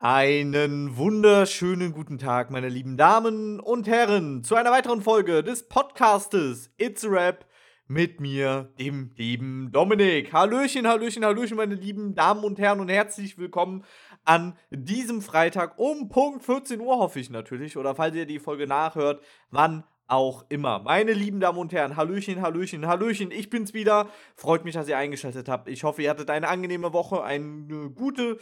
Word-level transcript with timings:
Einen 0.00 0.96
wunderschönen 0.96 1.90
guten 1.92 2.18
Tag, 2.18 2.52
meine 2.52 2.68
lieben 2.68 2.96
Damen 2.96 3.58
und 3.58 3.88
Herren, 3.88 4.44
zu 4.44 4.54
einer 4.54 4.70
weiteren 4.70 5.02
Folge 5.02 5.42
des 5.42 5.68
Podcastes 5.68 6.72
It's 6.78 7.04
a 7.04 7.08
Rap 7.08 7.44
mit 7.88 8.20
mir, 8.20 8.72
dem 8.78 9.10
lieben 9.16 9.72
Dominik. 9.72 10.32
Hallöchen, 10.32 10.86
Hallöchen, 10.86 11.24
Hallöchen, 11.24 11.56
meine 11.56 11.74
lieben 11.74 12.14
Damen 12.14 12.44
und 12.44 12.60
Herren 12.60 12.78
und 12.78 12.88
herzlich 12.90 13.38
willkommen 13.38 13.84
an 14.24 14.56
diesem 14.70 15.20
Freitag 15.20 15.80
um 15.80 16.08
Punkt 16.08 16.44
14 16.44 16.80
Uhr, 16.80 16.98
hoffe 16.98 17.18
ich 17.18 17.28
natürlich, 17.28 17.76
oder 17.76 17.96
falls 17.96 18.14
ihr 18.14 18.26
die 18.26 18.38
Folge 18.38 18.68
nachhört, 18.68 19.20
wann 19.50 19.82
auch 20.06 20.44
immer. 20.48 20.78
Meine 20.78 21.12
lieben 21.12 21.40
Damen 21.40 21.58
und 21.58 21.72
Herren, 21.72 21.96
Hallöchen, 21.96 22.40
Hallöchen, 22.40 22.86
Hallöchen, 22.86 23.32
ich 23.32 23.50
bin's 23.50 23.74
wieder. 23.74 24.08
Freut 24.36 24.64
mich, 24.64 24.74
dass 24.74 24.86
ihr 24.86 24.96
eingeschaltet 24.96 25.48
habt. 25.48 25.68
Ich 25.68 25.82
hoffe, 25.82 26.02
ihr 26.02 26.10
hattet 26.10 26.30
eine 26.30 26.46
angenehme 26.46 26.92
Woche, 26.92 27.24
eine 27.24 27.90
gute 27.90 28.38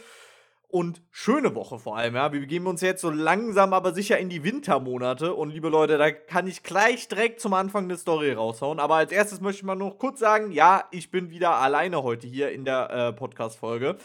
und 0.69 1.01
schöne 1.11 1.55
Woche 1.55 1.79
vor 1.79 1.97
allem. 1.97 2.15
Ja, 2.15 2.33
wir 2.33 2.41
begeben 2.41 2.67
uns 2.67 2.81
jetzt 2.81 3.01
so 3.01 3.09
langsam, 3.09 3.73
aber 3.73 3.93
sicher 3.93 4.17
in 4.17 4.29
die 4.29 4.43
Wintermonate. 4.43 5.33
Und 5.33 5.49
liebe 5.51 5.69
Leute, 5.69 5.97
da 5.97 6.11
kann 6.11 6.47
ich 6.47 6.63
gleich 6.63 7.07
direkt 7.07 7.39
zum 7.39 7.53
Anfang 7.53 7.87
der 7.87 7.97
Story 7.97 8.33
raushauen. 8.33 8.79
Aber 8.79 8.95
als 8.95 9.11
erstes 9.11 9.39
möchte 9.39 9.59
ich 9.59 9.63
mal 9.63 9.75
noch 9.75 9.97
kurz 9.97 10.19
sagen: 10.19 10.51
Ja, 10.51 10.85
ich 10.91 11.09
bin 11.09 11.29
wieder 11.29 11.55
alleine 11.55 12.03
heute 12.03 12.27
hier 12.27 12.51
in 12.51 12.65
der 12.65 12.89
äh, 12.89 13.13
Podcast-Folge. 13.13 13.97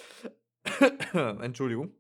Entschuldigung. 1.13 1.95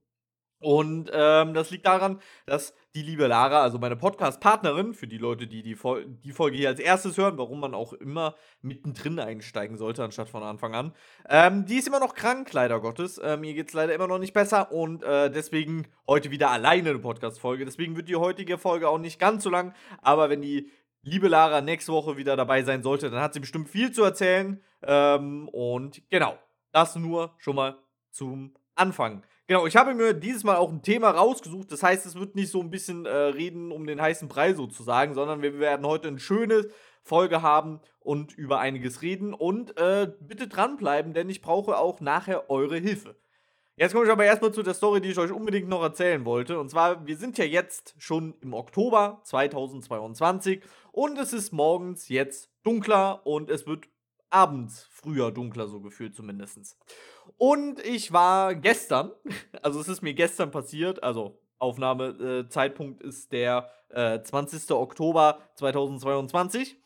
Und 0.61 1.11
ähm, 1.13 1.55
das 1.55 1.71
liegt 1.71 1.87
daran, 1.87 2.21
dass 2.47 2.73
die 2.95 3.03
liebe 3.03 3.27
Lara, 3.27 3.63
also 3.63 3.79
meine 3.79 3.97
Podcast-Partnerin, 3.97 4.93
für 4.93 5.07
die 5.07 5.17
Leute, 5.17 5.47
die 5.47 5.63
die, 5.63 5.75
Fol 5.75 6.05
die, 6.07 6.33
Folge 6.33 6.59
hier 6.59 6.69
als 6.69 6.79
erstes 6.79 7.17
hören, 7.17 7.39
warum 7.39 7.61
man 7.61 7.75
auch 7.75 7.95
immer 7.95 8.35
mittendrin 8.61 9.19
einsteigen 9.19 9.79
sollte, 9.79 10.05
anstatt 10.05 10.29
von 10.29 10.43
Anfang 10.43 10.75
an, 10.75 10.93
ähm, 11.29 11.65
die 11.65 11.77
ist 11.77 11.89
immer 11.89 12.01
noch 12.01 12.15
krank, 12.15 12.53
leider 12.53 12.81
Gottes. 12.81 13.17
Äh, 13.17 13.39
mir 13.39 13.55
geht 13.55 13.69
es 13.69 13.75
leider 13.75 13.95
immer 13.95 14.09
noch 14.09 14.19
nicht 14.19 14.35
besser 14.35 14.73
und 14.73 15.03
äh, 15.05 15.31
deswegen 15.31 15.89
heute 16.07 16.31
wieder 16.31 16.51
alleine 16.51 16.91
eine 16.91 16.99
Podcast-Folge. 16.99 17.65
Deswegen 17.65 17.97
wird 17.97 18.11
die 18.11 18.17
heutige 18.17 18.59
Folge 18.59 18.89
auch 18.91 18.99
nicht 18.99 19.19
ganz 19.19 19.43
so 19.43 19.49
lang, 19.49 19.75
aber 20.03 20.29
wenn 20.29 20.43
die 20.43 20.71
liebe 21.03 21.29
Lara 21.29 21.63
nächste 21.63 21.93
Woche 21.93 22.19
wieder 22.19 22.37
dabei 22.37 22.63
sein 22.63 22.83
sollte, 22.83 23.11
dann 23.11 23.23
hat 23.23 23.33
sie 23.33 23.41
bestimmt 23.41 23.71
viel 23.71 23.93
zu 23.93 24.05
erzählen. 24.05 24.63
Ähm, 24.83 25.49
und 25.49 26.03
genau, 26.11 26.39
das 26.73 26.95
nur 26.97 27.35
schon 27.39 27.57
mal 27.57 27.79
zum 28.11 28.55
Anfang. 28.75 29.25
Genau, 29.49 29.67
ich 29.67 29.77
habe 29.77 29.95
mir 29.95 30.15
dieses 30.15 30.45
Mal 30.45 30.57
auch 30.57 30.71
ein 30.71 30.83
Thema 30.83 31.11
rausgesucht. 31.11 31.71
Das 31.73 31.83
heißt, 31.83 32.07
es 32.07 32.15
wird 32.15 32.35
nicht 32.37 32.51
so 32.51 32.61
ein 32.61 32.71
bisschen 32.71 33.07
äh, 33.07 33.11
reden 33.11 33.73
um 33.73 33.87
den 33.87 34.01
heißen 34.01 34.29
Brei 34.29 34.55
sozusagen, 34.55 35.15
sondern 35.15 35.43
wir 35.43 35.59
werden 35.59 35.85
heute 35.85 36.09
eine 36.09 36.21
schöne 36.21 36.69
Folge 37.03 37.43
haben 37.43 37.81
und 37.99 38.33
über 38.33 38.61
einiges 38.61 39.03
reden. 39.03 39.35
Und 39.35 39.77
äh, 39.77 40.11
bitte 40.21 40.49
dranbleiben, 40.49 41.13
denn 41.13 41.29
ich 41.29 41.43
brauche 41.43 41.77
auch 41.77 42.01
nachher 42.01 42.51
eure 42.51 42.77
Hilfe. 42.79 43.17
Jetzt 43.77 43.93
komme 43.95 44.05
ich 44.05 44.13
aber 44.13 44.25
erstmal 44.25 44.53
zu 44.53 44.63
der 44.63 44.75
Story, 44.75 45.01
die 45.01 45.11
ich 45.11 45.19
euch 45.19 45.33
unbedingt 45.33 45.69
noch 45.69 45.83
erzählen 45.83 46.25
wollte. 46.25 46.61
Und 46.61 46.71
zwar, 46.71 47.07
wir 47.07 47.17
sind 47.17 47.39
ja 47.39 47.45
jetzt 47.45 47.95
schon 47.99 48.35
im 48.41 48.55
Oktober 48.55 49.21
2022 49.25 50.63
und 50.93 51.19
es 51.19 51.33
ist 51.33 51.53
morgens 51.53 52.09
jetzt 52.09 52.51
dunkler 52.63 53.27
und 53.27 53.51
es 53.51 53.67
wird 53.67 53.89
abends 54.33 54.89
früher 54.91 55.31
dunkler, 55.31 55.69
so 55.69 55.81
gefühlt 55.81 56.15
zumindest. 56.15 56.77
Und 57.37 57.81
ich 57.85 58.13
war 58.13 58.55
gestern, 58.55 59.13
also 59.63 59.81
es 59.81 59.89
ist 59.89 60.03
mir 60.03 60.15
gestern 60.15 60.51
passiert, 60.51 61.03
also 61.03 61.41
Aufnahmezeitpunkt 61.59 63.03
äh, 63.03 63.07
ist 63.07 63.33
der 63.33 63.71
äh, 63.91 64.21
20. 64.21 64.71
Oktober 64.73 65.39
2022. 65.55 66.77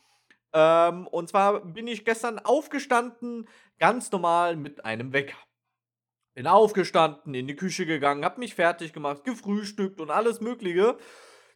Ähm, 0.53 1.07
und 1.07 1.29
zwar 1.29 1.61
bin 1.61 1.87
ich 1.87 2.05
gestern 2.05 2.39
aufgestanden, 2.39 3.47
ganz 3.79 4.11
normal 4.11 4.55
mit 4.55 4.85
einem 4.85 5.13
Wecker. 5.13 5.37
Bin 6.35 6.47
aufgestanden, 6.47 7.33
in 7.33 7.47
die 7.47 7.55
Küche 7.55 7.87
gegangen, 7.87 8.23
hab 8.23 8.37
mich 8.37 8.53
fertig 8.53 8.93
gemacht, 8.93 9.23
gefrühstückt 9.23 9.99
und 9.99 10.11
alles 10.11 10.39
Mögliche. 10.41 10.97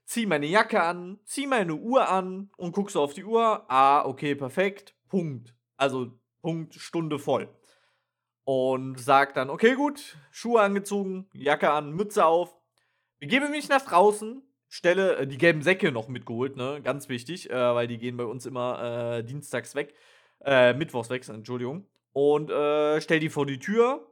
Zieh 0.05 0.25
meine 0.25 0.47
Jacke 0.47 0.81
an, 0.81 1.19
zieh 1.25 1.45
meine 1.45 1.75
Uhr 1.75 2.09
an 2.09 2.49
und 2.57 2.71
guck 2.71 2.89
so 2.89 3.01
auf 3.01 3.13
die 3.13 3.23
Uhr. 3.23 3.65
Ah, 3.69 4.03
okay, 4.05 4.33
perfekt. 4.33 4.95
Punkt. 5.07 5.53
Also 5.81 6.11
Punkt, 6.43 6.75
Stunde 6.75 7.17
voll. 7.17 7.49
Und 8.43 8.99
sagt 8.99 9.35
dann, 9.35 9.49
okay, 9.49 9.73
gut, 9.73 10.15
Schuhe 10.29 10.61
angezogen, 10.61 11.27
Jacke 11.33 11.71
an, 11.71 11.91
Mütze 11.91 12.25
auf, 12.25 12.55
begebe 13.19 13.49
mich 13.49 13.67
nach 13.67 13.81
draußen, 13.81 14.43
stelle 14.67 15.15
äh, 15.15 15.27
die 15.27 15.39
gelben 15.39 15.63
Säcke 15.63 15.91
noch 15.91 16.07
mitgeholt, 16.07 16.55
ne, 16.55 16.81
ganz 16.83 17.09
wichtig, 17.09 17.49
äh, 17.49 17.55
weil 17.55 17.87
die 17.87 17.97
gehen 17.97 18.17
bei 18.17 18.25
uns 18.25 18.45
immer 18.45 19.17
äh, 19.17 19.23
dienstags 19.23 19.73
weg, 19.73 19.95
äh, 20.43 20.73
mittwochs 20.73 21.09
weg, 21.09 21.27
Entschuldigung. 21.27 21.87
Und 22.11 22.51
äh, 22.51 23.01
stell 23.01 23.19
die 23.19 23.29
vor 23.29 23.47
die 23.47 23.59
Tür, 23.59 24.07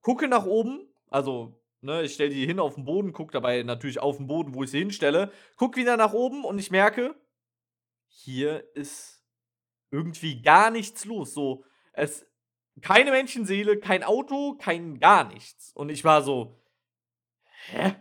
gucke 0.00 0.28
nach 0.28 0.46
oben, 0.46 0.88
also 1.08 1.60
Ne, 1.80 2.02
ich 2.02 2.14
stelle 2.14 2.30
die 2.30 2.46
hin 2.46 2.60
auf 2.60 2.76
den 2.76 2.86
Boden, 2.86 3.12
gucke 3.12 3.32
dabei 3.32 3.62
natürlich 3.62 4.00
auf 4.00 4.16
den 4.16 4.26
Boden, 4.26 4.54
wo 4.54 4.62
ich 4.62 4.70
sie 4.70 4.78
hinstelle, 4.78 5.30
gucke 5.56 5.78
wieder 5.78 5.98
nach 5.98 6.14
oben 6.14 6.42
und 6.46 6.58
ich 6.58 6.70
merke, 6.70 7.14
hier 8.06 8.64
ist 8.74 9.23
irgendwie 9.94 10.42
gar 10.42 10.70
nichts 10.70 11.04
los. 11.04 11.32
So, 11.32 11.64
es, 11.92 12.26
keine 12.82 13.10
Menschenseele, 13.10 13.78
kein 13.78 14.02
Auto, 14.02 14.56
kein 14.56 14.98
gar 14.98 15.24
nichts. 15.24 15.72
Und 15.74 15.88
ich 15.88 16.04
war 16.04 16.22
so, 16.22 16.60
hä? 17.66 17.96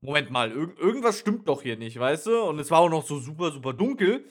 Moment 0.00 0.30
mal, 0.30 0.52
irg 0.52 0.78
irgendwas 0.78 1.18
stimmt 1.18 1.48
doch 1.48 1.62
hier 1.62 1.76
nicht, 1.76 1.98
weißt 1.98 2.26
du? 2.26 2.42
Und 2.42 2.58
es 2.60 2.70
war 2.70 2.80
auch 2.80 2.88
noch 2.88 3.04
so 3.04 3.18
super, 3.18 3.50
super 3.50 3.72
dunkel. 3.72 4.24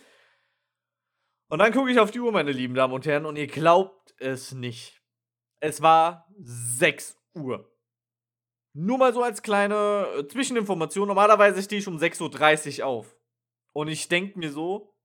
Und 1.50 1.60
dann 1.60 1.74
gucke 1.74 1.92
ich 1.92 2.00
auf 2.00 2.12
die 2.12 2.20
Uhr, 2.20 2.32
meine 2.32 2.52
lieben 2.52 2.74
Damen 2.74 2.94
und 2.94 3.06
Herren, 3.06 3.26
und 3.26 3.38
ihr 3.38 3.48
glaubt 3.48 4.14
es 4.18 4.54
nicht. 4.54 5.02
Es 5.60 5.82
war 5.82 6.28
6 6.40 7.18
Uhr. 7.36 7.72
Nur 8.74 8.98
mal 8.98 9.14
so 9.14 9.24
als 9.24 9.42
kleine 9.42 10.08
äh, 10.18 10.28
Zwischeninformation. 10.28 11.08
Normalerweise 11.08 11.62
stehe 11.64 11.80
ich 11.80 11.88
um 11.88 11.98
6.30 11.98 12.80
Uhr 12.80 12.86
auf. 12.86 13.18
Und 13.74 13.88
ich 13.88 14.08
denke 14.08 14.38
mir 14.40 14.52
so, 14.52 14.97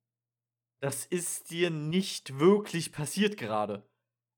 das 0.83 1.07
ist 1.07 1.51
dir 1.53 1.71
nicht 1.71 2.41
wirklich 2.41 2.91
passiert 2.91 3.37
gerade. 3.37 3.89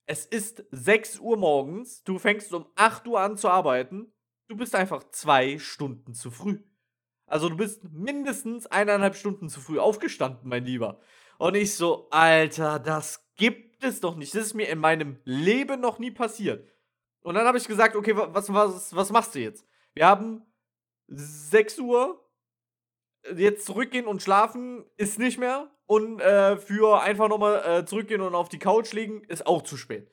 Es 0.05 0.27
ist 0.27 0.62
6 0.72 1.19
Uhr 1.21 1.38
morgens, 1.38 2.05
du 2.05 2.19
fängst 2.19 2.53
um 2.53 2.66
8 2.75 3.09
Uhr 3.09 3.19
an 3.19 3.38
zu 3.38 3.49
arbeiten, 3.49 4.12
du 4.49 4.56
bist 4.56 4.75
einfach 4.75 5.04
zwei 5.09 5.59
Stunden 5.59 6.12
zu 6.12 6.31
früh. 6.31 6.62
Also 7.25 7.49
du 7.49 7.56
bist 7.56 7.84
mindestens 7.91 8.66
eineinhalb 8.66 9.16
Stunden 9.16 9.49
zu 9.49 9.59
früh 9.59 9.78
aufgestanden, 9.78 10.47
mein 10.47 10.66
Lieber. 10.66 11.00
Und 11.38 11.54
ich 11.54 11.75
so, 11.75 12.10
Alter, 12.10 12.78
das 12.78 13.27
gibt 13.37 13.83
es 13.83 14.00
doch 14.00 14.15
nicht. 14.15 14.34
Das 14.34 14.44
ist 14.44 14.54
mir 14.54 14.69
in 14.69 14.81
meinem 14.81 15.19
Leben 15.25 15.81
noch 15.81 15.99
nie 15.99 16.10
passiert. 16.10 16.69
Und 17.22 17.37
dann 17.37 17.47
habe 17.47 17.56
ich 17.56 17.66
gesagt, 17.66 17.97
okay, 17.97 18.15
was, 18.15 18.53
was, 18.53 18.94
was 18.94 19.10
machst 19.10 19.34
du 19.34 19.38
jetzt? 19.38 19.66
Wir 19.94 20.06
haben 20.06 20.43
6 21.06 21.78
Uhr, 21.78 22.22
jetzt 23.34 23.65
zurückgehen 23.65 24.06
und 24.06 24.22
schlafen 24.22 24.84
ist 24.99 25.19
nicht 25.19 25.38
mehr. 25.38 25.74
Und 25.87 26.21
äh, 26.21 26.56
für 26.56 27.03
einfach 27.03 27.28
nochmal 27.28 27.81
äh, 27.81 27.84
zurückgehen 27.84 28.22
und 28.22 28.34
auf 28.34 28.49
die 28.49 28.59
Couch 28.59 28.93
liegen 28.93 29.22
ist 29.25 29.47
auch 29.47 29.62
zu 29.62 29.77
spät. 29.77 30.11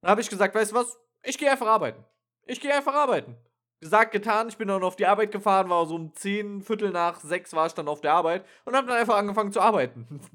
Dann 0.00 0.10
habe 0.10 0.20
ich 0.20 0.30
gesagt, 0.30 0.54
weißt 0.54 0.72
du 0.72 0.76
was? 0.76 0.98
Ich 1.22 1.36
gehe 1.36 1.50
einfach 1.50 1.66
arbeiten. 1.66 2.04
Ich 2.46 2.60
gehe 2.60 2.74
einfach 2.74 2.94
arbeiten. 2.94 3.36
Gesagt, 3.80 4.12
getan, 4.12 4.48
ich 4.48 4.58
bin 4.58 4.68
dann 4.68 4.82
auf 4.82 4.96
die 4.96 5.06
Arbeit 5.06 5.30
gefahren, 5.30 5.70
war 5.70 5.86
so 5.86 5.94
um 5.94 6.14
10, 6.14 6.62
Viertel 6.62 6.90
nach 6.90 7.20
6 7.20 7.54
war 7.54 7.66
ich 7.66 7.72
dann 7.72 7.88
auf 7.88 8.00
der 8.00 8.12
Arbeit 8.12 8.44
und 8.64 8.76
habe 8.76 8.86
dann 8.86 8.96
einfach 8.96 9.16
angefangen 9.16 9.52
zu 9.52 9.60
arbeiten. 9.60 10.20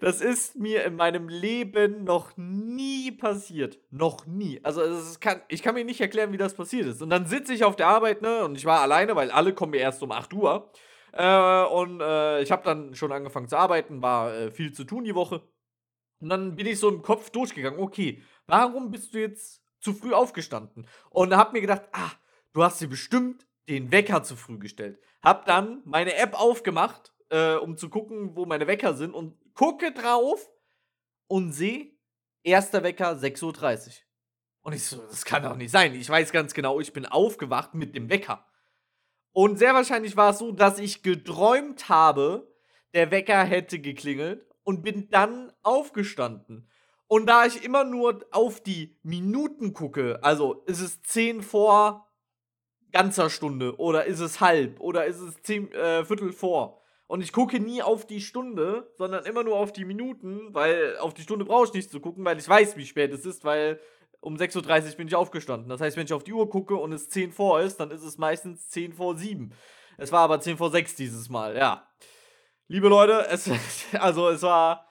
Das 0.00 0.20
ist 0.20 0.54
mir 0.54 0.84
in 0.84 0.94
meinem 0.94 1.28
Leben 1.28 2.04
noch 2.04 2.36
nie 2.36 3.10
passiert. 3.10 3.80
Noch 3.90 4.24
nie. 4.24 4.60
Also 4.62 4.82
kann, 5.18 5.42
ich 5.48 5.64
kann 5.64 5.74
mir 5.74 5.84
nicht 5.84 6.00
erklären, 6.00 6.30
wie 6.32 6.36
das 6.36 6.54
passiert 6.54 6.86
ist. 6.86 7.02
Und 7.02 7.10
dann 7.10 7.26
sitze 7.26 7.52
ich 7.52 7.64
auf 7.64 7.74
der 7.74 7.88
Arbeit, 7.88 8.22
ne, 8.22 8.44
und 8.44 8.56
ich 8.56 8.64
war 8.64 8.80
alleine, 8.80 9.16
weil 9.16 9.32
alle 9.32 9.52
kommen 9.54 9.74
erst 9.74 10.00
um 10.02 10.12
8 10.12 10.32
Uhr. 10.32 10.70
Äh, 11.18 11.64
und 11.64 12.00
äh, 12.00 12.42
ich 12.42 12.52
habe 12.52 12.62
dann 12.62 12.94
schon 12.94 13.10
angefangen 13.10 13.48
zu 13.48 13.56
arbeiten, 13.56 14.00
war 14.00 14.32
äh, 14.32 14.50
viel 14.52 14.72
zu 14.72 14.84
tun 14.84 15.02
die 15.02 15.16
Woche. 15.16 15.42
Und 16.20 16.28
dann 16.28 16.54
bin 16.54 16.66
ich 16.66 16.78
so 16.78 16.88
im 16.88 17.02
Kopf 17.02 17.30
durchgegangen, 17.30 17.80
okay, 17.80 18.22
warum 18.46 18.92
bist 18.92 19.14
du 19.14 19.18
jetzt 19.18 19.60
zu 19.80 19.94
früh 19.94 20.12
aufgestanden? 20.12 20.86
Und 21.10 21.36
habe 21.36 21.52
mir 21.52 21.60
gedacht, 21.60 21.82
ah, 21.90 22.12
du 22.52 22.62
hast 22.62 22.80
dir 22.80 22.88
bestimmt 22.88 23.48
den 23.68 23.90
Wecker 23.90 24.22
zu 24.22 24.36
früh 24.36 24.58
gestellt. 24.58 25.00
Hab 25.20 25.44
dann 25.44 25.82
meine 25.84 26.14
App 26.14 26.40
aufgemacht, 26.40 27.12
äh, 27.30 27.54
um 27.54 27.76
zu 27.76 27.88
gucken, 27.88 28.36
wo 28.36 28.46
meine 28.46 28.68
Wecker 28.68 28.94
sind 28.94 29.12
und 29.12 29.36
gucke 29.54 29.92
drauf 29.92 30.48
und 31.26 31.52
sehe, 31.52 31.96
erster 32.44 32.84
Wecker 32.84 33.14
6.30 33.14 33.42
Uhr. 33.42 33.92
Und 34.62 34.72
ich 34.72 34.84
so, 34.84 34.98
das 34.98 35.24
kann 35.24 35.42
doch 35.42 35.56
nicht 35.56 35.72
sein. 35.72 35.94
Ich 35.94 36.08
weiß 36.08 36.30
ganz 36.30 36.54
genau, 36.54 36.78
ich 36.78 36.92
bin 36.92 37.06
aufgewacht 37.06 37.74
mit 37.74 37.96
dem 37.96 38.08
Wecker. 38.08 38.47
Und 39.32 39.58
sehr 39.58 39.74
wahrscheinlich 39.74 40.16
war 40.16 40.30
es 40.30 40.38
so, 40.38 40.52
dass 40.52 40.78
ich 40.78 41.02
geträumt 41.02 41.88
habe, 41.88 42.52
der 42.94 43.10
Wecker 43.10 43.44
hätte 43.44 43.78
geklingelt 43.78 44.46
und 44.64 44.82
bin 44.82 45.08
dann 45.10 45.52
aufgestanden. 45.62 46.68
Und 47.06 47.26
da 47.26 47.46
ich 47.46 47.64
immer 47.64 47.84
nur 47.84 48.24
auf 48.32 48.62
die 48.62 48.98
Minuten 49.02 49.72
gucke, 49.72 50.18
also 50.22 50.62
ist 50.66 50.80
es 50.80 51.02
10 51.02 51.42
vor 51.42 52.06
ganzer 52.92 53.30
Stunde 53.30 53.76
oder 53.78 54.04
ist 54.04 54.20
es 54.20 54.40
halb 54.40 54.80
oder 54.80 55.06
ist 55.06 55.20
es 55.20 55.42
10 55.42 55.72
äh, 55.72 56.04
Viertel 56.04 56.32
vor. 56.32 56.82
Und 57.06 57.22
ich 57.22 57.32
gucke 57.32 57.58
nie 57.58 57.80
auf 57.80 58.06
die 58.06 58.20
Stunde, 58.20 58.92
sondern 58.98 59.24
immer 59.24 59.42
nur 59.42 59.56
auf 59.56 59.72
die 59.72 59.86
Minuten, 59.86 60.52
weil 60.52 60.98
auf 60.98 61.14
die 61.14 61.22
Stunde 61.22 61.46
brauche 61.46 61.64
ich 61.64 61.72
nicht 61.72 61.90
zu 61.90 62.00
gucken, 62.00 62.22
weil 62.24 62.38
ich 62.38 62.46
weiß, 62.46 62.76
wie 62.76 62.84
spät 62.84 63.12
es 63.14 63.24
ist, 63.24 63.44
weil 63.44 63.80
um 64.20 64.36
6.30 64.36 64.90
Uhr 64.90 64.96
bin 64.96 65.08
ich 65.08 65.14
aufgestanden. 65.14 65.68
Das 65.68 65.80
heißt, 65.80 65.96
wenn 65.96 66.06
ich 66.06 66.12
auf 66.12 66.24
die 66.24 66.32
Uhr 66.32 66.48
gucke 66.50 66.76
und 66.76 66.92
es 66.92 67.08
10 67.08 67.32
vor 67.32 67.60
ist, 67.60 67.78
dann 67.78 67.90
ist 67.90 68.02
es 68.02 68.18
meistens 68.18 68.68
10 68.68 68.94
vor 68.94 69.16
7. 69.16 69.52
Es 69.96 70.12
war 70.12 70.20
aber 70.20 70.40
10 70.40 70.56
vor 70.56 70.70
6 70.70 70.96
dieses 70.96 71.28
Mal, 71.28 71.56
ja. 71.56 71.88
Liebe 72.68 72.88
Leute, 72.88 73.26
es, 73.30 73.50
also 73.98 74.28
es 74.28 74.42
war. 74.42 74.88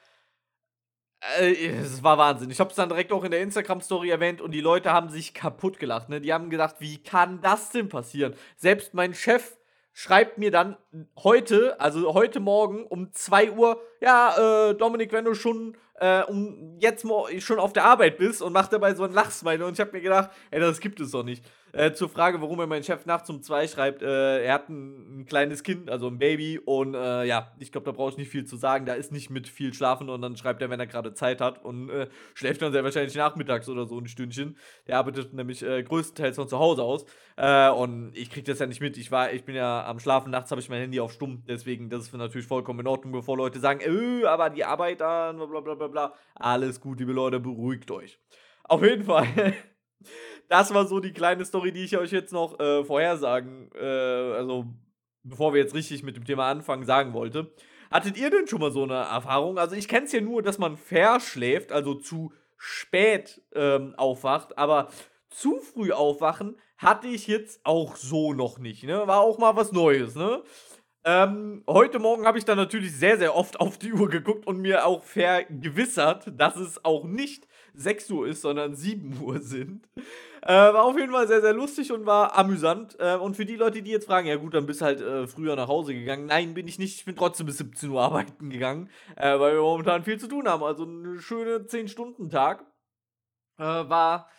Äh, 1.39 1.67
es 1.67 2.03
war 2.03 2.17
Wahnsinn. 2.17 2.51
Ich 2.51 2.59
habe 2.59 2.69
es 2.69 2.75
dann 2.75 2.89
direkt 2.89 3.11
auch 3.11 3.23
in 3.23 3.31
der 3.31 3.41
Instagram-Story 3.41 4.09
erwähnt 4.09 4.39
und 4.39 4.51
die 4.51 4.61
Leute 4.61 4.91
haben 4.91 5.09
sich 5.09 5.33
kaputt 5.33 5.79
gelacht. 5.79 6.09
Ne? 6.09 6.21
Die 6.21 6.31
haben 6.33 6.49
gedacht, 6.49 6.75
wie 6.79 7.01
kann 7.01 7.41
das 7.41 7.71
denn 7.71 7.89
passieren? 7.89 8.35
Selbst 8.55 8.93
mein 8.93 9.13
Chef 9.13 9.57
schreibt 9.97 10.37
mir 10.37 10.51
dann 10.51 10.77
heute, 11.23 11.81
also 11.81 12.13
heute 12.13 12.39
Morgen 12.39 12.85
um 12.85 13.11
2 13.13 13.53
Uhr, 13.53 13.81
ja, 13.99 14.69
äh, 14.69 14.75
Dominik, 14.75 15.11
wenn 15.11 15.25
du 15.25 15.33
schon 15.33 15.75
äh, 15.99 16.21
um 16.21 16.77
jetzt 16.79 17.03
schon 17.39 17.57
auf 17.57 17.73
der 17.73 17.85
Arbeit 17.85 18.19
bist 18.19 18.43
und 18.43 18.53
macht 18.53 18.71
dabei 18.71 18.93
so 18.93 19.05
ein 19.05 19.11
Lachsmile 19.11 19.65
und 19.65 19.73
ich 19.73 19.79
habe 19.79 19.93
mir 19.93 20.01
gedacht, 20.01 20.29
ey, 20.51 20.59
das 20.59 20.81
gibt 20.81 20.99
es 20.99 21.09
doch 21.09 21.23
nicht. 21.23 21.43
Äh, 21.77 21.93
zur 21.93 22.09
Frage, 22.09 22.41
warum 22.41 22.59
er 22.59 22.65
mein 22.65 22.83
Chef 22.83 23.05
nachts 23.05 23.29
um 23.29 23.43
zwei 23.43 23.67
schreibt, 23.67 24.01
äh, 24.01 24.43
er 24.43 24.55
hat 24.55 24.67
ein, 24.67 25.19
ein, 25.19 25.25
kleines 25.27 25.61
Kind, 25.61 25.91
also 25.91 26.07
ein 26.07 26.17
Baby 26.17 26.57
und 26.57 26.95
äh, 26.95 27.23
ja, 27.25 27.51
ich 27.59 27.71
glaube, 27.71 27.85
da 27.85 27.91
brauche 27.91 28.09
ich 28.09 28.17
nicht 28.17 28.31
viel 28.31 28.45
zu 28.45 28.55
sagen, 28.55 28.87
da 28.87 28.95
ist 28.95 29.11
nicht 29.11 29.29
mit 29.29 29.47
viel 29.47 29.75
schlafen 29.75 30.09
und 30.09 30.23
dann 30.23 30.35
schreibt 30.37 30.59
er, 30.63 30.71
wenn 30.71 30.79
er 30.79 30.87
gerade 30.87 31.13
Zeit 31.13 31.39
hat 31.39 31.63
und 31.63 31.91
äh, 31.91 32.07
schläft 32.33 32.63
dann 32.63 32.71
sehr 32.71 32.83
wahrscheinlich 32.83 33.13
nachmittags 33.13 33.69
oder 33.69 33.85
so 33.85 33.99
ein 33.99 34.07
Stündchen. 34.07 34.57
Der 34.87 34.97
arbeitet 34.97 35.33
nämlich 35.33 35.61
äh, 35.61 35.83
größtenteils 35.83 36.37
von 36.37 36.47
zu 36.47 36.57
Hause 36.57 36.81
aus 36.81 37.05
und 37.77 38.13
ich 38.15 38.31
kriege 38.31 38.49
das 38.49 38.57
ja 38.57 38.65
nicht 38.65 38.81
mit. 38.81 38.97
Ich 38.97 39.11
war, 39.11 39.31
ich 39.31 39.45
bin 39.45 39.53
ja 39.53 39.85
am 39.85 39.99
Schlafen, 39.99 40.31
nachts 40.31 40.49
habe 40.49 40.59
ich 40.59 40.69
mein 40.69 40.81
Handy 40.81 40.99
auf 40.99 41.13
stumm, 41.13 41.43
deswegen, 41.47 41.91
das 41.91 42.05
ist 42.05 42.13
natürlich 42.15 42.47
vollkommen 42.47 42.79
in 42.79 42.87
Ordnung, 42.87 43.13
bevor 43.13 43.37
Leute 43.37 43.59
sagen, 43.59 43.81
äh, 43.81 44.25
aber 44.25 44.49
die 44.49 44.65
Arbeit 44.65 45.01
dann, 45.01 45.37
bla 45.37 45.59
bla 45.59 45.75
bla 45.75 45.87
bla. 45.87 46.13
Alles 46.33 46.81
gut, 46.81 46.97
liebe 46.99 47.13
Leute, 47.13 47.39
beruhigt 47.39 47.91
euch. 47.91 48.19
Auf 48.63 48.81
jeden 48.81 49.03
Fall. 49.03 49.27
das 50.49 50.73
war 50.73 50.87
so 50.87 50.99
die 50.99 51.13
kleine 51.13 51.45
Story, 51.45 51.71
die 51.71 51.83
ich 51.83 51.97
euch 51.97 52.11
jetzt 52.11 52.33
noch 52.33 52.59
äh, 52.59 52.83
vorhersagen, 52.83 53.69
äh, 53.75 53.85
also 53.85 54.65
bevor 55.23 55.53
wir 55.53 55.61
jetzt 55.61 55.75
richtig 55.75 56.03
mit 56.03 56.15
dem 56.15 56.25
Thema 56.25 56.49
anfangen, 56.49 56.85
sagen 56.85 57.13
wollte. 57.13 57.51
Hattet 57.91 58.17
ihr 58.17 58.29
denn 58.29 58.47
schon 58.47 58.59
mal 58.59 58.71
so 58.71 58.83
eine 58.83 58.95
Erfahrung? 58.95 59.57
Also 59.57 59.75
ich 59.75 59.87
kenne 59.87 60.05
es 60.05 60.11
ja 60.11 60.21
nur, 60.21 60.41
dass 60.41 60.57
man 60.57 60.77
verschläft, 60.77 61.71
also 61.71 61.93
zu 61.93 62.33
spät 62.57 63.41
ähm, 63.53 63.93
aufwacht, 63.97 64.57
aber 64.57 64.89
zu 65.29 65.59
früh 65.59 65.91
aufwachen 65.91 66.57
hatte 66.77 67.07
ich 67.07 67.27
jetzt 67.27 67.61
auch 67.63 67.95
so 67.95 68.33
noch 68.33 68.59
nicht, 68.59 68.83
ne? 68.83 69.07
War 69.07 69.21
auch 69.21 69.37
mal 69.37 69.55
was 69.55 69.71
Neues, 69.71 70.15
ne? 70.15 70.43
Ähm, 71.03 71.63
heute 71.67 71.99
Morgen 71.99 72.25
habe 72.25 72.37
ich 72.37 72.45
dann 72.45 72.57
natürlich 72.57 72.93
sehr, 72.93 73.17
sehr 73.17 73.35
oft 73.35 73.59
auf 73.59 73.77
die 73.77 73.93
Uhr 73.93 74.09
geguckt 74.09 74.45
und 74.45 74.59
mir 74.59 74.85
auch 74.85 75.03
vergewissert, 75.03 76.31
dass 76.35 76.57
es 76.57 76.83
auch 76.83 77.05
nicht 77.05 77.47
6 77.77 78.09
Uhr 78.11 78.27
ist, 78.27 78.41
sondern 78.41 78.75
7 78.75 79.21
Uhr 79.21 79.39
sind. 79.39 79.87
Äh, 80.41 80.53
war 80.53 80.83
auf 80.83 80.97
jeden 80.97 81.11
Fall 81.11 81.27
sehr, 81.27 81.41
sehr 81.41 81.53
lustig 81.53 81.91
und 81.91 82.05
war 82.05 82.37
amüsant. 82.37 82.95
Äh, 82.99 83.15
und 83.15 83.35
für 83.35 83.45
die 83.45 83.55
Leute, 83.55 83.81
die 83.81 83.91
jetzt 83.91 84.07
fragen, 84.07 84.27
ja 84.27 84.35
gut, 84.35 84.53
dann 84.53 84.65
bist 84.65 84.81
du 84.81 84.85
halt 84.85 85.01
äh, 85.01 85.27
früher 85.27 85.55
nach 85.55 85.67
Hause 85.67 85.93
gegangen. 85.93 86.25
Nein, 86.25 86.53
bin 86.53 86.67
ich 86.67 86.79
nicht. 86.79 86.97
Ich 86.99 87.05
bin 87.05 87.15
trotzdem 87.15 87.45
bis 87.45 87.57
17 87.57 87.89
Uhr 87.89 88.01
arbeiten 88.01 88.49
gegangen, 88.49 88.89
äh, 89.15 89.39
weil 89.39 89.53
wir 89.55 89.61
momentan 89.61 90.03
viel 90.03 90.19
zu 90.19 90.27
tun 90.27 90.47
haben. 90.47 90.63
Also 90.63 90.83
eine 90.83 91.19
schöne 91.19 91.65
10-Stunden-Tag. 91.65 92.65
Äh, 93.57 93.63
war 93.63 94.29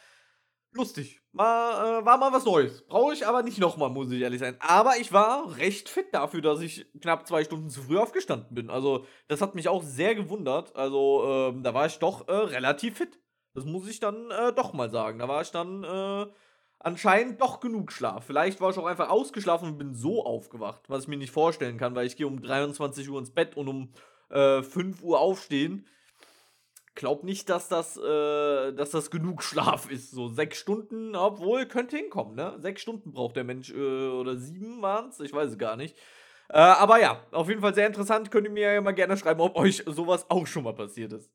lustig. 0.72 1.20
War, 1.32 2.00
äh, 2.00 2.04
war 2.04 2.16
mal 2.16 2.32
was 2.32 2.44
Neues. 2.44 2.86
Brauche 2.86 3.12
ich 3.12 3.26
aber 3.26 3.42
nicht 3.42 3.58
nochmal, 3.58 3.90
muss 3.90 4.10
ich 4.10 4.20
ehrlich 4.22 4.40
sein. 4.40 4.56
Aber 4.60 4.96
ich 4.98 5.12
war 5.12 5.56
recht 5.58 5.88
fit 5.88 6.06
dafür, 6.12 6.40
dass 6.40 6.60
ich 6.60 6.86
knapp 7.00 7.26
zwei 7.26 7.44
Stunden 7.44 7.70
zu 7.70 7.82
früh 7.82 7.98
aufgestanden 7.98 8.54
bin. 8.54 8.70
Also, 8.70 9.04
das 9.28 9.40
hat 9.40 9.54
mich 9.54 9.68
auch 9.68 9.82
sehr 9.82 10.14
gewundert. 10.14 10.74
Also, 10.74 11.24
ähm, 11.26 11.62
da 11.62 11.74
war 11.74 11.86
ich 11.86 11.98
doch 11.98 12.26
äh, 12.28 12.32
relativ 12.32 12.96
fit. 12.98 13.18
Das 13.58 13.66
muss 13.66 13.88
ich 13.88 14.00
dann 14.00 14.30
äh, 14.30 14.52
doch 14.52 14.72
mal 14.72 14.90
sagen. 14.90 15.18
Da 15.18 15.28
war 15.28 15.42
ich 15.42 15.50
dann 15.50 15.84
äh, 15.84 16.26
anscheinend 16.78 17.40
doch 17.40 17.60
genug 17.60 17.92
Schlaf. 17.92 18.24
Vielleicht 18.24 18.60
war 18.60 18.70
ich 18.70 18.78
auch 18.78 18.86
einfach 18.86 19.10
ausgeschlafen 19.10 19.68
und 19.68 19.78
bin 19.78 19.94
so 19.94 20.24
aufgewacht, 20.24 20.82
was 20.88 21.02
ich 21.02 21.08
mir 21.08 21.18
nicht 21.18 21.32
vorstellen 21.32 21.78
kann, 21.78 21.94
weil 21.94 22.06
ich 22.06 22.16
gehe 22.16 22.26
um 22.26 22.40
23 22.40 23.08
Uhr 23.08 23.18
ins 23.18 23.30
Bett 23.30 23.56
und 23.56 23.68
um 23.68 23.92
äh, 24.30 24.62
5 24.62 25.02
Uhr 25.02 25.20
aufstehen 25.20 25.86
glaube 26.98 27.24
nicht, 27.24 27.48
dass 27.48 27.68
das, 27.68 27.96
äh, 27.96 28.72
dass 28.72 28.90
das 28.90 29.10
genug 29.10 29.42
Schlaf 29.42 29.90
ist. 29.90 30.10
So 30.10 30.28
sechs 30.28 30.58
Stunden, 30.58 31.16
obwohl 31.16 31.66
könnte 31.66 31.96
hinkommen, 31.96 32.34
ne? 32.34 32.56
Sechs 32.58 32.82
Stunden 32.82 33.12
braucht 33.12 33.36
der 33.36 33.44
Mensch 33.44 33.70
äh, 33.70 34.08
oder 34.08 34.36
sieben 34.36 34.82
waren 34.82 35.08
es, 35.08 35.20
ich 35.20 35.32
weiß 35.32 35.52
es 35.52 35.58
gar 35.58 35.76
nicht. 35.76 35.96
Äh, 36.50 36.58
aber 36.58 37.00
ja, 37.00 37.22
auf 37.30 37.48
jeden 37.48 37.60
Fall 37.60 37.74
sehr 37.74 37.86
interessant. 37.86 38.30
Könnt 38.30 38.46
ihr 38.46 38.52
mir 38.52 38.72
ja 38.72 38.80
mal 38.80 38.92
gerne 38.92 39.16
schreiben, 39.16 39.40
ob 39.40 39.56
euch 39.56 39.84
sowas 39.86 40.26
auch 40.28 40.46
schon 40.46 40.64
mal 40.64 40.74
passiert 40.74 41.12
ist. 41.12 41.30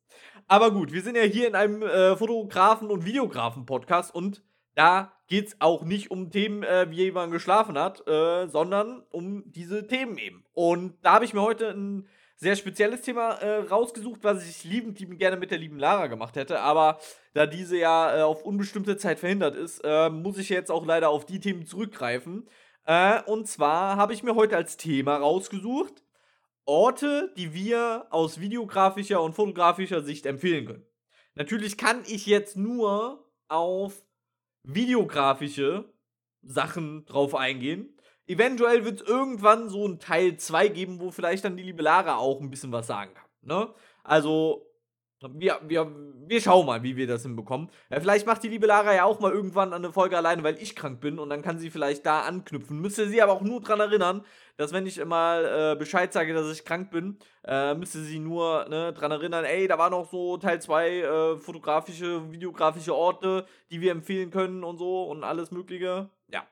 Aber 0.48 0.72
gut, 0.72 0.92
wir 0.92 1.02
sind 1.02 1.16
ja 1.16 1.24
hier 1.24 1.48
in 1.48 1.56
einem 1.56 1.82
äh, 1.82 2.16
Fotografen- 2.16 2.90
und 2.90 3.06
Videografen-Podcast 3.06 4.14
und 4.14 4.44
da 4.76 5.14
geht 5.28 5.48
es 5.48 5.62
auch 5.62 5.84
nicht 5.84 6.12
um 6.12 6.32
Themen, 6.32 6.64
äh, 6.64 6.88
wie 6.90 6.98
jemand 6.98 7.32
geschlafen 7.32 7.78
hat, 7.78 8.08
äh, 8.08 8.48
sondern 8.48 9.04
um 9.12 9.44
diese 9.52 9.88
Themen 9.88 10.18
eben. 10.18 10.44
Und 10.54 10.96
da 11.02 11.14
habe 11.14 11.26
ich 11.26 11.34
mir 11.34 11.42
heute 11.42 11.70
ein 11.70 12.08
sehr 12.36 12.56
spezielles 12.56 13.02
Thema 13.02 13.34
äh, 13.36 13.68
rausgesucht, 13.68 14.24
was 14.24 14.48
ich 14.48 14.64
liebend, 14.64 15.00
liebend 15.00 15.20
gerne 15.20 15.38
mit 15.38 15.52
der 15.52 15.60
lieben 15.60 15.80
Lara 15.80 16.08
gemacht 16.08 16.36
hätte. 16.36 16.60
Aber 16.60 17.00
da 17.34 17.46
diese 17.46 17.78
ja 17.78 18.18
äh, 18.18 18.22
auf 18.22 18.44
unbestimmte 18.44 18.98
Zeit 18.98 19.20
verhindert 19.20 19.56
ist, 19.56 19.80
äh, 19.84 20.10
muss 20.10 20.38
ich 20.38 20.50
jetzt 20.50 20.72
auch 20.72 20.86
leider 20.86 21.10
auf 21.10 21.26
die 21.26 21.40
Themen 21.40 21.66
zurückgreifen. 21.66 22.48
Äh, 22.86 23.22
und 23.24 23.48
zwar 23.48 23.96
habe 23.96 24.14
ich 24.14 24.24
mir 24.24 24.36
heute 24.36 24.58
als 24.58 24.78
Thema 24.78 25.16
rausgesucht, 25.18 26.03
Orte, 26.66 27.34
die 27.38 27.54
wir 27.54 28.08
aus 28.10 28.40
videografischer 28.40 29.22
und 29.22 29.34
fotografischer 29.34 30.02
Sicht 30.02 30.26
empfehlen 30.26 30.66
können. 30.66 30.86
Natürlich 31.36 31.78
kann 31.78 32.04
ich 32.06 32.26
jetzt 32.26 32.58
nur 32.58 33.30
auf 33.48 34.04
videografische 34.64 35.94
Sachen 36.42 37.06
drauf 37.06 37.36
eingehen. 37.36 37.98
Eventuell 38.26 38.86
wird 38.86 39.02
es 39.02 39.08
irgendwann 39.08 39.70
so 39.70 39.88
ein 39.88 40.00
Teil 40.00 40.38
2 40.38 40.68
geben, 40.70 41.00
wo 41.02 41.12
vielleicht 41.12 41.44
dann 41.44 41.58
die 41.58 41.64
liebe 41.64 41.84
Lara 41.84 42.16
auch 42.16 42.40
ein 42.40 42.50
bisschen 42.50 42.72
was 42.72 42.88
sagen 42.88 43.14
kann. 43.14 43.28
Ne? 43.42 43.74
Also, 44.04 44.73
wir, 45.34 45.60
wir, 45.64 45.92
wir 46.28 46.42
schauen 46.42 46.66
mal, 46.66 46.84
wie 46.84 46.96
wir 46.96 47.08
das 47.08 47.24
hinbekommen. 47.24 47.70
Ja, 47.90 48.00
vielleicht 48.00 48.26
macht 48.26 48.44
die 48.44 48.50
liebe 48.50 48.68
Lara 48.68 48.94
ja 48.94 49.06
auch 49.06 49.20
mal 49.20 49.32
irgendwann 49.32 49.74
eine 49.74 49.92
Folge 49.92 50.18
alleine, 50.18 50.44
weil 50.44 50.62
ich 50.62 50.76
krank 50.76 51.00
bin 51.00 51.20
und 51.20 51.30
dann 51.30 51.42
kann 51.42 51.60
sie 51.60 51.70
vielleicht 51.70 52.06
da 52.06 52.22
anknüpfen. 52.22 52.80
Müsste 52.80 53.08
sie 53.08 53.22
aber 53.22 53.34
auch 53.34 53.42
nur 53.42 53.62
daran 53.62 53.80
erinnern, 53.80 54.26
dass 54.58 54.74
wenn 54.74 54.86
ich 54.86 55.04
mal 55.04 55.74
äh, 55.74 55.76
Bescheid 55.78 56.14
sage, 56.14 56.34
dass 56.34 56.52
ich 56.52 56.66
krank 56.66 56.92
bin, 56.92 57.18
äh, 57.46 57.74
müsste 57.74 58.02
sie 58.02 58.20
nur 58.20 58.66
ne, 58.70 58.94
daran 58.94 59.12
erinnern, 59.12 59.46
ey, 59.46 59.68
da 59.68 59.78
war 59.78 59.90
noch 59.90 60.10
so 60.10 60.38
Teil 60.38 60.62
2 60.62 60.90
äh, 60.90 61.38
fotografische, 61.38 62.32
videografische 62.32 62.96
Orte, 62.96 63.46
die 63.72 63.82
wir 63.82 63.92
empfehlen 63.92 64.32
können 64.32 64.64
und 64.64 64.78
so 64.78 65.04
und 65.04 65.24
alles 65.24 65.52
Mögliche. 65.52 66.10
Ja, 66.28 66.46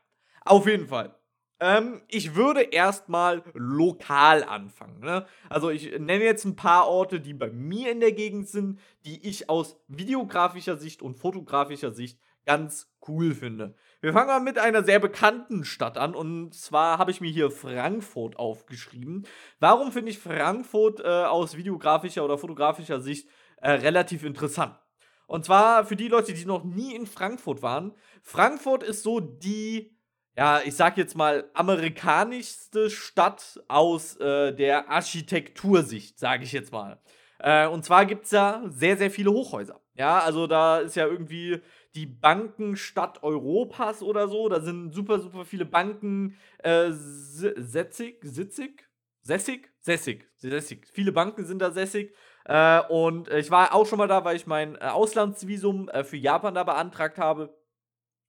auf 0.46 0.68
jeden 0.68 0.88
Fall. 0.88 1.14
Ähm, 1.62 2.02
ich 2.08 2.34
würde 2.34 2.62
erstmal 2.62 3.44
lokal 3.54 4.44
anfangen. 4.44 5.00
Ne? 5.00 5.28
Also 5.48 5.70
ich 5.70 5.92
nenne 6.00 6.24
jetzt 6.24 6.44
ein 6.44 6.56
paar 6.56 6.88
Orte, 6.88 7.22
die 7.22 7.36
bei 7.36 7.52
mir 7.52 7.92
in 7.92 8.00
der 8.00 8.14
Gegend 8.14 8.50
sind, 8.50 8.80
die 9.06 9.28
ich 9.28 9.48
aus 9.48 9.80
videografischer 9.88 10.78
Sicht 10.78 11.04
und 11.04 11.20
fotografischer 11.20 11.92
Sicht 11.92 12.20
ganz 12.48 12.92
cool 13.08 13.36
finde. 13.36 13.76
Wir 14.02 14.12
fangen 14.14 14.30
mal 14.30 14.40
mit 14.40 14.58
einer 14.58 14.84
sehr 14.84 14.98
bekannten 14.98 15.64
Stadt 15.64 16.00
an 16.00 16.16
und 16.16 16.56
zwar 16.56 16.98
habe 16.98 17.12
ich 17.12 17.22
mir 17.22 17.30
hier 17.30 17.52
Frankfurt 17.52 18.38
aufgeschrieben. 18.38 19.28
Warum 19.60 19.92
finde 19.92 20.10
ich 20.10 20.18
Frankfurt 20.18 21.02
äh, 21.02 21.08
aus 21.08 21.56
videografischer 21.56 22.26
oder 22.26 22.40
fotografischer 22.40 23.00
Sicht 23.00 23.30
äh, 23.58 23.70
relativ 23.70 24.24
interessant? 24.24 24.80
Und 25.28 25.46
zwar 25.46 25.86
für 25.86 25.96
die 25.96 26.08
Leute, 26.08 26.34
die 26.34 26.46
noch 26.46 26.64
nie 26.64 26.96
in 26.96 27.06
Frankfurt 27.06 27.62
waren. 27.62 27.94
Frankfurt 28.24 28.82
ist 28.82 29.04
so 29.04 29.20
die 29.20 29.96
ja, 30.38 30.62
ich 30.64 30.76
sag 30.76 30.98
jetzt 30.98 31.16
mal, 31.16 31.50
amerikanischste 31.54 32.90
Stadt 32.90 33.62
aus 33.68 34.16
äh, 34.18 34.54
der 34.54 34.90
Architektursicht, 34.90 36.18
sage 36.20 36.44
ich 36.44 36.52
jetzt 36.52 36.72
mal. 36.72 37.00
Äh, 37.40 37.68
und 37.68 37.84
zwar 37.84 38.06
gibt 38.06 38.26
es 38.26 38.32
ja 38.32 38.62
sehr, 38.68 38.98
sehr 38.98 39.12
viele 39.12 39.32
Hochhäuser. 39.32 39.82
Ja, 39.96 40.20
also 40.20 40.48
da 40.48 40.80
ist 40.80 40.96
ja 40.96 41.06
irgendwie 41.06 41.62
die 41.96 42.06
Bankenstadt 42.06 43.24
Europas 43.24 44.02
oder 44.02 44.28
so. 44.28 44.48
Da 44.48 44.62
sind 44.62 44.94
super, 44.94 45.20
super 45.20 45.44
viele 45.44 45.66
Banken. 45.66 46.38
Äh, 46.60 46.92
Setzig, 46.92 48.20
Sitzig, 48.24 48.88
Sessig, 49.22 49.70
Sessig, 49.80 50.28
Sessig. 50.38 50.88
Viele 50.94 51.12
Banken 51.12 51.46
sind 51.46 51.60
da 51.62 51.72
sässig. 51.72 52.16
Äh, 52.46 52.82
und 52.90 53.30
ich 53.30 53.52
war 53.52 53.74
auch 53.74 53.86
schon 53.86 53.98
mal 53.98 54.08
da, 54.08 54.24
weil 54.24 54.36
ich 54.36 54.48
mein 54.48 54.76
äh, 54.76 54.86
Auslandsvisum 54.86 55.90
äh, 55.90 56.04
für 56.04 56.18
Japan 56.18 56.56
da 56.56 56.64
beantragt 56.64 57.18
habe. 57.18 57.54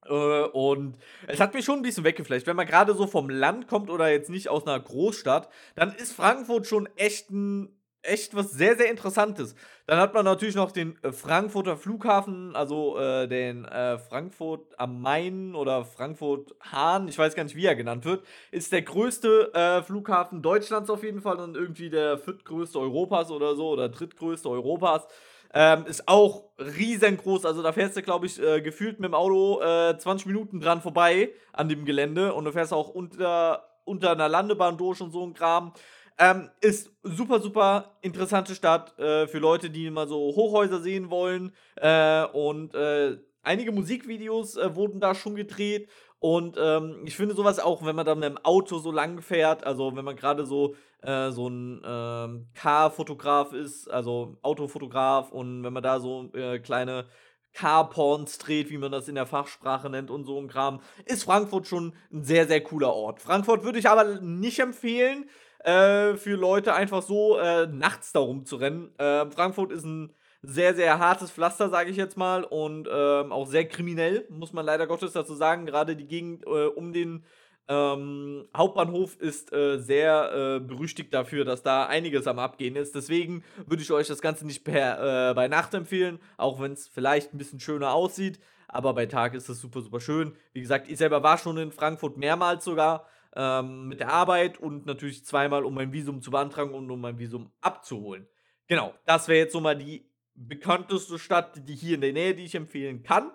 Äh, 0.06 0.12
und 0.12 0.96
es 1.26 1.40
hat 1.40 1.54
mich 1.54 1.64
schon 1.64 1.80
ein 1.80 1.82
bisschen 1.82 2.04
weggeflecht. 2.04 2.46
Wenn 2.46 2.56
man 2.56 2.66
gerade 2.66 2.94
so 2.94 3.06
vom 3.06 3.30
Land 3.30 3.68
kommt 3.68 3.90
oder 3.90 4.10
jetzt 4.10 4.30
nicht 4.30 4.48
aus 4.48 4.66
einer 4.66 4.78
Großstadt, 4.80 5.48
dann 5.74 5.94
ist 5.94 6.12
Frankfurt 6.12 6.66
schon 6.66 6.88
echt 6.96 7.30
ein 7.30 7.76
echt 8.02 8.34
was 8.34 8.50
sehr, 8.50 8.76
sehr 8.76 8.90
Interessantes. 8.90 9.54
Dann 9.86 9.98
hat 9.98 10.14
man 10.14 10.24
natürlich 10.24 10.54
noch 10.54 10.72
den 10.72 10.98
äh, 11.02 11.12
Frankfurter 11.12 11.76
Flughafen, 11.76 12.54
also 12.54 12.98
äh, 12.98 13.28
den 13.28 13.64
äh, 13.64 13.98
Frankfurt 13.98 14.78
am 14.78 15.00
Main 15.00 15.54
oder 15.54 15.84
Frankfurt 15.84 16.54
Hahn, 16.60 17.08
ich 17.08 17.18
weiß 17.18 17.34
gar 17.34 17.44
nicht, 17.44 17.56
wie 17.56 17.66
er 17.66 17.76
genannt 17.76 18.04
wird, 18.04 18.24
ist 18.50 18.72
der 18.72 18.82
größte 18.82 19.52
äh, 19.54 19.82
Flughafen 19.82 20.42
Deutschlands 20.42 20.90
auf 20.90 21.02
jeden 21.02 21.20
Fall 21.20 21.36
und 21.38 21.56
irgendwie 21.56 21.90
der 21.90 22.18
viertgrößte 22.18 22.78
Europas 22.78 23.30
oder 23.30 23.54
so 23.54 23.70
oder 23.70 23.88
drittgrößte 23.88 24.48
Europas. 24.48 25.06
Ähm, 25.54 25.84
ist 25.86 26.08
auch 26.08 26.44
riesengroß. 26.58 27.44
Also 27.44 27.62
da 27.62 27.72
fährst 27.72 27.96
du, 27.96 28.02
glaube 28.02 28.26
ich, 28.26 28.40
äh, 28.42 28.60
gefühlt 28.60 29.00
mit 29.00 29.08
dem 29.08 29.14
Auto 29.14 29.60
äh, 29.60 29.96
20 29.98 30.26
Minuten 30.26 30.60
dran 30.60 30.80
vorbei 30.80 31.30
an 31.52 31.68
dem 31.68 31.84
Gelände. 31.84 32.32
Und 32.32 32.44
du 32.44 32.52
fährst 32.52 32.72
auch 32.72 32.88
unter, 32.88 33.64
unter 33.84 34.12
einer 34.12 34.28
Landebahn 34.28 34.78
durch 34.78 35.00
und 35.00 35.12
so 35.12 35.26
ein 35.26 35.34
Kram. 35.34 35.72
Ähm, 36.18 36.50
ist 36.60 36.90
super, 37.02 37.40
super 37.40 37.96
interessante 38.00 38.54
Stadt 38.54 38.98
äh, 38.98 39.26
für 39.26 39.38
Leute, 39.38 39.70
die 39.70 39.90
mal 39.90 40.08
so 40.08 40.16
Hochhäuser 40.16 40.80
sehen 40.80 41.10
wollen. 41.10 41.52
Äh, 41.76 42.24
und 42.26 42.74
äh, 42.74 43.18
einige 43.42 43.72
Musikvideos 43.72 44.56
äh, 44.56 44.74
wurden 44.74 45.00
da 45.00 45.14
schon 45.14 45.34
gedreht. 45.34 45.88
Und 46.22 46.56
ähm, 46.56 47.02
ich 47.04 47.16
finde 47.16 47.34
sowas 47.34 47.58
auch, 47.58 47.84
wenn 47.84 47.96
man 47.96 48.06
dann 48.06 48.20
mit 48.20 48.28
dem 48.28 48.38
Auto 48.44 48.78
so 48.78 48.92
lang 48.92 49.20
fährt, 49.20 49.64
also 49.64 49.96
wenn 49.96 50.04
man 50.04 50.14
gerade 50.14 50.46
so 50.46 50.76
äh, 51.02 51.32
so 51.32 51.48
ein 51.48 51.82
ähm, 51.84 52.46
Car-Fotograf 52.54 53.52
ist, 53.52 53.90
also 53.90 54.36
Autofotograf 54.40 55.32
und 55.32 55.64
wenn 55.64 55.72
man 55.72 55.82
da 55.82 55.98
so 55.98 56.30
äh, 56.32 56.60
kleine 56.60 57.06
Car-Porns 57.54 58.38
dreht, 58.38 58.70
wie 58.70 58.78
man 58.78 58.92
das 58.92 59.08
in 59.08 59.16
der 59.16 59.26
Fachsprache 59.26 59.90
nennt 59.90 60.12
und 60.12 60.24
so 60.24 60.38
ein 60.38 60.46
Kram, 60.46 60.80
ist 61.06 61.24
Frankfurt 61.24 61.66
schon 61.66 61.92
ein 62.12 62.22
sehr, 62.22 62.46
sehr 62.46 62.62
cooler 62.62 62.94
Ort. 62.94 63.20
Frankfurt 63.20 63.64
würde 63.64 63.80
ich 63.80 63.88
aber 63.88 64.20
nicht 64.20 64.60
empfehlen, 64.60 65.28
äh, 65.64 66.14
für 66.14 66.36
Leute 66.36 66.72
einfach 66.72 67.02
so 67.02 67.36
äh, 67.38 67.66
nachts 67.66 68.12
darum 68.12 68.44
zu 68.44 68.54
rennen. 68.54 68.96
Äh, 68.96 69.28
Frankfurt 69.32 69.72
ist 69.72 69.84
ein 69.84 70.14
sehr, 70.42 70.74
sehr 70.74 70.98
hartes 70.98 71.30
Pflaster, 71.30 71.68
sage 71.68 71.90
ich 71.90 71.96
jetzt 71.96 72.16
mal, 72.16 72.44
und 72.44 72.88
ähm, 72.92 73.32
auch 73.32 73.46
sehr 73.46 73.66
kriminell, 73.66 74.26
muss 74.28 74.52
man 74.52 74.66
leider 74.66 74.86
Gottes 74.86 75.12
dazu 75.12 75.34
sagen. 75.34 75.66
Gerade 75.66 75.94
die 75.96 76.08
Gegend 76.08 76.44
äh, 76.44 76.66
um 76.66 76.92
den 76.92 77.24
ähm, 77.68 78.48
Hauptbahnhof 78.56 79.16
ist 79.20 79.52
äh, 79.52 79.78
sehr 79.78 80.32
äh, 80.34 80.60
berüchtigt 80.60 81.14
dafür, 81.14 81.44
dass 81.44 81.62
da 81.62 81.86
einiges 81.86 82.26
am 82.26 82.40
Abgehen 82.40 82.74
ist. 82.74 82.94
Deswegen 82.94 83.44
würde 83.66 83.82
ich 83.82 83.92
euch 83.92 84.08
das 84.08 84.20
Ganze 84.20 84.44
nicht 84.44 84.64
per, 84.64 85.30
äh, 85.30 85.34
bei 85.34 85.46
Nacht 85.46 85.72
empfehlen, 85.74 86.18
auch 86.36 86.60
wenn 86.60 86.72
es 86.72 86.88
vielleicht 86.88 87.32
ein 87.32 87.38
bisschen 87.38 87.60
schöner 87.60 87.92
aussieht. 87.92 88.40
Aber 88.66 88.94
bei 88.94 89.06
Tag 89.06 89.34
ist 89.34 89.48
es 89.48 89.60
super, 89.60 89.80
super 89.80 90.00
schön. 90.00 90.34
Wie 90.52 90.60
gesagt, 90.60 90.88
ich 90.90 90.98
selber 90.98 91.22
war 91.22 91.38
schon 91.38 91.56
in 91.58 91.72
Frankfurt 91.72 92.16
mehrmals 92.16 92.64
sogar 92.64 93.06
ähm, 93.36 93.86
mit 93.86 94.00
der 94.00 94.12
Arbeit 94.12 94.58
und 94.58 94.86
natürlich 94.86 95.24
zweimal, 95.24 95.64
um 95.64 95.74
mein 95.74 95.92
Visum 95.92 96.20
zu 96.20 96.30
beantragen 96.30 96.74
und 96.74 96.90
um 96.90 97.00
mein 97.00 97.18
Visum 97.18 97.52
abzuholen. 97.60 98.26
Genau, 98.66 98.94
das 99.04 99.28
wäre 99.28 99.40
jetzt 99.40 99.52
so 99.52 99.60
mal 99.60 99.76
die 99.76 100.11
bekannteste 100.34 101.18
Stadt, 101.18 101.68
die 101.68 101.74
hier 101.74 101.96
in 101.96 102.00
der 102.00 102.12
Nähe, 102.12 102.34
die 102.34 102.44
ich 102.44 102.54
empfehlen 102.54 103.02
kann. 103.02 103.30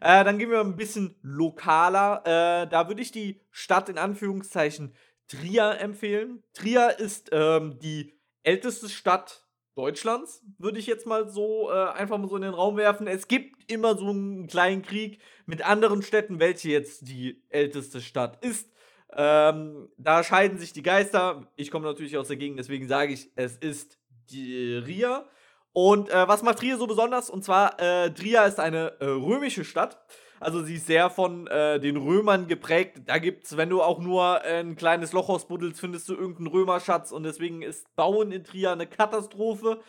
Äh, 0.00 0.24
dann 0.24 0.38
gehen 0.38 0.50
wir 0.50 0.60
ein 0.60 0.76
bisschen 0.76 1.16
lokaler. 1.22 2.22
Äh, 2.24 2.68
da 2.68 2.88
würde 2.88 3.02
ich 3.02 3.12
die 3.12 3.40
Stadt 3.50 3.88
in 3.88 3.98
Anführungszeichen 3.98 4.94
Trier 5.28 5.78
empfehlen. 5.80 6.42
Trier 6.52 6.98
ist 6.98 7.30
ähm, 7.32 7.78
die 7.78 8.18
älteste 8.42 8.88
Stadt 8.88 9.46
Deutschlands, 9.74 10.42
würde 10.58 10.78
ich 10.78 10.86
jetzt 10.86 11.06
mal 11.06 11.28
so 11.28 11.70
äh, 11.70 11.88
einfach 11.92 12.18
mal 12.18 12.28
so 12.28 12.36
in 12.36 12.42
den 12.42 12.52
Raum 12.52 12.76
werfen. 12.76 13.06
Es 13.06 13.26
gibt 13.26 13.70
immer 13.72 13.96
so 13.96 14.10
einen 14.10 14.46
kleinen 14.46 14.82
Krieg 14.82 15.20
mit 15.46 15.66
anderen 15.66 16.02
Städten, 16.02 16.40
welche 16.40 16.70
jetzt 16.70 17.08
die 17.08 17.42
älteste 17.48 18.02
Stadt 18.02 18.44
ist. 18.44 18.70
Ähm, 19.14 19.88
da 19.96 20.24
scheiden 20.24 20.58
sich 20.58 20.72
die 20.72 20.82
Geister. 20.82 21.50
Ich 21.56 21.70
komme 21.70 21.86
natürlich 21.86 22.18
aus 22.18 22.28
der 22.28 22.36
Gegend, 22.36 22.58
deswegen 22.58 22.86
sage 22.86 23.14
ich, 23.14 23.30
es 23.34 23.56
ist 23.56 23.98
die 24.30 24.74
Ria. 24.74 25.26
Und 25.72 26.10
äh, 26.10 26.28
was 26.28 26.42
macht 26.42 26.58
Trier 26.58 26.76
so 26.76 26.86
besonders? 26.86 27.30
Und 27.30 27.44
zwar, 27.44 27.80
äh, 27.80 28.10
Trier 28.10 28.44
ist 28.44 28.60
eine 28.60 28.92
äh, 29.00 29.06
römische 29.06 29.64
Stadt. 29.64 29.98
Also 30.38 30.62
sie 30.62 30.74
ist 30.74 30.86
sehr 30.86 31.08
von 31.08 31.46
äh, 31.46 31.78
den 31.78 31.96
Römern 31.96 32.48
geprägt. 32.48 33.02
Da 33.06 33.18
gibt's, 33.18 33.56
wenn 33.56 33.70
du 33.70 33.80
auch 33.80 34.00
nur 34.00 34.42
ein 34.42 34.74
kleines 34.74 35.12
Loch 35.12 35.28
ausbuddelst, 35.28 35.80
findest 35.80 36.08
du 36.08 36.14
irgendeinen 36.14 36.48
Römerschatz. 36.48 37.12
Und 37.12 37.22
deswegen 37.22 37.62
ist 37.62 37.94
Bauen 37.94 38.32
in 38.32 38.42
Trier 38.44 38.72
eine 38.72 38.86
Katastrophe. 38.86 39.80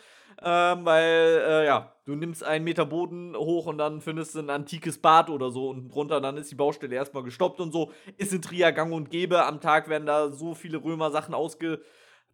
Ähm, 0.42 0.84
weil, 0.84 1.42
äh, 1.46 1.66
ja, 1.66 1.92
du 2.06 2.14
nimmst 2.14 2.42
einen 2.44 2.64
Meter 2.64 2.84
Boden 2.84 3.36
hoch 3.36 3.66
und 3.66 3.78
dann 3.78 4.00
findest 4.00 4.34
du 4.34 4.40
ein 4.40 4.50
antikes 4.50 4.98
Bad 4.98 5.30
oder 5.30 5.50
so 5.50 5.68
und 5.68 5.88
drunter, 5.88 6.20
dann 6.20 6.36
ist 6.36 6.50
die 6.50 6.56
Baustelle 6.56 6.94
erstmal 6.94 7.22
gestoppt 7.22 7.60
und 7.60 7.72
so. 7.72 7.92
Ist 8.16 8.32
in 8.32 8.42
Trier 8.42 8.72
gang 8.72 8.92
und 8.92 9.10
gäbe. 9.10 9.44
Am 9.44 9.60
Tag 9.60 9.88
werden 9.88 10.06
da 10.06 10.30
so 10.30 10.54
viele 10.54 10.82
Römer-Sachen 10.82 11.34
ausge 11.34 11.80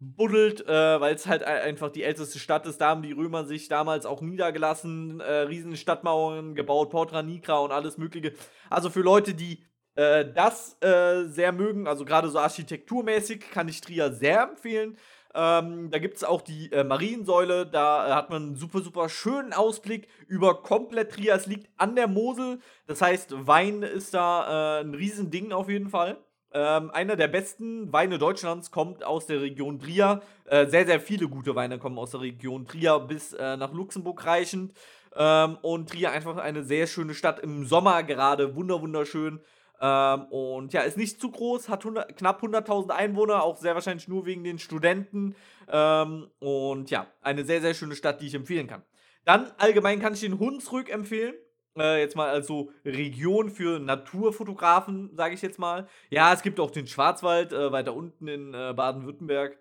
buddelt, 0.01 0.67
äh, 0.67 0.99
weil 0.99 1.13
es 1.13 1.27
halt 1.27 1.43
einfach 1.43 1.91
die 1.91 2.03
älteste 2.03 2.39
Stadt 2.39 2.65
ist. 2.65 2.81
Da 2.81 2.89
haben 2.89 3.03
die 3.03 3.11
Römer 3.11 3.45
sich 3.45 3.67
damals 3.67 4.07
auch 4.07 4.21
niedergelassen, 4.21 5.19
äh, 5.19 5.31
riesen 5.41 5.77
Stadtmauern 5.77 6.55
gebaut, 6.55 6.89
Portra 6.89 7.21
Nigra 7.21 7.59
und 7.59 7.71
alles 7.71 7.99
Mögliche. 7.99 8.33
Also 8.69 8.89
für 8.89 9.01
Leute, 9.01 9.35
die 9.35 9.63
äh, 9.95 10.25
das 10.33 10.81
äh, 10.81 11.25
sehr 11.25 11.51
mögen, 11.51 11.87
also 11.87 12.03
gerade 12.03 12.29
so 12.29 12.39
architekturmäßig, 12.39 13.51
kann 13.51 13.67
ich 13.67 13.79
Trier 13.81 14.11
sehr 14.11 14.41
empfehlen. 14.41 14.97
Ähm, 15.35 15.91
da 15.91 15.99
gibt 15.99 16.17
es 16.17 16.23
auch 16.23 16.41
die 16.41 16.71
äh, 16.71 16.83
Mariensäule, 16.83 17.67
da 17.67 18.07
äh, 18.09 18.13
hat 18.13 18.31
man 18.31 18.41
einen 18.43 18.55
super, 18.55 18.81
super 18.81 19.07
schönen 19.07 19.53
Ausblick 19.53 20.07
über 20.27 20.63
komplett 20.63 21.11
Trier. 21.11 21.35
Es 21.35 21.45
liegt 21.45 21.69
an 21.77 21.95
der 21.95 22.07
Mosel, 22.07 22.59
das 22.87 23.01
heißt, 23.01 23.47
Wein 23.47 23.83
ist 23.83 24.15
da 24.15 24.81
ein 24.81 24.95
Riesending 24.95 25.51
auf 25.53 25.69
jeden 25.69 25.89
Fall. 25.89 26.17
Ähm, 26.53 26.91
einer 26.91 27.15
der 27.15 27.27
besten 27.27 27.93
Weine 27.93 28.17
Deutschlands 28.17 28.71
kommt 28.71 29.03
aus 29.03 29.25
der 29.25 29.41
Region 29.41 29.79
Trier. 29.79 30.21
Äh, 30.45 30.67
sehr, 30.67 30.85
sehr 30.85 30.99
viele 30.99 31.29
gute 31.29 31.55
Weine 31.55 31.79
kommen 31.79 31.97
aus 31.97 32.11
der 32.11 32.21
Region 32.21 32.67
Trier 32.67 32.99
bis 32.99 33.33
äh, 33.33 33.55
nach 33.55 33.71
Luxemburg 33.71 34.25
reichend. 34.25 34.73
Ähm, 35.15 35.57
und 35.61 35.89
Trier 35.89 36.11
einfach 36.11 36.37
eine 36.37 36.63
sehr 36.63 36.87
schöne 36.87 37.13
Stadt 37.13 37.39
im 37.39 37.65
Sommer 37.65 38.03
gerade, 38.03 38.55
wunder 38.55 38.81
wunderschön. 38.81 39.39
Ähm, 39.79 40.23
und 40.25 40.73
ja, 40.73 40.81
ist 40.81 40.97
nicht 40.97 41.21
zu 41.21 41.31
groß, 41.31 41.69
hat 41.69 41.85
100, 41.85 42.17
knapp 42.17 42.43
100.000 42.43 42.89
Einwohner, 42.89 43.43
auch 43.43 43.57
sehr 43.57 43.73
wahrscheinlich 43.73 44.07
nur 44.07 44.25
wegen 44.25 44.43
den 44.43 44.59
Studenten. 44.59 45.35
Ähm, 45.69 46.27
und 46.39 46.91
ja, 46.91 47.07
eine 47.21 47.45
sehr, 47.45 47.61
sehr 47.61 47.73
schöne 47.73 47.95
Stadt, 47.95 48.21
die 48.21 48.27
ich 48.27 48.35
empfehlen 48.35 48.67
kann. 48.67 48.83
Dann 49.23 49.51
allgemein 49.57 50.01
kann 50.01 50.13
ich 50.13 50.21
den 50.21 50.37
Hunsrück 50.37 50.89
empfehlen 50.89 51.33
äh, 51.77 51.99
jetzt 51.99 52.15
mal 52.15 52.29
als 52.29 52.47
so 52.47 52.71
Region 52.85 53.49
für 53.49 53.79
Naturfotografen, 53.79 55.15
sage 55.15 55.33
ich 55.33 55.41
jetzt 55.41 55.59
mal. 55.59 55.87
Ja, 56.09 56.33
es 56.33 56.41
gibt 56.41 56.59
auch 56.59 56.71
den 56.71 56.87
Schwarzwald 56.87 57.53
äh, 57.53 57.71
weiter 57.71 57.93
unten 57.93 58.27
in 58.27 58.53
äh, 58.53 58.73
Baden-Württemberg. 58.75 59.57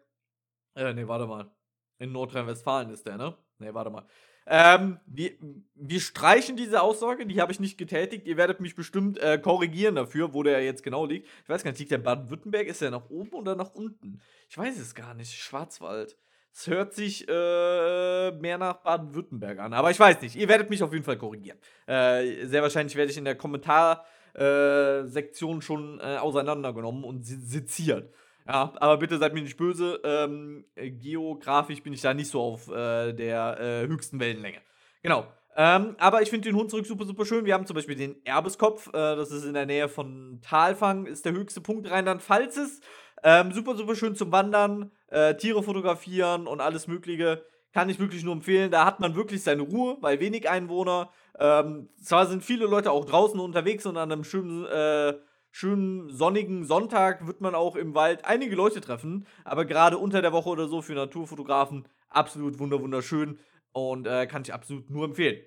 Äh, 0.74 0.92
nee, 0.94 1.06
warte 1.06 1.26
mal. 1.26 1.50
In 1.98 2.12
Nordrhein-Westfalen 2.12 2.90
ist 2.90 3.06
der, 3.06 3.16
ne? 3.16 3.36
Nee, 3.58 3.74
warte 3.74 3.90
mal. 3.90 4.06
Ähm, 4.46 4.98
wir, 5.06 5.32
wir 5.74 6.00
streichen 6.00 6.56
diese 6.56 6.82
Aussage, 6.82 7.26
die 7.26 7.40
habe 7.40 7.52
ich 7.52 7.60
nicht 7.60 7.78
getätigt. 7.78 8.26
Ihr 8.26 8.36
werdet 8.36 8.60
mich 8.60 8.74
bestimmt 8.74 9.18
äh, 9.18 9.38
korrigieren 9.38 9.94
dafür, 9.94 10.34
wo 10.34 10.42
der 10.42 10.64
jetzt 10.64 10.82
genau 10.82 11.06
liegt. 11.06 11.28
Ich 11.44 11.48
weiß 11.48 11.62
gar 11.62 11.70
nicht, 11.70 11.78
liegt 11.78 11.92
der 11.92 11.98
Baden-Württemberg? 11.98 12.66
Ist 12.66 12.80
der 12.80 12.90
nach 12.90 13.10
oben 13.10 13.32
oder 13.34 13.54
nach 13.54 13.74
unten? 13.74 14.20
Ich 14.48 14.58
weiß 14.58 14.78
es 14.78 14.94
gar 14.94 15.14
nicht. 15.14 15.32
Schwarzwald. 15.32 16.16
Es 16.52 16.66
hört 16.66 16.94
sich 16.94 17.28
äh, 17.28 18.32
mehr 18.32 18.58
nach 18.58 18.78
Baden-Württemberg 18.78 19.60
an. 19.60 19.72
Aber 19.72 19.88
ich 19.90 20.00
weiß 20.00 20.20
nicht. 20.22 20.34
Ihr 20.36 20.48
werdet 20.48 20.68
mich 20.68 20.82
auf 20.82 20.92
jeden 20.92 21.04
Fall 21.04 21.16
korrigieren. 21.16 21.58
Äh, 21.86 22.44
sehr 22.46 22.62
wahrscheinlich 22.62 22.96
werde 22.96 23.12
ich 23.12 23.18
in 23.18 23.24
der 23.24 23.36
Kommentarsektion 23.36 25.58
äh, 25.58 25.62
schon 25.62 26.00
äh, 26.00 26.16
auseinandergenommen 26.16 27.04
und 27.04 27.24
seziert. 27.24 28.12
Ja, 28.46 28.72
aber 28.76 28.96
bitte 28.96 29.18
seid 29.18 29.32
mir 29.32 29.42
nicht 29.42 29.56
böse. 29.56 30.00
Ähm, 30.02 30.64
geografisch 30.74 31.80
bin 31.82 31.92
ich 31.92 32.00
da 32.00 32.14
nicht 32.14 32.30
so 32.30 32.40
auf 32.40 32.68
äh, 32.68 33.12
der 33.12 33.60
äh, 33.60 33.86
höchsten 33.86 34.18
Wellenlänge. 34.18 34.58
Genau. 35.02 35.26
Ähm, 35.56 35.96
aber 35.98 36.22
ich 36.22 36.30
finde 36.30 36.48
den 36.48 36.56
Hunsrück 36.56 36.86
super, 36.86 37.04
super 37.04 37.26
schön. 37.26 37.44
Wir 37.44 37.54
haben 37.54 37.66
zum 37.66 37.74
Beispiel 37.74 37.96
den 37.96 38.24
Erbeskopf. 38.24 38.90
das 38.92 39.30
ist 39.30 39.44
in 39.44 39.54
der 39.54 39.66
Nähe 39.66 39.88
von 39.88 40.40
Talfang. 40.42 41.06
Ist 41.06 41.24
der 41.24 41.32
höchste 41.32 41.60
Punkt 41.60 41.90
Rheinland-Pfalzes. 41.90 42.80
Ähm, 43.22 43.52
super, 43.52 43.76
super 43.76 43.94
schön 43.94 44.14
zum 44.14 44.32
Wandern, 44.32 44.90
äh, 45.10 45.36
Tiere 45.36 45.62
fotografieren 45.62 46.46
und 46.46 46.60
alles 46.60 46.86
Mögliche. 46.86 47.44
Kann 47.72 47.88
ich 47.88 48.00
wirklich 48.00 48.24
nur 48.24 48.34
empfehlen. 48.34 48.70
Da 48.70 48.84
hat 48.84 48.98
man 48.98 49.14
wirklich 49.14 49.42
seine 49.42 49.62
Ruhe, 49.62 49.96
weil 50.00 50.18
wenig 50.18 50.48
Einwohner. 50.48 51.10
Ähm, 51.38 51.88
zwar 52.02 52.26
sind 52.26 52.42
viele 52.42 52.66
Leute 52.66 52.90
auch 52.90 53.04
draußen 53.04 53.38
unterwegs 53.38 53.86
und 53.86 53.96
an 53.96 54.10
einem 54.10 54.24
schönen, 54.24 54.66
äh, 54.66 55.14
schönen 55.52 56.10
sonnigen 56.10 56.64
Sonntag 56.64 57.26
wird 57.26 57.40
man 57.40 57.54
auch 57.54 57.76
im 57.76 57.94
Wald 57.94 58.24
einige 58.24 58.56
Leute 58.56 58.80
treffen. 58.80 59.26
Aber 59.44 59.64
gerade 59.64 59.98
unter 59.98 60.20
der 60.20 60.32
Woche 60.32 60.48
oder 60.48 60.66
so 60.66 60.82
für 60.82 60.94
Naturfotografen 60.94 61.86
absolut 62.08 62.58
wunderschön 62.58 63.38
und 63.72 64.06
äh, 64.06 64.26
kann 64.26 64.42
ich 64.42 64.52
absolut 64.52 64.90
nur 64.90 65.04
empfehlen. 65.04 65.40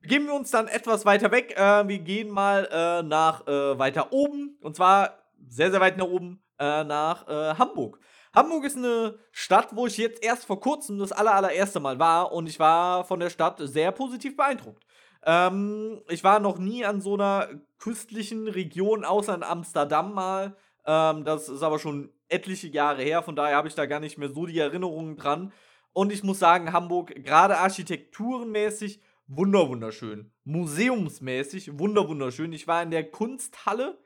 Begeben 0.00 0.26
wir 0.26 0.34
uns 0.34 0.50
dann 0.50 0.68
etwas 0.68 1.04
weiter 1.04 1.30
weg. 1.30 1.54
Äh, 1.56 1.88
wir 1.88 1.98
gehen 1.98 2.28
mal 2.28 2.68
äh, 2.70 3.02
nach 3.02 3.46
äh, 3.46 3.78
weiter 3.78 4.12
oben. 4.12 4.56
Und 4.60 4.76
zwar 4.76 5.18
sehr, 5.48 5.70
sehr 5.70 5.80
weit 5.80 5.96
nach 5.96 6.06
oben 6.06 6.42
äh, 6.58 6.84
nach 6.84 7.26
äh, 7.28 7.54
Hamburg. 7.54 7.98
Hamburg 8.38 8.62
ist 8.62 8.76
eine 8.76 9.18
Stadt, 9.32 9.74
wo 9.74 9.88
ich 9.88 9.98
jetzt 9.98 10.22
erst 10.22 10.44
vor 10.44 10.60
kurzem 10.60 10.96
das 11.00 11.10
aller, 11.10 11.34
allererste 11.34 11.80
Mal 11.80 11.98
war 11.98 12.30
und 12.30 12.48
ich 12.48 12.60
war 12.60 13.02
von 13.04 13.18
der 13.18 13.30
Stadt 13.30 13.58
sehr 13.58 13.90
positiv 13.90 14.36
beeindruckt. 14.36 14.86
Ähm, 15.24 16.00
ich 16.08 16.22
war 16.22 16.38
noch 16.38 16.58
nie 16.58 16.84
an 16.84 17.00
so 17.00 17.14
einer 17.14 17.48
küstlichen 17.80 18.46
Region, 18.46 19.04
außer 19.04 19.34
in 19.34 19.42
Amsterdam 19.42 20.14
mal. 20.14 20.56
Ähm, 20.86 21.24
das 21.24 21.48
ist 21.48 21.64
aber 21.64 21.80
schon 21.80 22.12
etliche 22.28 22.68
Jahre 22.68 23.02
her, 23.02 23.24
von 23.24 23.34
daher 23.34 23.56
habe 23.56 23.66
ich 23.66 23.74
da 23.74 23.86
gar 23.86 23.98
nicht 23.98 24.18
mehr 24.18 24.28
so 24.28 24.46
die 24.46 24.60
Erinnerungen 24.60 25.16
dran. 25.16 25.52
Und 25.92 26.12
ich 26.12 26.22
muss 26.22 26.38
sagen, 26.38 26.72
Hamburg, 26.72 27.12
gerade 27.24 27.58
architekturenmäßig, 27.58 29.00
wunderschön. 29.26 30.30
Museumsmäßig, 30.44 31.76
wunderschön. 31.76 32.52
Ich 32.52 32.68
war 32.68 32.84
in 32.84 32.92
der 32.92 33.10
Kunsthalle. 33.10 33.98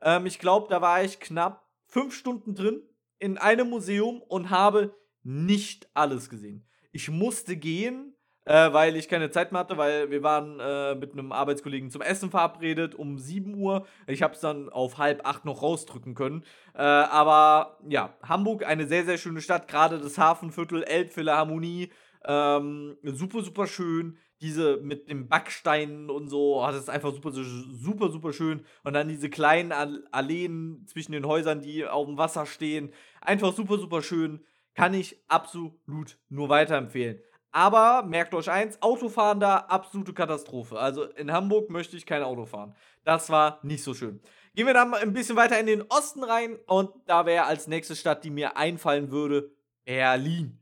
Ähm, 0.00 0.26
ich 0.26 0.38
glaube, 0.38 0.68
da 0.68 0.80
war 0.80 1.02
ich 1.02 1.18
knapp 1.18 1.66
fünf 1.88 2.14
Stunden 2.14 2.54
drin 2.54 2.84
in 3.20 3.38
einem 3.38 3.70
Museum 3.70 4.20
und 4.22 4.50
habe 4.50 4.94
nicht 5.22 5.88
alles 5.94 6.28
gesehen. 6.28 6.66
Ich 6.90 7.08
musste 7.08 7.56
gehen, 7.56 8.16
äh, 8.46 8.72
weil 8.72 8.96
ich 8.96 9.08
keine 9.08 9.30
Zeit 9.30 9.52
mehr 9.52 9.60
hatte, 9.60 9.76
weil 9.76 10.10
wir 10.10 10.22
waren 10.22 10.58
äh, 10.58 10.94
mit 10.94 11.12
einem 11.12 11.30
Arbeitskollegen 11.30 11.90
zum 11.90 12.02
Essen 12.02 12.30
verabredet 12.30 12.94
um 12.94 13.18
7 13.18 13.54
Uhr. 13.54 13.86
Ich 14.06 14.22
habe 14.22 14.34
es 14.34 14.40
dann 14.40 14.70
auf 14.70 14.98
halb 14.98 15.26
acht 15.26 15.44
noch 15.44 15.62
rausdrücken 15.62 16.14
können. 16.14 16.44
Äh, 16.74 16.80
aber 16.80 17.78
ja, 17.86 18.16
Hamburg, 18.22 18.66
eine 18.66 18.86
sehr, 18.86 19.04
sehr 19.04 19.18
schöne 19.18 19.42
Stadt, 19.42 19.68
gerade 19.68 19.98
das 19.98 20.18
Hafenviertel, 20.18 20.82
Elbphilharmonie, 20.82 21.92
ähm, 22.24 22.96
super, 23.02 23.42
super 23.42 23.66
schön 23.66 24.18
diese 24.40 24.78
mit 24.78 25.08
den 25.08 25.28
Backsteinen 25.28 26.10
und 26.10 26.28
so, 26.28 26.62
oh, 26.62 26.66
das 26.66 26.82
ist 26.82 26.90
einfach 26.90 27.12
super, 27.12 27.30
super, 27.32 28.10
super 28.10 28.32
schön. 28.32 28.64
Und 28.84 28.94
dann 28.94 29.08
diese 29.08 29.28
kleinen 29.28 29.72
Alleen 30.12 30.84
zwischen 30.86 31.12
den 31.12 31.26
Häusern, 31.26 31.60
die 31.60 31.86
auf 31.86 32.06
dem 32.06 32.16
Wasser 32.16 32.46
stehen. 32.46 32.92
Einfach 33.20 33.52
super, 33.52 33.78
super 33.78 34.02
schön. 34.02 34.44
Kann 34.74 34.94
ich 34.94 35.22
absolut 35.28 36.18
nur 36.28 36.48
weiterempfehlen. 36.48 37.20
Aber 37.52 38.04
merkt 38.04 38.34
euch 38.34 38.50
eins: 38.50 38.80
Autofahren 38.80 39.40
da 39.40 39.56
absolute 39.56 40.14
Katastrophe. 40.14 40.78
Also 40.78 41.04
in 41.04 41.32
Hamburg 41.32 41.68
möchte 41.68 41.96
ich 41.96 42.06
kein 42.06 42.22
Auto 42.22 42.46
fahren. 42.46 42.74
Das 43.04 43.30
war 43.30 43.58
nicht 43.62 43.82
so 43.82 43.94
schön. 43.94 44.20
Gehen 44.54 44.66
wir 44.66 44.74
dann 44.74 44.94
ein 44.94 45.12
bisschen 45.12 45.36
weiter 45.36 45.58
in 45.58 45.66
den 45.66 45.82
Osten 45.82 46.24
rein 46.24 46.58
und 46.66 46.90
da 47.06 47.26
wäre 47.26 47.44
als 47.44 47.66
nächste 47.66 47.96
Stadt, 47.96 48.24
die 48.24 48.30
mir 48.30 48.56
einfallen 48.56 49.10
würde, 49.10 49.50
Berlin. 49.84 50.60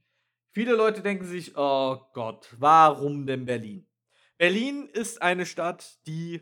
Viele 0.59 0.75
Leute 0.75 1.03
denken 1.03 1.25
sich, 1.25 1.57
oh 1.57 2.01
Gott, 2.15 2.49
warum 2.59 3.27
denn 3.27 3.45
Berlin? 3.45 3.87
Berlin 4.39 4.89
ist 4.93 5.23
eine 5.23 5.47
Stadt, 5.47 6.01
die, 6.09 6.41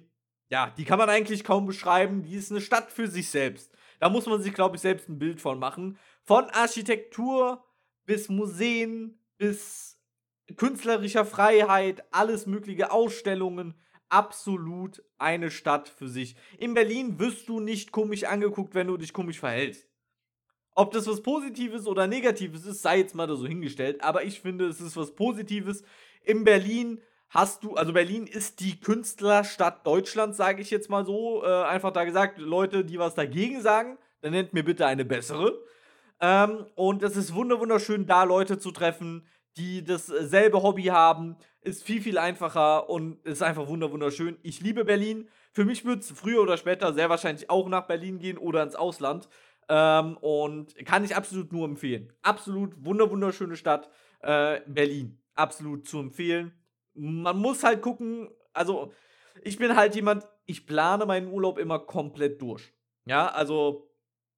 ja, 0.49 0.73
die 0.79 0.87
kann 0.87 0.97
man 0.99 1.11
eigentlich 1.11 1.45
kaum 1.45 1.67
beschreiben. 1.67 2.23
Die 2.23 2.35
ist 2.35 2.51
eine 2.51 2.63
Stadt 2.63 2.91
für 2.91 3.09
sich 3.09 3.29
selbst. 3.29 3.71
Da 4.01 4.09
muss 4.09 4.25
man 4.25 4.41
sich, 4.41 4.55
glaube 4.55 4.77
ich, 4.77 4.81
selbst 4.81 5.11
ein 5.11 5.19
Bild 5.19 5.43
von 5.43 5.59
machen. 5.59 5.99
Von 6.23 6.45
Architektur 6.47 7.63
bis 8.07 8.31
Museen 8.31 9.23
bis 9.37 10.01
künstlerischer 10.57 11.27
Freiheit, 11.27 12.03
alles 12.11 12.47
mögliche 12.47 12.93
Ausstellungen. 12.93 13.75
Absolut 14.09 15.05
eine 15.19 15.51
Stadt 15.51 15.91
für 15.91 16.09
sich. 16.09 16.37
In 16.57 16.73
Berlin 16.73 17.19
wirst 17.19 17.51
du 17.51 17.61
nicht 17.61 17.93
komisch 17.93 18.25
angeguckt, 18.25 18.75
wenn 18.75 18.87
du 18.87 18.97
dich 18.97 19.13
komisch 19.13 19.41
verhältst. 19.41 19.87
Ob 20.79 20.93
das 20.93 21.07
was 21.07 21.23
Positives 21.23 21.87
oder 21.87 22.07
Negatives 22.07 22.67
ist, 22.67 22.83
sei 22.83 22.99
jetzt 22.99 23.15
mal 23.15 23.27
da 23.27 23.35
so 23.35 23.47
hingestellt. 23.47 24.05
Aber 24.05 24.25
ich 24.25 24.43
finde, 24.43 24.67
es 24.67 24.79
ist 24.79 24.95
was 24.95 25.15
Positives. 25.15 25.83
In 26.23 26.45
Berlin 26.45 27.01
hast 27.31 27.65
du, 27.65 27.75
also 27.77 27.95
Berlin 27.95 28.27
ist 28.27 28.61
die 28.61 28.79
Künstlerstadt 28.79 29.87
Deutschlands, 29.87 30.37
sage 30.37 30.61
ich 30.61 30.71
jetzt 30.71 30.91
mal 30.91 31.07
so. 31.07 31.43
Äh, 31.43 31.65
einfach 31.65 31.93
da 31.93 32.05
gesagt, 32.05 32.37
Leute, 32.37 32.85
die 32.85 32.99
was 32.99 33.15
dagegen 33.15 33.63
sagen, 33.63 33.97
dann 34.21 34.33
nennt 34.33 34.53
mir 34.53 34.65
bitte 34.65 34.85
eine 34.85 35.07
bessere. 35.07 35.59
Ähm, 36.21 36.67
und 36.75 37.03
es 37.03 37.17
ist 37.17 37.35
wunderschön, 37.35 38.07
da 38.07 38.25
Leute 38.25 38.59
zu 38.59 38.71
treffen, 38.71 39.27
die 39.57 39.83
dasselbe 39.83 40.63
Hobby 40.63 40.85
haben. 40.85 41.37
Ist 41.63 41.85
viel, 41.85 42.03
viel 42.03 42.19
einfacher 42.19 42.91
und 42.91 43.25
ist 43.25 43.43
einfach 43.43 43.67
wunderschön. 43.67 44.37
Ich 44.43 44.61
liebe 44.61 44.85
Berlin. 44.85 45.29
Für 45.53 45.65
mich 45.65 45.87
wird 45.87 46.03
es 46.03 46.11
früher 46.11 46.43
oder 46.43 46.59
später 46.59 46.93
sehr 46.93 47.09
wahrscheinlich 47.09 47.49
auch 47.49 47.67
nach 47.71 47.87
Berlin 47.87 48.19
gehen 48.19 48.37
oder 48.37 48.63
ins 48.63 48.77
Ausland. 48.77 49.27
Ähm, 49.69 50.17
und 50.19 50.75
kann 50.85 51.05
ich 51.05 51.17
absolut 51.17 51.53
nur 51.53 51.65
empfehlen. 51.65 52.13
Absolut 52.23 52.73
wunder 52.85 53.11
wunderschöne 53.11 53.57
Stadt. 53.57 53.91
Äh, 54.21 54.61
Berlin. 54.67 55.21
Absolut 55.35 55.87
zu 55.89 55.99
empfehlen. 55.99 56.53
Man 56.95 57.39
muss 57.39 57.63
halt 57.63 57.83
gucken, 57.83 58.29
also 58.53 58.93
ich 59.43 59.59
bin 59.59 59.77
halt 59.77 59.95
jemand, 59.95 60.27
ich 60.47 60.67
plane 60.67 61.05
meinen 61.05 61.31
Urlaub 61.31 61.59
immer 61.59 61.79
komplett 61.79 62.41
durch. 62.41 62.73
Ja, 63.05 63.29
also 63.29 63.91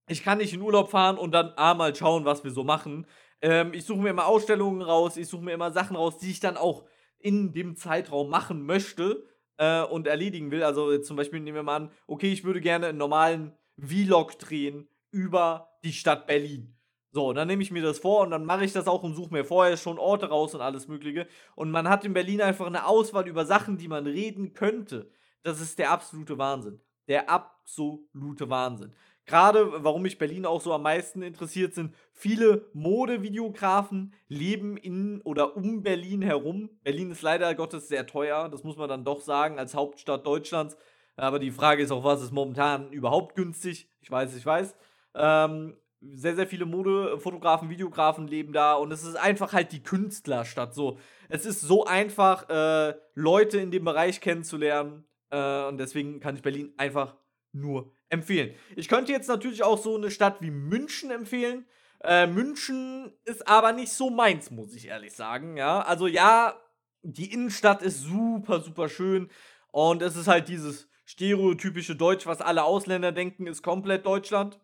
ich 0.08 0.24
kann 0.24 0.38
nicht 0.38 0.52
in 0.52 0.62
Urlaub 0.62 0.90
fahren 0.90 1.18
und 1.18 1.32
dann 1.32 1.52
ah, 1.56 1.74
mal 1.74 1.94
schauen, 1.94 2.24
was 2.24 2.42
wir 2.42 2.50
so 2.50 2.64
machen. 2.64 3.06
Ähm, 3.40 3.72
ich 3.74 3.84
suche 3.84 4.00
mir 4.00 4.10
immer 4.10 4.26
Ausstellungen 4.26 4.82
raus, 4.82 5.16
ich 5.16 5.28
suche 5.28 5.44
mir 5.44 5.52
immer 5.52 5.70
Sachen 5.70 5.96
raus, 5.96 6.18
die 6.18 6.30
ich 6.30 6.40
dann 6.40 6.56
auch 6.56 6.84
in 7.18 7.52
dem 7.52 7.76
Zeitraum 7.76 8.30
machen 8.30 8.64
möchte 8.64 9.26
äh, 9.58 9.82
und 9.82 10.06
erledigen 10.06 10.50
will. 10.50 10.62
Also 10.62 10.98
zum 10.98 11.16
Beispiel 11.16 11.40
nehmen 11.40 11.56
wir 11.56 11.62
mal 11.62 11.76
an, 11.76 11.92
okay, 12.06 12.32
ich 12.32 12.44
würde 12.44 12.60
gerne 12.60 12.86
einen 12.86 12.98
normalen 12.98 13.56
Vlog 13.78 14.38
drehen 14.38 14.88
über 15.10 15.70
die 15.84 15.92
Stadt 15.92 16.26
Berlin. 16.26 16.74
So, 17.10 17.32
dann 17.32 17.48
nehme 17.48 17.62
ich 17.62 17.70
mir 17.70 17.82
das 17.82 17.98
vor 17.98 18.20
und 18.20 18.30
dann 18.30 18.44
mache 18.44 18.64
ich 18.64 18.72
das 18.72 18.86
auch 18.86 19.02
und 19.02 19.14
suche 19.14 19.32
mir 19.32 19.44
vorher 19.44 19.76
schon 19.76 19.98
Orte 19.98 20.28
raus 20.28 20.54
und 20.54 20.60
alles 20.60 20.88
Mögliche. 20.88 21.26
Und 21.54 21.70
man 21.70 21.88
hat 21.88 22.04
in 22.04 22.12
Berlin 22.12 22.42
einfach 22.42 22.66
eine 22.66 22.86
Auswahl 22.86 23.26
über 23.26 23.46
Sachen, 23.46 23.78
die 23.78 23.88
man 23.88 24.06
reden 24.06 24.52
könnte. 24.52 25.10
Das 25.42 25.60
ist 25.60 25.78
der 25.78 25.90
absolute 25.90 26.36
Wahnsinn. 26.36 26.80
Der 27.06 27.30
absolute 27.30 28.50
Wahnsinn. 28.50 28.92
Gerade, 29.24 29.84
warum 29.84 30.02
mich 30.02 30.16
Berlin 30.16 30.46
auch 30.46 30.60
so 30.60 30.72
am 30.72 30.82
meisten 30.82 31.20
interessiert, 31.20 31.74
sind 31.74 31.94
viele 32.12 32.66
Modevideografen 32.72 34.14
leben 34.28 34.78
in 34.78 35.20
oder 35.20 35.54
um 35.54 35.82
Berlin 35.82 36.22
herum. 36.22 36.70
Berlin 36.82 37.10
ist 37.10 37.20
leider 37.20 37.54
Gottes 37.54 37.88
sehr 37.88 38.06
teuer, 38.06 38.48
das 38.48 38.64
muss 38.64 38.78
man 38.78 38.88
dann 38.88 39.04
doch 39.04 39.20
sagen, 39.20 39.58
als 39.58 39.74
Hauptstadt 39.74 40.26
Deutschlands. 40.26 40.78
Aber 41.16 41.38
die 41.38 41.50
Frage 41.50 41.82
ist 41.82 41.90
auch, 41.90 42.04
was 42.04 42.22
ist 42.22 42.32
momentan 42.32 42.90
überhaupt 42.90 43.34
günstig? 43.34 43.90
Ich 44.00 44.10
weiß, 44.10 44.34
ich 44.34 44.46
weiß. 44.46 44.74
Ähm, 45.18 45.76
sehr, 46.00 46.36
sehr 46.36 46.46
viele 46.46 46.64
Modefotografen, 46.64 47.70
Videografen 47.70 48.28
leben 48.28 48.52
da 48.52 48.74
und 48.74 48.92
es 48.92 49.02
ist 49.02 49.16
einfach 49.16 49.52
halt 49.52 49.72
die 49.72 49.82
Künstlerstadt. 49.82 50.74
So, 50.74 50.98
es 51.28 51.44
ist 51.44 51.60
so 51.60 51.84
einfach, 51.84 52.48
äh, 52.48 52.94
Leute 53.14 53.58
in 53.58 53.70
dem 53.70 53.84
Bereich 53.84 54.20
kennenzulernen 54.20 55.04
äh, 55.30 55.64
und 55.64 55.78
deswegen 55.78 56.20
kann 56.20 56.36
ich 56.36 56.42
Berlin 56.42 56.72
einfach 56.76 57.16
nur 57.52 57.92
empfehlen. 58.10 58.54
Ich 58.76 58.88
könnte 58.88 59.12
jetzt 59.12 59.28
natürlich 59.28 59.64
auch 59.64 59.78
so 59.78 59.96
eine 59.96 60.10
Stadt 60.10 60.40
wie 60.40 60.50
München 60.50 61.10
empfehlen. 61.10 61.66
Äh, 62.04 62.28
München 62.28 63.12
ist 63.24 63.48
aber 63.48 63.72
nicht 63.72 63.92
so 63.92 64.08
meins, 64.08 64.50
muss 64.50 64.74
ich 64.74 64.86
ehrlich 64.86 65.14
sagen. 65.14 65.56
Ja, 65.56 65.80
also 65.80 66.06
ja, 66.06 66.60
die 67.02 67.32
Innenstadt 67.32 67.82
ist 67.82 68.02
super, 68.02 68.60
super 68.60 68.88
schön 68.88 69.30
und 69.72 70.00
es 70.00 70.14
ist 70.16 70.28
halt 70.28 70.48
dieses 70.48 70.88
stereotypische 71.06 71.96
Deutsch, 71.96 72.26
was 72.26 72.40
alle 72.40 72.62
Ausländer 72.62 73.10
denken, 73.10 73.46
ist 73.48 73.62
komplett 73.62 74.06
Deutschland 74.06 74.60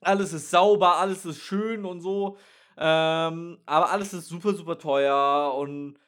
alles 0.00 0.32
ist 0.32 0.50
sauber, 0.50 0.96
alles 0.96 1.24
ist 1.24 1.40
schön 1.40 1.84
und 1.84 2.00
so. 2.00 2.36
Ähm, 2.76 3.58
aber 3.66 3.90
alles 3.90 4.12
ist 4.14 4.28
super, 4.28 4.54
super 4.54 4.78
teuer 4.78 5.54
und 5.54 5.98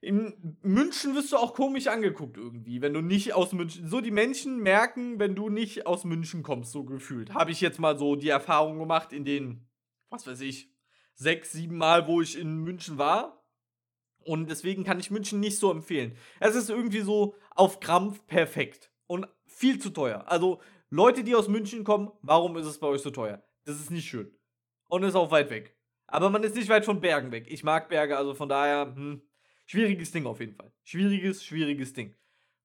in 0.00 0.58
München 0.62 1.14
wirst 1.14 1.30
du 1.30 1.36
auch 1.36 1.54
komisch 1.54 1.86
angeguckt 1.86 2.36
irgendwie, 2.36 2.82
wenn 2.82 2.92
du 2.92 3.00
nicht 3.00 3.34
aus 3.34 3.52
München. 3.52 3.86
So 3.86 4.00
die 4.00 4.10
Menschen 4.10 4.58
merken, 4.58 5.20
wenn 5.20 5.36
du 5.36 5.48
nicht 5.48 5.86
aus 5.86 6.02
München 6.02 6.42
kommst, 6.42 6.72
so 6.72 6.82
gefühlt. 6.82 7.32
Habe 7.34 7.52
ich 7.52 7.60
jetzt 7.60 7.78
mal 7.78 7.96
so 7.96 8.16
die 8.16 8.30
Erfahrung 8.30 8.80
gemacht 8.80 9.12
in 9.12 9.24
den, 9.24 9.68
was 10.10 10.26
weiß 10.26 10.40
ich, 10.40 10.72
sechs, 11.14 11.52
sieben 11.52 11.76
Mal, 11.76 12.08
wo 12.08 12.20
ich 12.20 12.36
in 12.36 12.56
München 12.56 12.98
war. 12.98 13.44
Und 14.24 14.50
deswegen 14.50 14.82
kann 14.82 14.98
ich 14.98 15.12
München 15.12 15.38
nicht 15.38 15.58
so 15.58 15.70
empfehlen. 15.70 16.16
Es 16.40 16.56
ist 16.56 16.68
irgendwie 16.68 17.02
so 17.02 17.36
auf 17.54 17.78
Krampf 17.78 18.26
perfekt 18.26 18.90
und 19.06 19.28
viel 19.46 19.78
zu 19.78 19.90
teuer. 19.90 20.24
Also 20.26 20.60
Leute, 20.92 21.24
die 21.24 21.34
aus 21.34 21.48
München 21.48 21.84
kommen, 21.84 22.12
warum 22.20 22.54
ist 22.58 22.66
es 22.66 22.78
bei 22.78 22.86
euch 22.86 23.00
so 23.00 23.08
teuer? 23.08 23.42
Das 23.64 23.80
ist 23.80 23.90
nicht 23.90 24.06
schön. 24.06 24.30
Und 24.90 25.04
ist 25.04 25.14
auch 25.14 25.30
weit 25.30 25.48
weg. 25.48 25.74
Aber 26.06 26.28
man 26.28 26.42
ist 26.42 26.54
nicht 26.54 26.68
weit 26.68 26.84
von 26.84 27.00
Bergen 27.00 27.32
weg. 27.32 27.46
Ich 27.48 27.64
mag 27.64 27.88
Berge, 27.88 28.18
also 28.18 28.34
von 28.34 28.50
daher, 28.50 28.94
hm, 28.94 29.22
schwieriges 29.64 30.12
Ding 30.12 30.26
auf 30.26 30.38
jeden 30.38 30.54
Fall. 30.54 30.70
Schwieriges, 30.84 31.46
schwieriges 31.46 31.94
Ding. 31.94 32.14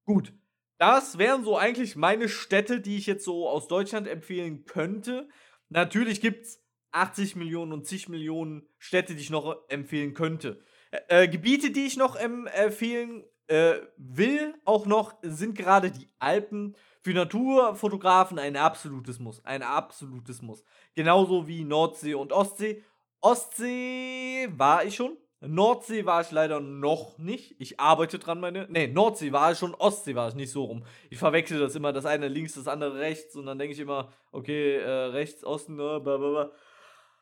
Gut. 0.03 0.33
Das 0.77 1.17
wären 1.17 1.45
so 1.45 1.57
eigentlich 1.57 1.95
meine 1.95 2.27
Städte, 2.27 2.81
die 2.81 2.97
ich 2.97 3.05
jetzt 3.05 3.23
so 3.23 3.47
aus 3.47 3.69
Deutschland 3.69 4.09
empfehlen 4.09 4.65
könnte. 4.65 5.29
Natürlich 5.69 6.19
gibt 6.19 6.47
es 6.47 6.61
80 6.91 7.37
Millionen 7.37 7.71
und 7.71 7.85
zig 7.85 8.09
Millionen 8.09 8.67
Städte, 8.77 9.15
die 9.15 9.21
ich 9.21 9.29
noch 9.29 9.69
empfehlen 9.69 10.13
könnte. 10.13 10.59
Äh, 10.91 11.23
äh, 11.23 11.27
Gebiete, 11.29 11.71
die 11.71 11.85
ich 11.85 11.95
noch 11.95 12.17
empfehlen 12.17 13.23
äh, 13.47 13.75
will, 13.97 14.53
auch 14.65 14.85
noch, 14.85 15.15
sind 15.21 15.57
gerade 15.57 15.91
die 15.91 16.09
Alpen. 16.19 16.75
Für 17.01 17.13
Naturfotografen 17.13 18.37
ein 18.37 18.57
absolutes 18.57 19.19
Muss. 19.19 19.43
Ein 19.45 19.63
absolutes 19.63 20.41
Muss. 20.41 20.63
Genauso 20.93 21.47
wie 21.47 21.63
Nordsee 21.63 22.15
und 22.15 22.33
Ostsee. 22.33 22.83
Ostsee 23.21 24.49
war 24.57 24.83
ich 24.83 24.95
schon. 24.95 25.15
Nordsee 25.39 26.05
war 26.05 26.21
ich 26.21 26.31
leider 26.31 26.59
noch 26.59 27.17
nicht. 27.17 27.55
Ich 27.59 27.79
arbeite 27.79 28.17
dran, 28.19 28.39
meine. 28.39 28.67
Ne, 28.69 28.87
Nordsee 28.87 29.31
war 29.31 29.51
ich 29.51 29.59
schon, 29.59 29.75
Ostsee 29.75 30.15
war 30.15 30.27
ich 30.29 30.35
nicht 30.35 30.51
so 30.51 30.65
rum. 30.65 30.83
Ich 31.09 31.19
verwechsel 31.19 31.59
das 31.59 31.75
immer, 31.75 31.93
das 31.93 32.05
eine 32.05 32.27
links, 32.27 32.55
das 32.55 32.67
andere 32.67 32.99
rechts. 32.99 33.35
Und 33.35 33.45
dann 33.45 33.59
denke 33.59 33.73
ich 33.73 33.79
immer, 33.79 34.11
okay, 34.31 34.77
äh, 34.77 34.89
rechts, 34.89 35.43
Osten, 35.43 35.73
äh, 35.73 35.99
blablabla. 35.99 36.51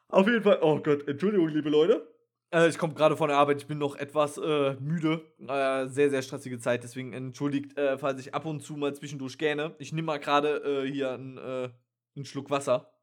Auf 0.08 0.28
jeden 0.28 0.44
Fall, 0.44 0.60
oh 0.62 0.80
Gott, 0.80 1.08
Entschuldigung, 1.08 1.50
liebe 1.50 1.70
Leute. 1.70 2.08
Äh, 2.56 2.70
ich 2.70 2.78
komme 2.78 2.94
gerade 2.94 3.18
von 3.18 3.28
der 3.28 3.38
Arbeit, 3.38 3.58
ich 3.58 3.68
bin 3.68 3.78
noch 3.78 3.96
etwas 3.96 4.38
äh, 4.38 4.76
müde. 4.80 5.30
Äh, 5.39 5.88
sehr, 5.88 6.10
sehr 6.10 6.22
stressige 6.22 6.58
Zeit, 6.58 6.84
deswegen 6.86 7.12
entschuldigt, 7.12 7.78
äh, 7.78 7.98
falls 7.98 8.22
ich 8.22 8.34
ab 8.34 8.46
und 8.46 8.62
zu 8.62 8.78
mal 8.78 8.96
zwischendurch 8.96 9.38
gähne. 9.38 9.76
Ich 9.78 9.91
nehme 9.91 10.06
mal 10.06 10.20
gerade 10.20 10.63
äh, 10.63 10.89
hier 10.89 11.12
einen, 11.12 11.38
äh, 11.38 11.70
einen 12.15 12.26
Schluck 12.26 12.50
Wasser. 12.50 12.94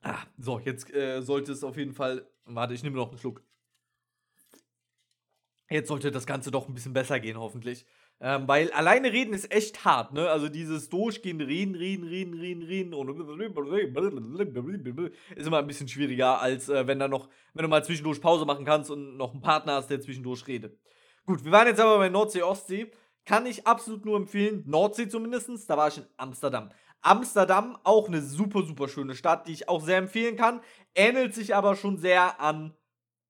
Ah, 0.00 0.22
so, 0.38 0.58
jetzt 0.60 0.90
sollte 1.26 1.52
es 1.52 1.64
auf 1.64 1.76
jeden 1.76 1.92
Fall. 1.92 2.26
Warte, 2.44 2.72
ich 2.72 2.82
nehme 2.82 2.96
noch 2.96 3.10
einen 3.10 3.18
Schluck. 3.18 3.42
Jetzt 5.68 5.88
sollte 5.88 6.10
das 6.10 6.24
Ganze 6.24 6.50
doch 6.50 6.66
ein 6.66 6.72
bisschen 6.72 6.94
besser 6.94 7.20
gehen, 7.20 7.36
hoffentlich. 7.36 7.84
Ähm, 8.20 8.48
weil 8.48 8.72
alleine 8.72 9.12
reden 9.12 9.32
ist 9.32 9.52
echt 9.52 9.84
hart, 9.84 10.12
ne? 10.12 10.28
Also 10.28 10.48
dieses 10.48 10.88
durchgehende 10.88 11.46
Reden, 11.46 11.76
Reden, 11.76 12.04
Reden, 12.04 12.34
Reden, 12.34 12.62
Reden 12.64 12.94
und 12.94 13.08
ist 15.36 15.46
immer 15.46 15.58
ein 15.58 15.66
bisschen 15.68 15.86
schwieriger, 15.86 16.40
als 16.40 16.68
äh, 16.68 16.84
wenn 16.88 16.98
da 16.98 17.06
noch, 17.06 17.28
wenn 17.54 17.62
du 17.62 17.68
mal 17.68 17.84
zwischendurch 17.84 18.20
Pause 18.20 18.44
machen 18.44 18.64
kannst 18.64 18.90
und 18.90 19.16
noch 19.16 19.32
einen 19.32 19.40
Partner 19.40 19.74
hast, 19.74 19.88
der 19.88 20.00
zwischendurch 20.00 20.48
redet. 20.48 20.76
Gut, 21.26 21.44
wir 21.44 21.52
waren 21.52 21.68
jetzt 21.68 21.78
aber 21.78 21.98
bei 21.98 22.08
Nordsee, 22.08 22.42
Ostsee. 22.42 22.90
Kann 23.24 23.46
ich 23.46 23.66
absolut 23.66 24.04
nur 24.04 24.16
empfehlen. 24.16 24.64
Nordsee 24.66 25.08
zumindest, 25.08 25.70
da 25.70 25.76
war 25.76 25.88
ich 25.88 25.98
in 25.98 26.06
Amsterdam. 26.16 26.70
Amsterdam, 27.02 27.78
auch 27.84 28.08
eine 28.08 28.20
super, 28.20 28.62
super 28.62 28.88
schöne 28.88 29.14
Stadt, 29.14 29.46
die 29.46 29.52
ich 29.52 29.68
auch 29.68 29.80
sehr 29.80 29.98
empfehlen 29.98 30.36
kann. 30.36 30.60
Ähnelt 30.94 31.34
sich 31.34 31.54
aber 31.54 31.76
schon 31.76 31.98
sehr 31.98 32.40
an 32.40 32.74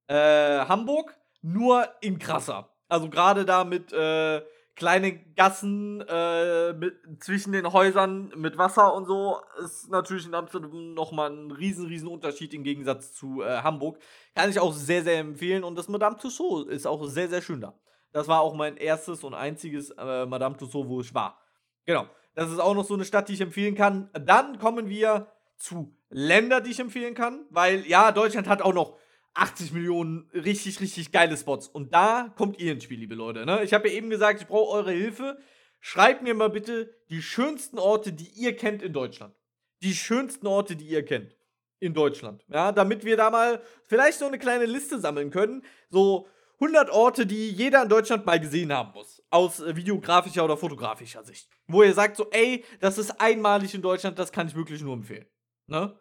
äh, 0.06 0.14
Hamburg, 0.14 1.18
nur 1.42 1.86
in 2.00 2.18
krasser. 2.18 2.74
Also 2.88 3.10
gerade 3.10 3.44
da 3.44 3.64
mit 3.64 3.92
äh, 3.92 4.40
kleine 4.78 5.18
Gassen 5.34 6.02
äh, 6.08 6.72
mit, 6.72 6.94
zwischen 7.18 7.52
den 7.52 7.72
Häusern 7.72 8.32
mit 8.36 8.56
Wasser 8.56 8.94
und 8.94 9.06
so 9.06 9.40
ist 9.62 9.90
natürlich 9.90 10.26
in 10.26 10.34
Amsterdam 10.34 10.94
nochmal 10.94 11.30
ein 11.30 11.50
riesen, 11.50 11.86
riesen 11.86 12.08
Unterschied 12.08 12.54
im 12.54 12.62
Gegensatz 12.62 13.12
zu 13.12 13.42
äh, 13.42 13.62
Hamburg. 13.62 13.98
Kann 14.34 14.48
ich 14.48 14.60
auch 14.60 14.72
sehr, 14.72 15.02
sehr 15.02 15.18
empfehlen 15.18 15.64
und 15.64 15.76
das 15.76 15.88
Madame 15.88 16.16
Tussauds 16.16 16.70
ist 16.70 16.86
auch 16.86 17.04
sehr, 17.04 17.28
sehr 17.28 17.42
schön 17.42 17.60
da. 17.60 17.74
Das 18.12 18.28
war 18.28 18.40
auch 18.40 18.54
mein 18.54 18.76
erstes 18.76 19.24
und 19.24 19.34
einziges 19.34 19.90
äh, 19.90 20.26
Madame 20.26 20.56
Tussauds, 20.56 20.88
wo 20.88 21.00
ich 21.00 21.12
war. 21.12 21.42
Genau. 21.84 22.06
Das 22.34 22.50
ist 22.50 22.60
auch 22.60 22.74
noch 22.74 22.84
so 22.84 22.94
eine 22.94 23.04
Stadt, 23.04 23.28
die 23.28 23.34
ich 23.34 23.40
empfehlen 23.40 23.74
kann. 23.74 24.10
Dann 24.12 24.58
kommen 24.58 24.88
wir 24.88 25.26
zu 25.56 25.92
Ländern, 26.08 26.62
die 26.62 26.70
ich 26.70 26.78
empfehlen 26.78 27.14
kann, 27.14 27.44
weil 27.50 27.84
ja, 27.86 28.12
Deutschland 28.12 28.46
hat 28.48 28.62
auch 28.62 28.72
noch 28.72 28.96
80 29.38 29.72
Millionen 29.72 30.28
richtig, 30.34 30.80
richtig 30.80 31.12
geile 31.12 31.36
Spots. 31.36 31.68
Und 31.68 31.94
da 31.94 32.32
kommt 32.36 32.60
ihr 32.60 32.72
ins 32.72 32.84
Spiel, 32.84 32.98
liebe 32.98 33.14
Leute. 33.14 33.46
Ne? 33.46 33.62
Ich 33.62 33.72
habe 33.72 33.88
ja 33.88 33.94
eben 33.94 34.10
gesagt, 34.10 34.40
ich 34.40 34.48
brauche 34.48 34.72
eure 34.72 34.92
Hilfe. 34.92 35.38
Schreibt 35.80 36.22
mir 36.22 36.34
mal 36.34 36.50
bitte 36.50 36.92
die 37.08 37.22
schönsten 37.22 37.78
Orte, 37.78 38.12
die 38.12 38.28
ihr 38.34 38.56
kennt 38.56 38.82
in 38.82 38.92
Deutschland. 38.92 39.34
Die 39.82 39.94
schönsten 39.94 40.46
Orte, 40.46 40.74
die 40.74 40.88
ihr 40.88 41.04
kennt 41.04 41.36
in 41.78 41.94
Deutschland. 41.94 42.44
Ja, 42.48 42.72
damit 42.72 43.04
wir 43.04 43.16
da 43.16 43.30
mal 43.30 43.62
vielleicht 43.84 44.18
so 44.18 44.26
eine 44.26 44.38
kleine 44.38 44.66
Liste 44.66 44.98
sammeln 44.98 45.30
können. 45.30 45.62
So 45.88 46.26
100 46.60 46.90
Orte, 46.90 47.24
die 47.24 47.50
jeder 47.50 47.84
in 47.84 47.88
Deutschland 47.88 48.26
mal 48.26 48.40
gesehen 48.40 48.72
haben 48.72 48.92
muss. 48.92 49.22
Aus 49.30 49.60
äh, 49.60 49.76
videografischer 49.76 50.44
oder 50.44 50.56
fotografischer 50.56 51.22
Sicht. 51.22 51.48
Wo 51.68 51.84
ihr 51.84 51.94
sagt 51.94 52.16
so, 52.16 52.28
ey, 52.30 52.64
das 52.80 52.98
ist 52.98 53.20
einmalig 53.20 53.74
in 53.74 53.82
Deutschland, 53.82 54.18
das 54.18 54.32
kann 54.32 54.48
ich 54.48 54.56
wirklich 54.56 54.82
nur 54.82 54.94
empfehlen. 54.94 55.26
Ne? 55.68 55.96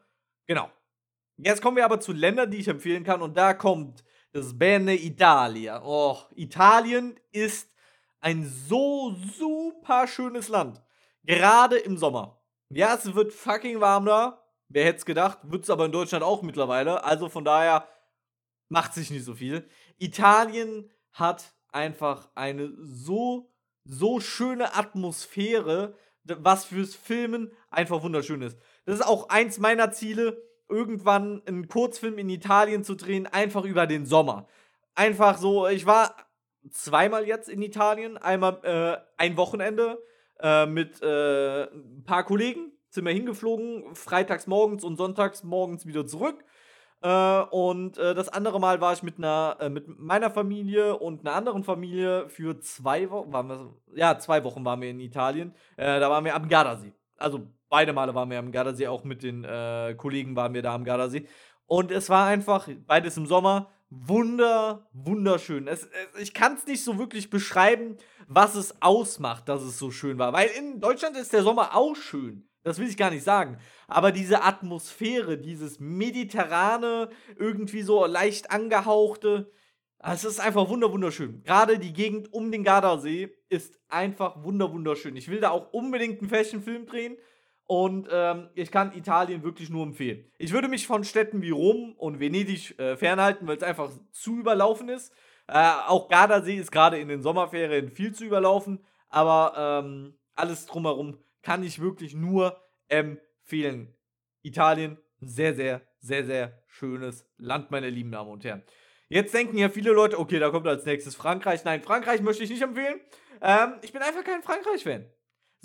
Genau. 0.47 0.71
Jetzt 1.37 1.61
kommen 1.61 1.77
wir 1.77 1.85
aber 1.85 1.99
zu 1.99 2.13
Ländern, 2.13 2.49
die 2.49 2.57
ich 2.57 2.67
empfehlen 2.67 3.03
kann. 3.03 3.21
Und 3.21 3.37
da 3.37 3.53
kommt 3.53 4.03
das 4.33 4.57
Bene 4.57 4.95
Italia. 4.95 5.81
Oh, 5.83 6.17
Italien 6.35 7.19
ist 7.31 7.69
ein 8.19 8.43
so 8.45 9.15
super 9.37 10.07
schönes 10.07 10.49
Land. 10.49 10.81
Gerade 11.23 11.77
im 11.77 11.97
Sommer. 11.97 12.41
Ja, 12.69 12.95
es 12.95 13.13
wird 13.13 13.33
fucking 13.33 13.79
warm 13.79 14.05
da. 14.05 14.43
Wer 14.69 14.85
hätte 14.85 14.97
es 14.97 15.05
gedacht? 15.05 15.39
Wird 15.43 15.63
es 15.63 15.69
aber 15.69 15.85
in 15.85 15.91
Deutschland 15.91 16.23
auch 16.23 16.41
mittlerweile. 16.41 17.03
Also 17.03 17.29
von 17.29 17.45
daher 17.45 17.87
macht 18.69 18.93
sich 18.93 19.11
nicht 19.11 19.23
so 19.23 19.35
viel. 19.35 19.69
Italien 19.97 20.89
hat 21.11 21.53
einfach 21.71 22.29
eine 22.35 22.73
so, 22.79 23.53
so 23.85 24.19
schöne 24.19 24.75
Atmosphäre, 24.75 25.95
was 26.23 26.65
fürs 26.65 26.95
Filmen 26.95 27.51
einfach 27.69 28.01
wunderschön 28.01 28.41
ist. 28.41 28.57
Das 28.85 28.95
ist 28.95 29.05
auch 29.05 29.29
eins 29.29 29.59
meiner 29.59 29.91
Ziele 29.91 30.41
irgendwann 30.69 31.41
einen 31.45 31.67
Kurzfilm 31.67 32.17
in 32.17 32.29
Italien 32.29 32.83
zu 32.83 32.95
drehen, 32.95 33.27
einfach 33.27 33.63
über 33.63 33.87
den 33.87 34.05
Sommer. 34.05 34.47
Einfach 34.95 35.37
so, 35.37 35.67
ich 35.67 35.85
war 35.85 36.15
zweimal 36.69 37.27
jetzt 37.27 37.49
in 37.49 37.61
Italien, 37.61 38.17
einmal 38.17 38.59
äh, 38.63 38.97
ein 39.17 39.37
Wochenende 39.37 40.01
äh, 40.39 40.65
mit 40.65 41.01
äh, 41.01 41.63
ein 41.63 42.03
paar 42.05 42.23
Kollegen, 42.23 42.71
sind 42.89 43.05
wir 43.05 43.13
hingeflogen, 43.13 43.95
freitags 43.95 44.47
morgens 44.47 44.83
und 44.83 44.97
sonntags 44.97 45.43
morgens 45.43 45.85
wieder 45.85 46.05
zurück. 46.05 46.43
Äh, 47.01 47.41
und 47.51 47.97
äh, 47.97 48.15
das 48.15 48.29
andere 48.29 48.59
Mal 48.59 48.81
war 48.81 48.93
ich 48.93 49.03
mit 49.03 49.17
einer, 49.17 49.57
äh, 49.59 49.69
mit 49.69 49.99
meiner 49.99 50.31
Familie 50.31 50.97
und 50.97 51.21
einer 51.21 51.35
anderen 51.35 51.63
Familie 51.63 52.27
für 52.29 52.59
zwei 52.59 53.09
Wochen, 53.11 53.31
waren 53.31 53.47
wir, 53.49 53.73
ja, 53.93 54.17
zwei 54.17 54.43
Wochen 54.43 54.65
waren 54.65 54.81
wir 54.81 54.89
in 54.89 54.99
Italien. 54.99 55.53
da 55.75 56.09
waren 56.09 56.25
wir 56.25 56.35
am 56.35 56.47
Gardasee. 56.47 56.93
Also 57.17 57.47
beide 57.69 57.93
Male 57.93 58.15
waren 58.15 58.29
wir 58.29 58.39
am 58.39 58.51
Gardasee, 58.51 58.87
auch 58.87 59.03
mit 59.03 59.23
den 59.23 59.43
äh, 59.43 59.95
Kollegen 59.97 60.35
waren 60.35 60.53
wir 60.53 60.61
da 60.61 60.73
am 60.73 60.83
Gardasee. 60.83 61.27
Und 61.65 61.91
es 61.91 62.09
war 62.09 62.27
einfach, 62.27 62.69
beides 62.85 63.17
im 63.17 63.25
Sommer, 63.25 63.69
wunder, 63.89 64.87
wunderschön. 64.93 65.67
Es, 65.67 65.83
es, 65.83 66.21
ich 66.21 66.33
kann 66.33 66.55
es 66.55 66.65
nicht 66.65 66.83
so 66.83 66.97
wirklich 66.97 67.29
beschreiben, 67.29 67.97
was 68.27 68.55
es 68.55 68.81
ausmacht, 68.81 69.47
dass 69.49 69.61
es 69.61 69.77
so 69.77 69.91
schön 69.91 70.17
war. 70.17 70.33
Weil 70.33 70.49
in 70.57 70.79
Deutschland 70.79 71.17
ist 71.17 71.33
der 71.33 71.43
Sommer 71.43 71.75
auch 71.75 71.95
schön. 71.95 72.47
Das 72.63 72.79
will 72.79 72.87
ich 72.87 72.97
gar 72.97 73.11
nicht 73.11 73.23
sagen. 73.23 73.59
Aber 73.87 74.11
diese 74.11 74.43
Atmosphäre, 74.43 75.37
dieses 75.37 75.79
mediterrane, 75.79 77.09
irgendwie 77.37 77.81
so 77.81 78.05
leicht 78.05 78.51
angehauchte, 78.51 79.51
es 79.99 80.25
ist 80.25 80.39
einfach 80.39 80.69
wunderschön. 80.69 81.43
Gerade 81.43 81.79
die 81.79 81.93
Gegend 81.93 82.31
um 82.33 82.51
den 82.51 82.63
Gardasee 82.63 83.29
ist 83.49 83.79
einfach 83.87 84.43
wunderschön. 84.43 85.15
Ich 85.15 85.29
will 85.29 85.39
da 85.39 85.51
auch 85.51 85.71
unbedingt 85.71 86.19
einen 86.19 86.29
Fashion-Film 86.29 86.85
drehen. 86.85 87.17
Und 87.67 88.07
ähm, 88.09 88.49
ich 88.55 88.71
kann 88.71 88.95
Italien 88.95 89.43
wirklich 89.43 89.69
nur 89.69 89.83
empfehlen. 89.83 90.25
Ich 90.37 90.53
würde 90.53 90.69
mich 90.69 90.87
von 90.87 91.03
Städten 91.03 91.41
wie 91.41 91.49
Rom 91.49 91.93
und 91.97 92.21
Venedig 92.21 92.79
äh, 92.79 92.95
fernhalten, 92.95 93.45
weil 93.45 93.57
es 93.57 93.63
einfach 93.63 93.91
zu 94.11 94.37
überlaufen 94.37 94.87
ist. 94.87 95.13
Äh, 95.47 95.71
auch 95.87 96.07
Gardasee 96.07 96.55
ist 96.55 96.71
gerade 96.71 96.97
in 96.97 97.09
den 97.09 97.21
Sommerferien 97.21 97.91
viel 97.91 98.13
zu 98.13 98.23
überlaufen. 98.23 98.85
Aber 99.09 99.83
ähm, 99.83 100.17
alles 100.35 100.65
drumherum 100.65 101.19
kann 101.41 101.61
ich 101.61 101.81
wirklich 101.81 102.13
nur 102.13 102.57
empfehlen. 102.87 103.93
Italien, 104.43 104.97
sehr, 105.19 105.53
sehr, 105.53 105.81
sehr, 105.99 106.25
sehr 106.25 106.63
schönes 106.67 107.25
Land, 107.37 107.69
meine 107.69 107.89
lieben 107.89 108.11
Damen 108.11 108.31
und 108.31 108.45
Herren. 108.45 108.63
Jetzt 109.09 109.33
denken 109.33 109.57
ja 109.57 109.69
viele 109.69 109.91
Leute, 109.91 110.19
okay, 110.19 110.39
da 110.39 110.49
kommt 110.49 110.67
als 110.67 110.85
nächstes 110.85 111.15
Frankreich. 111.15 111.63
Nein, 111.65 111.81
Frankreich 111.81 112.21
möchte 112.21 112.43
ich 112.43 112.49
nicht 112.49 112.61
empfehlen. 112.61 112.99
Ähm, 113.41 113.75
ich 113.81 113.93
bin 113.93 114.01
einfach 114.01 114.23
kein 114.23 114.41
Frankreich-Fan. 114.41 115.05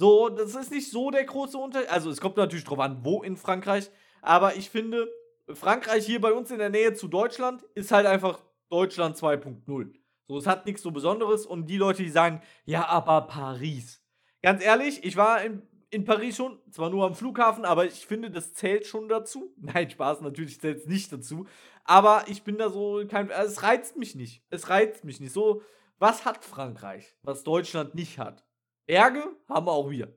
So, 0.02 0.28
das 0.28 0.56
ist 0.56 0.72
nicht 0.72 0.90
so 0.90 1.12
der 1.12 1.22
große 1.22 1.56
Unterschied. 1.56 1.88
Also, 1.88 2.10
es 2.10 2.20
kommt 2.20 2.36
natürlich 2.36 2.64
drauf 2.64 2.80
an, 2.80 3.04
wo 3.04 3.22
in 3.22 3.36
Frankreich. 3.36 3.88
Aber 4.20 4.56
ich 4.56 4.68
finde, 4.68 5.08
Frankreich 5.48 6.04
hier 6.04 6.20
bei 6.20 6.32
uns 6.32 6.50
in 6.50 6.58
der 6.58 6.70
Nähe 6.70 6.92
zu 6.94 7.06
Deutschland 7.06 7.62
ist 7.76 7.92
halt 7.92 8.06
einfach 8.06 8.42
Deutschland 8.68 9.16
2.0. 9.16 9.94
So, 10.26 10.38
es 10.38 10.48
hat 10.48 10.66
nichts 10.66 10.82
so 10.82 10.90
Besonderes. 10.90 11.46
Und 11.46 11.66
die 11.66 11.76
Leute, 11.76 12.02
die 12.02 12.08
sagen, 12.08 12.42
ja, 12.64 12.88
aber 12.88 13.28
Paris. 13.28 14.04
Ganz 14.42 14.64
ehrlich, 14.64 15.04
ich 15.04 15.16
war 15.16 15.40
in, 15.40 15.62
in 15.90 16.04
Paris 16.04 16.34
schon, 16.34 16.58
zwar 16.72 16.90
nur 16.90 17.06
am 17.06 17.14
Flughafen, 17.14 17.64
aber 17.64 17.86
ich 17.86 18.04
finde, 18.04 18.32
das 18.32 18.54
zählt 18.54 18.88
schon 18.88 19.08
dazu. 19.08 19.54
Nein, 19.60 19.88
Spaß, 19.88 20.20
natürlich 20.22 20.60
zählt 20.60 20.78
es 20.78 20.86
nicht 20.86 21.12
dazu. 21.12 21.46
Aber 21.84 22.24
ich 22.26 22.42
bin 22.42 22.58
da 22.58 22.70
so 22.70 23.04
kein. 23.08 23.30
Es 23.30 23.62
reizt 23.62 23.96
mich 23.96 24.16
nicht. 24.16 24.42
Es 24.50 24.68
reizt 24.68 25.04
mich 25.04 25.20
nicht. 25.20 25.32
So, 25.32 25.62
was 26.00 26.24
hat 26.24 26.44
Frankreich, 26.44 27.14
was 27.22 27.44
Deutschland 27.44 27.94
nicht 27.94 28.18
hat? 28.18 28.42
Berge 28.92 29.24
haben 29.48 29.70
auch 29.70 29.88
wir. 29.88 30.14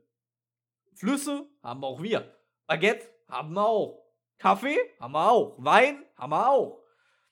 Flüsse 0.96 1.46
haben 1.64 1.82
auch 1.86 2.02
wir. 2.02 2.36
Baguette 2.68 3.06
haben 3.30 3.54
wir 3.54 3.66
auch. 3.66 4.04
Kaffee 4.38 4.78
haben 5.00 5.14
wir 5.14 5.32
auch. 5.32 5.56
Wein 5.60 6.04
haben 6.18 6.32
wir 6.32 6.50
auch. 6.50 6.84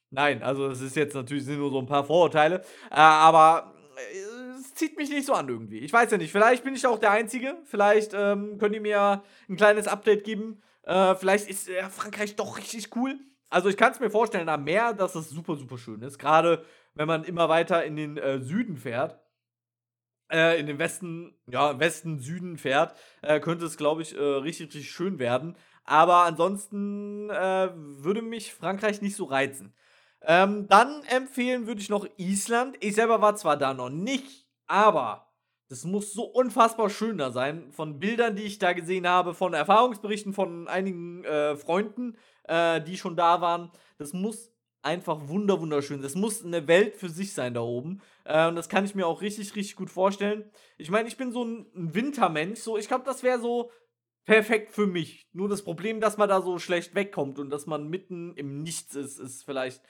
Nein, 0.10 0.42
also 0.42 0.68
es 0.68 0.80
ist 0.80 0.96
jetzt 0.96 1.14
natürlich 1.14 1.46
nur 1.48 1.70
so 1.70 1.80
ein 1.80 1.86
paar 1.86 2.06
Vorurteile, 2.06 2.62
äh, 2.90 2.96
aber 2.96 3.74
äh, 3.98 4.58
es 4.58 4.74
zieht 4.74 4.96
mich 4.96 5.10
nicht 5.10 5.26
so 5.26 5.34
an 5.34 5.50
irgendwie. 5.50 5.80
Ich 5.80 5.92
weiß 5.92 6.12
ja 6.12 6.18
nicht, 6.18 6.32
vielleicht 6.32 6.64
bin 6.64 6.76
ich 6.76 6.88
auch 6.88 6.98
der 6.98 7.12
Einzige. 7.12 7.58
Vielleicht 7.66 8.14
ähm, 8.14 8.58
könnt 8.58 8.76
ihr 8.76 8.80
mir 8.80 9.22
ein 9.50 9.58
kleines 9.58 9.90
Update 9.90 10.24
geben. 10.24 10.62
Äh, 10.84 11.16
vielleicht 11.16 11.50
ist 11.50 11.68
äh, 11.68 11.84
Frankreich 11.90 12.38
doch 12.38 12.58
richtig 12.58 12.96
cool. 12.96 13.20
Also 13.50 13.68
ich 13.68 13.76
kann 13.76 13.92
es 13.92 14.00
mir 14.00 14.10
vorstellen, 14.10 14.48
am 14.48 14.64
Meer, 14.64 14.94
dass 14.94 15.14
es 15.16 15.30
super, 15.30 15.58
super 15.58 15.78
schön 15.78 16.04
ist. 16.04 16.20
Gerade 16.20 16.64
wenn 16.94 17.10
man 17.10 17.26
immer 17.26 17.50
weiter 17.50 17.84
in 17.84 17.98
den 17.98 18.16
äh, 18.16 18.40
Süden 18.40 18.78
fährt 18.78 19.20
äh, 20.34 20.60
in 20.60 20.66
den 20.66 20.80
Westen, 20.80 21.36
ja, 21.48 21.80
Westen, 21.80 22.20
Süden 22.20 22.58
fährt, 22.58 22.98
äh, 23.22 23.40
könnte 23.40 23.66
es, 23.66 23.78
glaube 23.78 24.02
ich, 24.02 24.18
äh, 24.18 24.22
richtig, 24.22 24.68
richtig 24.68 24.92
schön 24.92 25.20
werden. 25.20 25.56
Aber 25.86 26.24
ansonsten 26.24 27.30
äh, 27.30 27.70
würde 27.74 28.22
mich 28.22 28.54
Frankreich 28.54 29.02
nicht 29.02 29.16
so 29.16 29.26
reizen. 29.26 29.74
Ähm, 30.22 30.68
dann 30.68 31.04
empfehlen 31.04 31.68
würde 31.68 31.82
ich 31.82 31.90
noch 31.90 32.08
Island. 32.18 32.78
Ich 32.80 32.96
selber 32.96 33.22
war 33.22 33.36
zwar 33.36 33.58
da 33.58 33.74
noch 33.74 33.90
nicht, 33.90 34.48
aber 34.68 35.28
das 35.70 35.84
muss 35.84 36.14
so 36.14 36.24
unfassbar 36.24 36.90
schön 36.90 37.18
da 37.18 37.32
sein. 37.32 37.72
Von 37.72 38.00
Bildern, 38.00 38.36
die 38.36 38.44
ich 38.44 38.60
da 38.60 38.74
gesehen 38.74 39.08
habe, 39.08 39.34
von 39.34 39.54
Erfahrungsberichten 39.54 40.34
von 40.34 40.68
einigen 40.68 41.24
äh, 41.26 41.58
Freunden, 41.58 42.16
äh, 42.44 42.80
die 42.82 42.98
schon 42.98 43.18
da 43.18 43.42
waren. 43.42 43.72
Das 43.98 44.14
muss 44.14 44.53
einfach 44.84 45.28
wunder 45.28 45.60
wunderschön. 45.60 46.02
Das 46.02 46.16
muss 46.16 46.44
eine 46.44 46.68
Welt 46.68 46.96
für 46.96 47.10
sich 47.10 47.34
sein 47.34 47.54
da 47.54 47.62
oben. 47.62 48.02
Äh, 48.26 48.48
und 48.48 48.56
das 48.56 48.70
kann 48.70 48.86
ich 48.86 48.96
mir 48.96 49.08
auch 49.08 49.22
richtig, 49.22 49.56
richtig 49.56 49.76
gut 49.76 49.90
vorstellen. 49.90 50.50
Ich 50.78 50.92
meine, 50.92 51.08
ich 51.08 51.18
bin 51.18 51.32
so 51.32 51.44
ein, 51.44 51.66
ein 51.76 51.96
Wintermensch. 51.96 52.60
So, 52.60 52.78
ich 52.78 52.88
glaube, 52.88 53.06
das 53.06 53.24
wäre 53.24 53.40
so 53.40 53.72
perfekt 54.26 54.72
für 54.72 54.88
mich. 54.88 55.28
Nur 55.34 55.50
das 55.50 55.64
Problem, 55.64 56.00
dass 56.00 56.18
man 56.18 56.30
da 56.30 56.42
so 56.42 56.60
schlecht 56.60 56.96
wegkommt 56.96 57.40
und 57.40 57.50
dass 57.50 57.66
man 57.66 57.90
mitten 57.90 58.36
im 58.36 58.62
Nichts 58.62 58.96
ist, 58.96 59.20
ist 59.20 59.44
vielleicht 59.44 59.82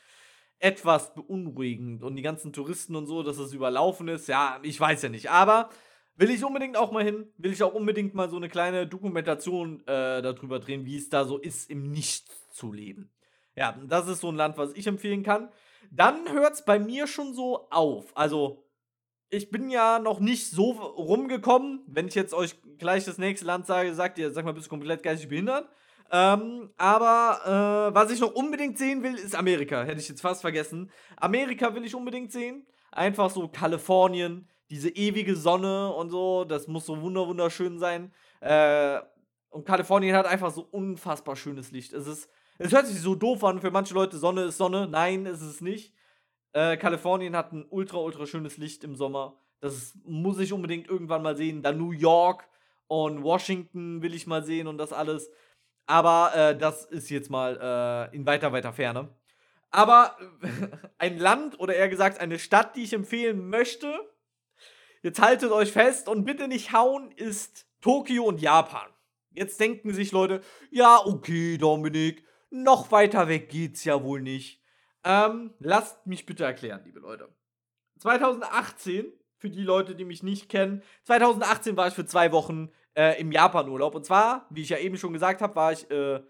etwas 0.60 1.14
beunruhigend. 1.14 2.04
Und 2.04 2.16
die 2.16 2.22
ganzen 2.22 2.54
Touristen 2.54 2.96
und 2.96 3.08
so, 3.08 3.24
dass 3.24 3.38
es 3.38 3.54
überlaufen 3.54 4.08
ist, 4.08 4.28
ja, 4.28 4.60
ich 4.64 4.80
weiß 4.80 5.02
ja 5.02 5.10
nicht. 5.10 5.30
Aber 5.30 5.70
will 6.16 6.30
ich 6.30 6.44
unbedingt 6.44 6.78
auch 6.78 6.92
mal 6.92 7.04
hin. 7.04 7.32
Will 7.38 7.52
ich 7.52 7.64
auch 7.64 7.74
unbedingt 7.74 8.14
mal 8.14 8.30
so 8.30 8.38
eine 8.38 8.50
kleine 8.50 8.88
Dokumentation 8.88 9.82
äh, 9.82 10.22
darüber 10.22 10.60
drehen, 10.60 10.86
wie 10.86 10.98
es 10.98 11.10
da 11.10 11.26
so 11.26 11.38
ist, 11.38 11.70
im 11.70 11.92
Nichts 11.92 12.50
zu 12.52 12.72
leben. 12.72 13.13
Ja, 13.56 13.78
das 13.88 14.08
ist 14.08 14.22
so 14.22 14.30
ein 14.30 14.36
Land, 14.36 14.58
was 14.58 14.74
ich 14.74 14.88
empfehlen 14.88 15.24
kann. 15.24 15.50
Dann 15.92 16.32
hört 16.32 16.54
es 16.54 16.66
bei 16.66 16.80
mir 16.80 17.08
schon 17.08 17.34
so 17.34 17.68
auf. 17.70 18.16
Also, 18.16 18.64
ich 19.30 19.50
bin 19.50 19.70
ja 19.70 20.00
noch 20.00 20.20
nicht 20.20 20.50
so 20.50 20.72
rumgekommen. 20.72 21.82
Wenn 21.88 22.08
ich 22.08 22.16
jetzt 22.16 22.34
euch 22.34 22.56
gleich 22.78 23.06
das 23.06 23.18
nächste 23.18 23.46
Land 23.46 23.66
sage, 23.66 23.94
sagt 23.94 24.18
ihr, 24.18 24.32
sag 24.32 24.46
mal, 24.46 24.54
bist 24.54 24.68
du 24.68 24.70
komplett 24.70 25.04
geistig 25.04 25.30
behindert? 25.30 25.68
Ähm, 26.12 26.70
aber 26.78 27.90
äh, 27.92 27.96
was 27.96 28.12
ich 28.12 28.20
noch 28.20 28.34
unbedingt 28.36 28.78
sehen 28.78 29.02
will, 29.02 29.16
ist 29.16 29.36
Amerika. 29.36 29.84
Hätte 29.84 30.00
ich 30.00 30.10
jetzt 30.10 30.22
fast 30.22 30.42
vergessen. 30.42 30.92
Amerika 31.18 31.74
will 31.74 31.86
ich 31.86 31.96
unbedingt 31.96 32.32
sehen. 32.32 32.68
Einfach 32.92 33.32
so 33.32 33.48
Kalifornien, 33.48 34.48
diese 34.70 34.90
ewige 34.90 35.36
Sonne 35.36 35.92
und 35.92 36.12
so. 36.12 36.44
Das 36.44 36.68
muss 36.68 36.86
so 36.86 37.02
wunderschön 37.02 37.80
sein. 37.80 38.14
Äh, 38.42 39.00
und 39.50 39.66
Kalifornien 39.66 40.16
hat 40.16 40.28
einfach 40.28 40.52
so 40.52 40.62
unfassbar 40.62 41.36
schönes 41.36 41.72
Licht. 41.72 41.94
Es 41.94 42.06
ist, 42.06 42.30
es 42.64 42.72
hört 42.72 42.88
sich 42.88 43.02
so 43.02 43.14
doof 43.14 43.44
an 43.44 43.60
für 43.60 43.72
manche 43.72 43.94
Leute. 43.94 44.18
Sonne 44.18 44.46
ist 44.46 44.58
Sonne. 44.58 44.88
Nein, 44.88 45.26
ist 45.26 45.42
es 45.42 45.60
nicht. 45.60 45.94
Äh, 46.54 46.78
Kalifornien 46.78 47.36
hat 47.36 47.52
ein 47.52 47.66
ultra, 47.70 47.98
ultra 47.98 48.26
schönes 48.26 48.58
Licht 48.58 48.86
im 48.86 48.96
Sommer. 48.96 49.38
Das 49.60 49.98
muss 50.06 50.40
ich 50.40 50.54
unbedingt 50.54 50.88
irgendwann 50.88 51.24
mal 51.24 51.36
sehen. 51.36 51.62
Dann 51.62 51.78
New 51.78 51.92
York 51.92 52.48
und 52.88 53.22
Washington 53.22 54.02
will 54.02 54.14
ich 54.14 54.28
mal 54.28 54.44
sehen 54.46 54.68
und 54.68 54.78
das 54.78 54.94
alles. 54.94 55.30
Aber 55.88 56.34
äh, 56.34 56.58
das 56.58 56.86
ist 56.86 57.10
jetzt 57.10 57.30
mal 57.30 58.10
äh, 58.12 58.16
in 58.16 58.26
weiter, 58.26 58.54
weiter 58.54 58.72
Ferne. 58.72 59.14
Aber 59.70 60.18
ein 60.98 61.18
Land 61.18 61.60
oder 61.60 61.76
eher 61.76 61.90
gesagt 61.90 62.22
eine 62.22 62.40
Stadt, 62.40 62.78
die 62.78 62.84
ich 62.84 62.94
empfehlen 62.94 63.50
möchte, 63.50 63.94
jetzt 65.02 65.22
haltet 65.22 65.52
euch 65.52 65.74
fest 65.74 66.08
und 66.08 66.24
bitte 66.24 66.48
nicht 66.48 66.72
hauen, 66.72 67.12
ist 67.12 67.68
Tokio 67.82 68.24
und 68.24 68.42
Japan. 68.42 68.88
Jetzt 69.32 69.60
denken 69.60 69.94
sich 69.94 70.14
Leute, 70.14 70.40
ja, 70.72 71.02
okay, 71.06 71.58
Dominik, 71.58 72.24
noch 72.54 72.92
weiter 72.92 73.28
weg 73.28 73.50
geht's 73.50 73.84
ja 73.84 74.04
wohl 74.04 74.22
nicht. 74.22 74.62
Ähm, 75.04 75.54
lasst 75.60 76.06
mich 76.06 76.26
bitte 76.26 76.46
erklären, 76.46 76.82
liebe 76.86 77.00
Leute. 77.00 77.28
2018, 78.00 79.12
für 79.38 79.50
die 79.50 79.64
Leute, 79.64 79.96
die 79.96 80.06
mich 80.06 80.24
nicht 80.24 80.50
kennen, 80.50 80.82
2018 81.04 81.76
war 81.76 81.88
ich 81.88 81.94
für 81.94 82.06
zwei 82.06 82.32
Wochen 82.32 82.70
äh, 82.96 83.20
im 83.20 83.32
Japan-Urlaub. 83.32 83.96
Und 83.96 84.06
zwar, 84.06 84.46
wie 84.50 84.62
ich 84.62 84.70
ja 84.70 84.78
eben 84.78 84.98
schon 84.98 85.14
gesagt 85.14 85.42
habe, 85.42 85.56
war 85.56 85.74
ich 85.74 85.90
äh, 85.92 86.22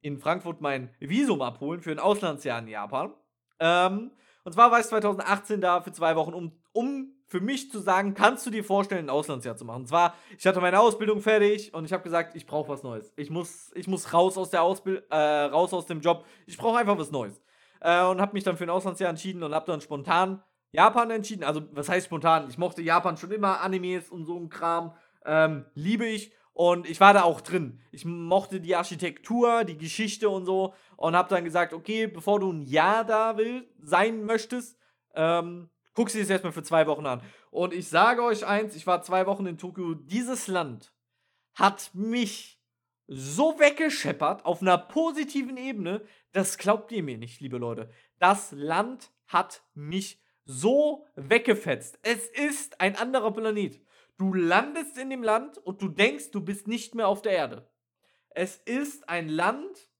in 0.00 0.18
Frankfurt 0.18 0.60
mein 0.60 0.94
Visum 0.98 1.40
abholen 1.40 1.80
für 1.80 1.92
ein 1.92 1.98
Auslandsjahr 1.98 2.58
in 2.58 2.68
Japan. 2.68 3.14
Ähm, 3.60 4.10
und 4.44 4.52
zwar 4.52 4.70
war 4.70 4.80
ich 4.80 4.86
2018 4.86 5.60
da 5.60 5.80
für 5.80 5.92
zwei 5.92 6.16
Wochen, 6.16 6.34
um, 6.34 6.52
um 6.72 7.14
für 7.32 7.40
mich 7.40 7.70
zu 7.70 7.78
sagen, 7.78 8.12
kannst 8.12 8.44
du 8.44 8.50
dir 8.50 8.62
vorstellen, 8.62 9.06
ein 9.06 9.10
Auslandsjahr 9.10 9.56
zu 9.56 9.64
machen? 9.64 9.80
Und 9.80 9.88
zwar, 9.88 10.14
ich 10.36 10.46
hatte 10.46 10.60
meine 10.60 10.78
Ausbildung 10.78 11.22
fertig 11.22 11.72
und 11.72 11.86
ich 11.86 11.92
habe 11.94 12.02
gesagt, 12.02 12.36
ich 12.36 12.44
brauche 12.44 12.68
was 12.68 12.82
Neues. 12.82 13.10
Ich 13.16 13.30
muss, 13.30 13.72
ich 13.74 13.88
muss 13.88 14.12
raus 14.12 14.36
aus 14.36 14.50
der 14.50 14.62
Ausbildung, 14.62 15.02
äh, 15.08 15.44
raus 15.44 15.72
aus 15.72 15.86
dem 15.86 16.02
Job. 16.02 16.26
Ich 16.46 16.58
brauche 16.58 16.78
einfach 16.78 16.98
was 16.98 17.10
Neues. 17.10 17.40
Äh, 17.80 18.04
und 18.04 18.20
habe 18.20 18.34
mich 18.34 18.44
dann 18.44 18.58
für 18.58 18.64
ein 18.64 18.70
Auslandsjahr 18.70 19.08
entschieden 19.08 19.42
und 19.42 19.54
habe 19.54 19.64
dann 19.64 19.80
spontan 19.80 20.42
Japan 20.72 21.10
entschieden. 21.10 21.42
Also, 21.42 21.62
was 21.72 21.88
heißt 21.88 22.04
spontan? 22.04 22.50
Ich 22.50 22.58
mochte 22.58 22.82
Japan 22.82 23.16
schon 23.16 23.30
immer, 23.30 23.62
Animes 23.62 24.10
und 24.10 24.26
so 24.26 24.38
ein 24.38 24.50
Kram. 24.50 24.94
Ähm, 25.24 25.64
liebe 25.72 26.04
ich. 26.04 26.34
Und 26.52 26.86
ich 26.86 27.00
war 27.00 27.14
da 27.14 27.22
auch 27.22 27.40
drin. 27.40 27.80
Ich 27.92 28.04
mochte 28.04 28.60
die 28.60 28.76
Architektur, 28.76 29.64
die 29.64 29.78
Geschichte 29.78 30.28
und 30.28 30.44
so. 30.44 30.74
Und 30.98 31.16
habe 31.16 31.30
dann 31.30 31.44
gesagt, 31.44 31.72
okay, 31.72 32.08
bevor 32.08 32.40
du 32.40 32.52
ein 32.52 32.60
Jahr 32.60 33.04
da 33.04 33.38
will, 33.38 33.66
sein 33.80 34.26
möchtest, 34.26 34.78
ähm, 35.14 35.70
du 35.94 36.04
dir 36.04 36.20
das 36.20 36.30
erstmal 36.30 36.52
für 36.52 36.62
zwei 36.62 36.86
Wochen 36.86 37.06
an. 37.06 37.22
Und 37.50 37.72
ich 37.72 37.88
sage 37.88 38.22
euch 38.22 38.46
eins, 38.46 38.74
ich 38.76 38.86
war 38.86 39.02
zwei 39.02 39.26
Wochen 39.26 39.46
in 39.46 39.58
Tokio. 39.58 39.94
Dieses 39.94 40.46
Land 40.46 40.92
hat 41.54 41.90
mich 41.92 42.60
so 43.06 43.58
weggescheppert 43.58 44.44
auf 44.44 44.62
einer 44.62 44.78
positiven 44.78 45.56
Ebene, 45.56 46.02
das 46.32 46.56
glaubt 46.56 46.92
ihr 46.92 47.02
mir 47.02 47.18
nicht, 47.18 47.40
liebe 47.40 47.58
Leute. 47.58 47.90
Das 48.18 48.52
Land 48.52 49.10
hat 49.26 49.62
mich 49.74 50.22
so 50.44 51.06
weggefetzt. 51.14 51.98
Es 52.02 52.26
ist 52.26 52.80
ein 52.80 52.96
anderer 52.96 53.32
Planet. 53.32 53.80
Du 54.16 54.34
landest 54.34 54.96
in 54.98 55.10
dem 55.10 55.22
Land 55.22 55.58
und 55.58 55.82
du 55.82 55.88
denkst, 55.88 56.30
du 56.30 56.40
bist 56.40 56.68
nicht 56.68 56.94
mehr 56.94 57.08
auf 57.08 57.22
der 57.22 57.32
Erde. 57.32 57.68
Es 58.30 58.56
ist 58.56 59.08
ein 59.08 59.28
Land, 59.28 59.90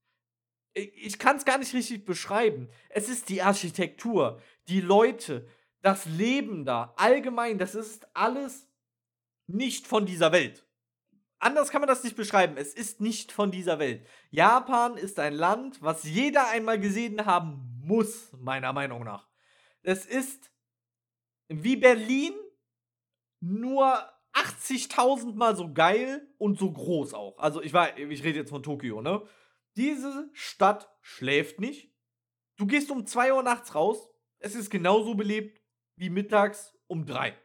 ich 0.75 1.19
kann 1.19 1.37
es 1.37 1.45
gar 1.45 1.59
nicht 1.59 1.75
richtig 1.75 2.05
beschreiben. 2.05 2.69
Es 2.89 3.09
ist 3.09 3.29
die 3.29 3.43
Architektur, 3.43 4.41
die 4.69 4.81
Leute, 4.81 5.47
das 5.83 6.07
Leben 6.07 6.65
da, 6.65 6.95
allgemein, 6.97 7.59
das 7.59 7.75
ist 7.75 8.09
alles 8.15 8.69
nicht 9.47 9.87
von 9.87 10.07
dieser 10.07 10.33
Welt. 10.33 10.67
Anders 11.39 11.71
kann 11.71 11.81
man 11.81 11.89
das 11.89 12.05
nicht 12.05 12.17
beschreiben. 12.17 12.57
Es 12.57 12.73
ist 12.73 13.01
nicht 13.01 13.33
von 13.33 13.51
dieser 13.51 13.81
Welt. 13.81 14.07
Japan 14.31 14.97
ist 14.97 15.19
ein 15.19 15.35
Land, 15.35 15.83
was 15.83 16.05
jeder 16.05 16.49
einmal 16.49 16.79
gesehen 16.79 17.27
haben 17.27 17.81
muss, 17.85 18.33
meiner 18.39 18.73
Meinung 18.73 19.03
nach. 19.03 19.29
Es 19.83 20.07
ist 20.07 20.53
wie 21.49 21.77
Berlin, 21.77 22.33
nur 23.41 24.09
80.000 24.35 25.35
Mal 25.35 25.57
so 25.57 25.73
geil 25.73 26.33
und 26.39 26.59
so 26.59 26.71
groß 26.71 27.13
auch. 27.13 27.37
Also 27.39 27.61
ich 27.61 27.73
war, 27.73 27.99
ich 27.99 28.23
rede 28.23 28.39
jetzt 28.39 28.51
von 28.51 28.63
Tokio, 28.63 29.03
ne? 29.03 29.23
Diese 29.75 30.31
Stadt 30.33 30.89
schläft 31.01 31.59
nicht. 31.59 31.93
Du 32.57 32.67
gehst 32.67 32.91
um 32.91 33.05
2 33.05 33.35
Uhr 33.35 33.43
nachts 33.43 33.75
raus. 33.75 34.09
Es 34.39 34.55
ist 34.55 34.71
genauso 34.71 35.15
belebt 35.15 35.62
wie 35.97 36.11
mittags 36.11 36.75
um 36.87 37.07
3. 37.07 37.37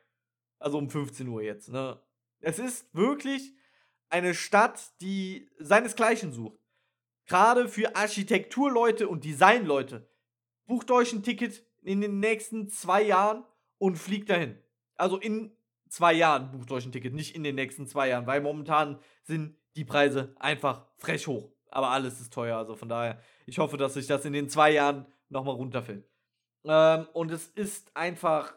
Also 0.60 0.78
um 0.78 0.90
15 0.90 1.28
Uhr 1.28 1.42
jetzt, 1.42 1.70
ne? 1.70 2.02
Es 2.40 2.60
ist 2.60 2.94
wirklich 2.94 3.54
eine 4.10 4.34
Stadt, 4.34 4.94
die 5.02 5.50
seinesgleichen 5.60 6.32
sucht. 6.32 6.60
Gerade 7.26 7.68
für 7.68 7.96
Architekturleute 7.96 9.08
und 9.08 9.26
Designleute. 9.26 10.10
Bucht 10.66 10.92
euch 10.92 11.14
ein 11.14 11.24
Ticket 11.24 11.66
in 11.82 12.02
den 12.02 12.20
nächsten 12.20 12.70
zwei 12.70 13.02
Jahren 13.02 13.44
und 13.78 13.98
fliegt 13.98 14.30
dahin. 14.30 14.58
Also 14.96 15.18
in 15.18 15.56
zwei 15.90 16.14
Jahren 16.14 16.52
bucht 16.52 16.72
euch 16.72 16.86
ein 16.86 16.92
Ticket, 16.92 17.14
nicht 17.14 17.36
in 17.36 17.44
den 17.44 17.56
nächsten 17.56 17.88
zwei 17.88 18.10
Jahren, 18.10 18.28
weil 18.28 18.42
momentan 18.42 19.00
sind 19.24 19.58
die 19.76 19.86
Preise 19.86 20.36
einfach 20.38 20.86
frech 20.98 21.28
hoch. 21.28 21.52
Aber 21.70 21.90
alles 21.90 22.20
ist 22.20 22.34
teuer, 22.34 22.58
also 22.58 22.76
von 22.76 22.90
daher, 22.90 23.22
ich 23.46 23.60
hoffe, 23.60 23.78
dass 23.78 23.94
sich 23.94 24.08
das 24.08 24.26
in 24.26 24.34
den 24.34 24.50
zwei 24.50 24.72
Jahren 24.72 25.06
nochmal 25.30 25.56
runterfällt. 25.56 26.10
Ähm, 26.64 27.08
und 27.14 27.32
es 27.32 27.48
ist 27.48 27.96
einfach 27.96 28.56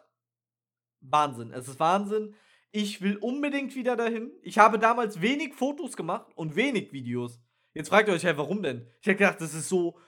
Wahnsinn. 1.00 1.52
Es 1.52 1.68
ist 1.68 1.80
Wahnsinn. 1.80 2.34
Ich 2.72 3.02
will 3.02 3.16
unbedingt 3.16 3.74
wieder 3.74 3.96
dahin. 3.96 4.30
Ich 4.42 4.58
habe 4.58 4.78
damals 4.78 5.20
wenig 5.20 5.54
Fotos 5.54 5.96
gemacht 5.96 6.30
und 6.36 6.56
wenig 6.56 6.92
Videos. 6.92 7.40
Jetzt 7.74 7.88
fragt 7.88 8.08
ihr 8.08 8.14
euch 8.14 8.22
ja, 8.22 8.36
warum 8.36 8.62
denn? 8.62 8.86
Ich 9.00 9.06
hätte 9.06 9.18
gedacht, 9.18 9.40
das 9.40 9.54
ist 9.54 9.68
so 9.68 9.98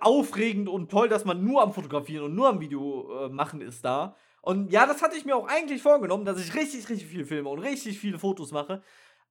aufregend 0.00 0.68
und 0.68 0.90
toll, 0.90 1.08
dass 1.08 1.24
man 1.24 1.44
nur 1.44 1.62
am 1.62 1.72
Fotografieren 1.72 2.24
und 2.24 2.34
nur 2.34 2.48
am 2.48 2.60
Video 2.60 3.26
äh, 3.26 3.28
machen 3.28 3.60
ist 3.60 3.84
da. 3.84 4.16
Und 4.42 4.72
ja, 4.72 4.86
das 4.86 5.02
hatte 5.02 5.16
ich 5.16 5.24
mir 5.24 5.36
auch 5.36 5.46
eigentlich 5.46 5.82
vorgenommen, 5.82 6.24
dass 6.24 6.40
ich 6.40 6.54
richtig, 6.54 6.88
richtig 6.88 7.08
viel 7.08 7.24
filme 7.24 7.48
und 7.48 7.58
richtig 7.60 7.98
viele 7.98 8.18
Fotos 8.18 8.52
mache. 8.52 8.82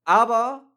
Aber 0.05 0.71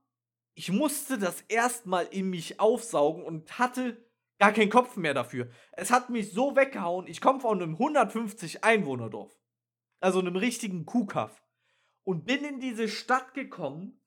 ich 0.55 0.71
musste 0.71 1.19
das 1.19 1.43
erstmal 1.43 2.07
in 2.07 2.31
mich 2.31 2.61
aufsaugen 2.61 3.25
und 3.25 3.59
hatte 3.59 4.05
gar 4.43 4.53
keinen 4.53 4.71
Kopf 4.71 4.97
mehr 4.97 5.15
dafür. 5.15 5.49
Es 5.71 5.93
hat 5.93 6.11
mich 6.11 6.33
so 6.33 6.57
weggehauen. 6.57 7.07
Ich 7.07 7.21
komme 7.21 7.39
von 7.39 7.63
einem 7.63 7.75
150 7.75 8.65
Einwohnerdorf. 8.65 9.33
Also 10.01 10.19
einem 10.19 10.35
richtigen 10.35 10.85
Kuhkaff. 10.85 11.41
Und 12.03 12.25
bin 12.25 12.45
in 12.45 12.59
diese 12.59 12.89
Stadt 12.89 13.35
gekommen, 13.35 14.01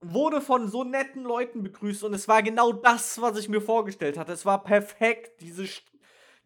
wurde 0.00 0.40
von 0.40 0.68
so 0.68 0.84
netten 0.84 1.24
Leuten 1.24 1.64
begrüßt 1.64 2.04
und 2.04 2.14
es 2.14 2.28
war 2.28 2.44
genau 2.44 2.72
das, 2.72 3.20
was 3.20 3.36
ich 3.36 3.48
mir 3.48 3.60
vorgestellt 3.60 4.16
hatte. 4.16 4.30
Es 4.30 4.46
war 4.46 4.62
perfekt. 4.62 5.40
Diese, 5.40 5.66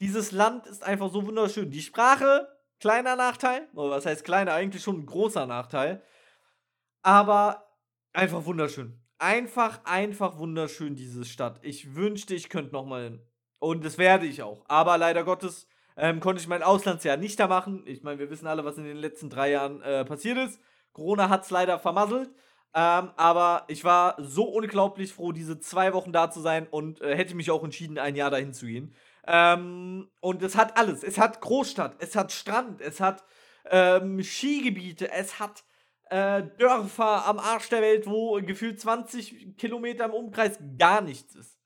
dieses 0.00 0.32
Land 0.32 0.66
ist 0.66 0.82
einfach 0.82 1.12
so 1.12 1.26
wunderschön. 1.26 1.70
Die 1.70 1.82
Sprache 1.82 2.48
Kleiner 2.80 3.16
Nachteil, 3.16 3.68
oder 3.74 3.90
was 3.90 4.06
heißt 4.06 4.24
kleiner, 4.24 4.52
eigentlich 4.52 4.82
schon 4.82 5.00
ein 5.00 5.06
großer 5.06 5.46
Nachteil. 5.46 6.02
Aber 7.02 7.70
einfach 8.12 8.44
wunderschön. 8.44 9.02
Einfach, 9.18 9.80
einfach 9.84 10.36
wunderschön, 10.38 10.94
diese 10.94 11.24
Stadt. 11.24 11.58
Ich 11.62 11.94
wünschte, 11.94 12.34
ich 12.34 12.50
könnte 12.50 12.72
nochmal 12.72 13.04
hin. 13.04 13.22
Und 13.58 13.84
das 13.84 13.96
werde 13.96 14.26
ich 14.26 14.42
auch. 14.42 14.64
Aber 14.68 14.98
leider 14.98 15.24
Gottes 15.24 15.66
ähm, 15.96 16.20
konnte 16.20 16.40
ich 16.40 16.48
mein 16.48 16.62
Auslandsjahr 16.62 17.16
nicht 17.16 17.40
da 17.40 17.48
machen. 17.48 17.82
Ich 17.86 18.02
meine, 18.02 18.18
wir 18.18 18.28
wissen 18.28 18.46
alle, 18.46 18.64
was 18.64 18.76
in 18.76 18.84
den 18.84 18.98
letzten 18.98 19.30
drei 19.30 19.50
Jahren 19.50 19.80
äh, 19.80 20.04
passiert 20.04 20.36
ist. 20.36 20.60
Corona 20.92 21.30
hat 21.30 21.44
es 21.44 21.50
leider 21.50 21.78
vermasselt. 21.78 22.28
Ähm, 22.74 23.10
aber 23.16 23.64
ich 23.68 23.84
war 23.84 24.16
so 24.18 24.44
unglaublich 24.44 25.14
froh, 25.14 25.32
diese 25.32 25.58
zwei 25.58 25.94
Wochen 25.94 26.12
da 26.12 26.30
zu 26.30 26.40
sein 26.40 26.66
und 26.66 27.00
äh, 27.00 27.16
hätte 27.16 27.34
mich 27.34 27.50
auch 27.50 27.64
entschieden, 27.64 27.96
ein 27.96 28.16
Jahr 28.16 28.30
dahin 28.30 28.52
zu 28.52 28.66
gehen. 28.66 28.94
Ähm, 29.26 30.10
und 30.20 30.42
es 30.42 30.56
hat 30.56 30.76
alles. 30.76 31.02
Es 31.02 31.16
hat 31.16 31.40
Großstadt, 31.40 31.96
es 32.00 32.14
hat 32.16 32.32
Strand, 32.32 32.82
es 32.82 33.00
hat 33.00 33.24
ähm, 33.70 34.22
Skigebiete, 34.22 35.10
es 35.10 35.40
hat 35.40 35.64
äh, 36.10 36.42
Dörfer 36.58 37.26
am 37.26 37.38
Arsch 37.38 37.68
der 37.68 37.82
Welt, 37.82 38.06
wo 38.06 38.40
gefühlt 38.42 38.80
20 38.80 39.56
Kilometer 39.56 40.04
im 40.04 40.12
Umkreis 40.12 40.58
gar 40.78 41.00
nichts 41.00 41.34
ist. 41.34 41.58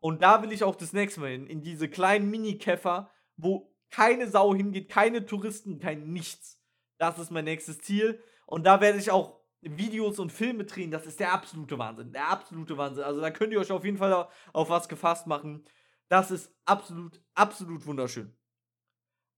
Und 0.00 0.22
da 0.22 0.42
will 0.42 0.52
ich 0.52 0.64
auch 0.64 0.76
das 0.76 0.92
nächste 0.92 1.20
Mal 1.20 1.30
hin, 1.30 1.46
in 1.46 1.62
diese 1.62 1.88
kleinen 1.88 2.30
Mini-Käfer, 2.30 3.10
wo 3.36 3.74
keine 3.90 4.28
Sau 4.28 4.54
hingeht, 4.54 4.88
keine 4.88 5.26
Touristen, 5.26 5.78
kein 5.78 6.12
nichts. 6.12 6.60
Das 6.98 7.18
ist 7.18 7.30
mein 7.30 7.44
nächstes 7.44 7.78
Ziel. 7.80 8.22
Und 8.46 8.64
da 8.64 8.80
werde 8.80 8.98
ich 8.98 9.10
auch 9.10 9.40
Videos 9.62 10.18
und 10.18 10.32
Filme 10.32 10.64
drehen. 10.64 10.90
Das 10.90 11.06
ist 11.06 11.20
der 11.20 11.32
absolute 11.32 11.78
Wahnsinn. 11.78 12.12
Der 12.12 12.28
absolute 12.28 12.76
Wahnsinn. 12.76 13.04
Also 13.04 13.20
da 13.20 13.30
könnt 13.30 13.52
ihr 13.52 13.60
euch 13.60 13.72
auf 13.72 13.84
jeden 13.84 13.98
Fall 13.98 14.28
auf 14.52 14.70
was 14.70 14.88
gefasst 14.88 15.26
machen. 15.26 15.64
Das 16.08 16.30
ist 16.30 16.54
absolut, 16.64 17.20
absolut 17.34 17.86
wunderschön. 17.86 18.36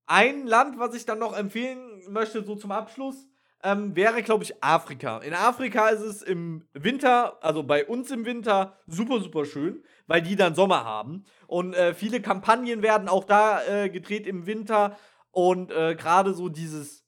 Ein 0.07 0.47
Land, 0.47 0.79
was 0.79 0.95
ich 0.95 1.05
dann 1.05 1.19
noch 1.19 1.37
empfehlen 1.37 2.03
möchte, 2.11 2.43
so 2.45 2.57
zum 2.57 2.73
Abschluss, 2.73 3.29
ähm, 3.63 3.97
wäre, 3.97 4.23
glaube 4.23 4.45
ich, 4.45 4.63
Afrika. 4.63 5.19
In 5.19 5.35
Afrika 5.35 5.89
ist 5.89 6.01
es 6.01 6.23
im 6.23 6.65
Winter, 6.75 7.43
also 7.43 7.63
bei 7.63 7.85
uns 7.87 8.11
im 8.11 8.25
Winter, 8.25 8.79
super, 8.87 9.21
super 9.21 9.45
schön, 9.45 9.83
weil 10.07 10.23
die 10.23 10.37
dann 10.37 10.55
Sommer 10.55 10.85
haben. 10.85 11.25
Und 11.47 11.75
äh, 11.75 11.95
viele 11.95 12.21
Kampagnen 12.21 12.83
werden 12.83 13.09
auch 13.09 13.25
da 13.25 13.65
äh, 13.65 13.91
gedreht 13.91 14.27
im 14.27 14.47
Winter. 14.47 14.97
Und 15.31 15.71
äh, 15.71 15.95
gerade 15.97 16.35
so 16.35 16.49
dieses 16.49 17.05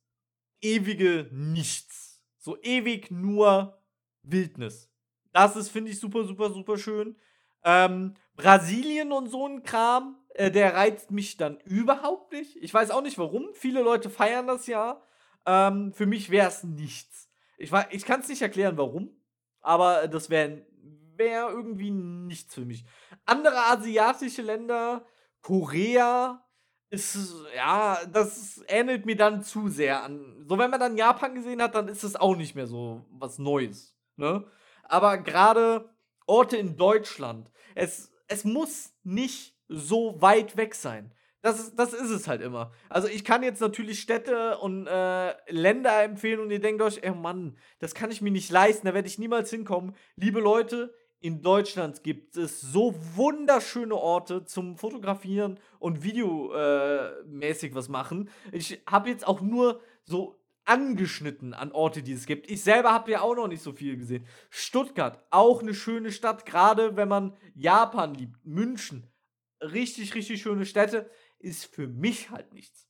ewige 0.60 1.28
Nichts. 1.30 2.22
So 2.38 2.56
ewig 2.62 3.10
nur 3.10 3.78
Wildnis. 4.22 4.90
Das 5.32 5.56
ist, 5.56 5.68
finde 5.68 5.90
ich, 5.90 6.00
super, 6.00 6.24
super, 6.24 6.50
super 6.50 6.78
schön. 6.78 7.16
Ähm, 7.62 8.14
Brasilien 8.36 9.12
und 9.12 9.28
so 9.28 9.46
ein 9.46 9.62
Kram, 9.62 10.16
äh, 10.34 10.50
der 10.50 10.74
reizt 10.74 11.10
mich 11.10 11.36
dann 11.36 11.58
überhaupt 11.60 12.32
nicht. 12.32 12.56
Ich 12.56 12.72
weiß 12.72 12.90
auch 12.90 13.02
nicht 13.02 13.18
warum. 13.18 13.50
Viele 13.52 13.82
Leute 13.82 14.10
feiern 14.10 14.46
das 14.46 14.66
ja. 14.66 15.02
Ähm, 15.46 15.92
für 15.92 16.06
mich 16.06 16.30
wäre 16.30 16.48
es 16.48 16.64
nichts. 16.64 17.28
Ich, 17.58 17.72
ich 17.90 18.04
kann 18.04 18.20
es 18.20 18.28
nicht 18.28 18.42
erklären, 18.42 18.76
warum, 18.76 19.10
aber 19.60 20.08
das 20.08 20.30
wäre 20.30 20.64
wär 21.16 21.48
irgendwie 21.50 21.90
nichts 21.90 22.54
für 22.54 22.64
mich. 22.64 22.84
Andere 23.26 23.56
asiatische 23.66 24.42
Länder, 24.42 25.04
Korea, 25.42 26.42
ist, 26.90 27.34
ja, 27.54 27.98
das 28.12 28.64
ähnelt 28.66 29.06
mir 29.06 29.16
dann 29.16 29.42
zu 29.42 29.68
sehr 29.68 30.02
an. 30.02 30.44
So, 30.48 30.58
wenn 30.58 30.70
man 30.70 30.80
dann 30.80 30.96
Japan 30.96 31.34
gesehen 31.34 31.62
hat, 31.62 31.76
dann 31.76 31.86
ist 31.86 32.02
es 32.02 32.16
auch 32.16 32.36
nicht 32.36 32.56
mehr 32.56 32.66
so 32.66 33.06
was 33.10 33.38
Neues. 33.38 33.96
Ne? 34.16 34.44
Aber 34.82 35.18
gerade 35.18 35.88
Orte 36.26 36.56
in 36.56 36.76
Deutschland, 36.76 37.50
es, 37.76 38.10
es 38.26 38.44
muss 38.44 38.92
nicht 39.04 39.56
so 39.68 40.20
weit 40.20 40.56
weg 40.56 40.74
sein. 40.74 41.14
Das 41.42 41.58
ist, 41.58 41.78
das 41.78 41.94
ist 41.94 42.10
es 42.10 42.28
halt 42.28 42.42
immer. 42.42 42.72
Also 42.88 43.08
ich 43.08 43.24
kann 43.24 43.42
jetzt 43.42 43.60
natürlich 43.60 44.00
Städte 44.00 44.58
und 44.58 44.86
äh, 44.86 45.32
Länder 45.50 46.02
empfehlen 46.02 46.40
und 46.40 46.50
ihr 46.50 46.60
denkt 46.60 46.82
euch, 46.82 46.98
ey 47.02 47.12
Mann, 47.12 47.56
das 47.78 47.94
kann 47.94 48.10
ich 48.10 48.20
mir 48.20 48.30
nicht 48.30 48.50
leisten, 48.50 48.86
da 48.86 48.94
werde 48.94 49.08
ich 49.08 49.18
niemals 49.18 49.48
hinkommen. 49.48 49.94
Liebe 50.16 50.40
Leute, 50.40 50.94
in 51.20 51.42
Deutschland 51.42 52.02
gibt 52.02 52.36
es 52.36 52.60
so 52.60 52.94
wunderschöne 53.14 53.94
Orte 53.94 54.44
zum 54.44 54.76
Fotografieren 54.76 55.58
und 55.78 56.02
videomäßig 56.02 57.72
äh, 57.72 57.74
was 57.74 57.88
machen. 57.88 58.30
Ich 58.52 58.82
habe 58.86 59.10
jetzt 59.10 59.26
auch 59.26 59.40
nur 59.40 59.80
so 60.02 60.40
angeschnitten 60.64 61.52
an 61.52 61.72
Orte, 61.72 62.02
die 62.02 62.12
es 62.12 62.26
gibt. 62.26 62.50
Ich 62.50 62.62
selber 62.62 62.92
habe 62.92 63.10
ja 63.10 63.22
auch 63.22 63.34
noch 63.34 63.48
nicht 63.48 63.62
so 63.62 63.72
viel 63.72 63.96
gesehen. 63.96 64.26
Stuttgart, 64.50 65.22
auch 65.30 65.62
eine 65.62 65.74
schöne 65.74 66.12
Stadt, 66.12 66.46
gerade 66.46 66.96
wenn 66.96 67.08
man 67.08 67.36
Japan 67.54 68.14
liebt. 68.14 68.36
München, 68.44 69.06
richtig, 69.60 70.14
richtig 70.14 70.40
schöne 70.40 70.64
Städte 70.64 71.10
ist 71.40 71.66
für 71.66 71.88
mich 71.88 72.30
halt 72.30 72.52
nichts. 72.52 72.86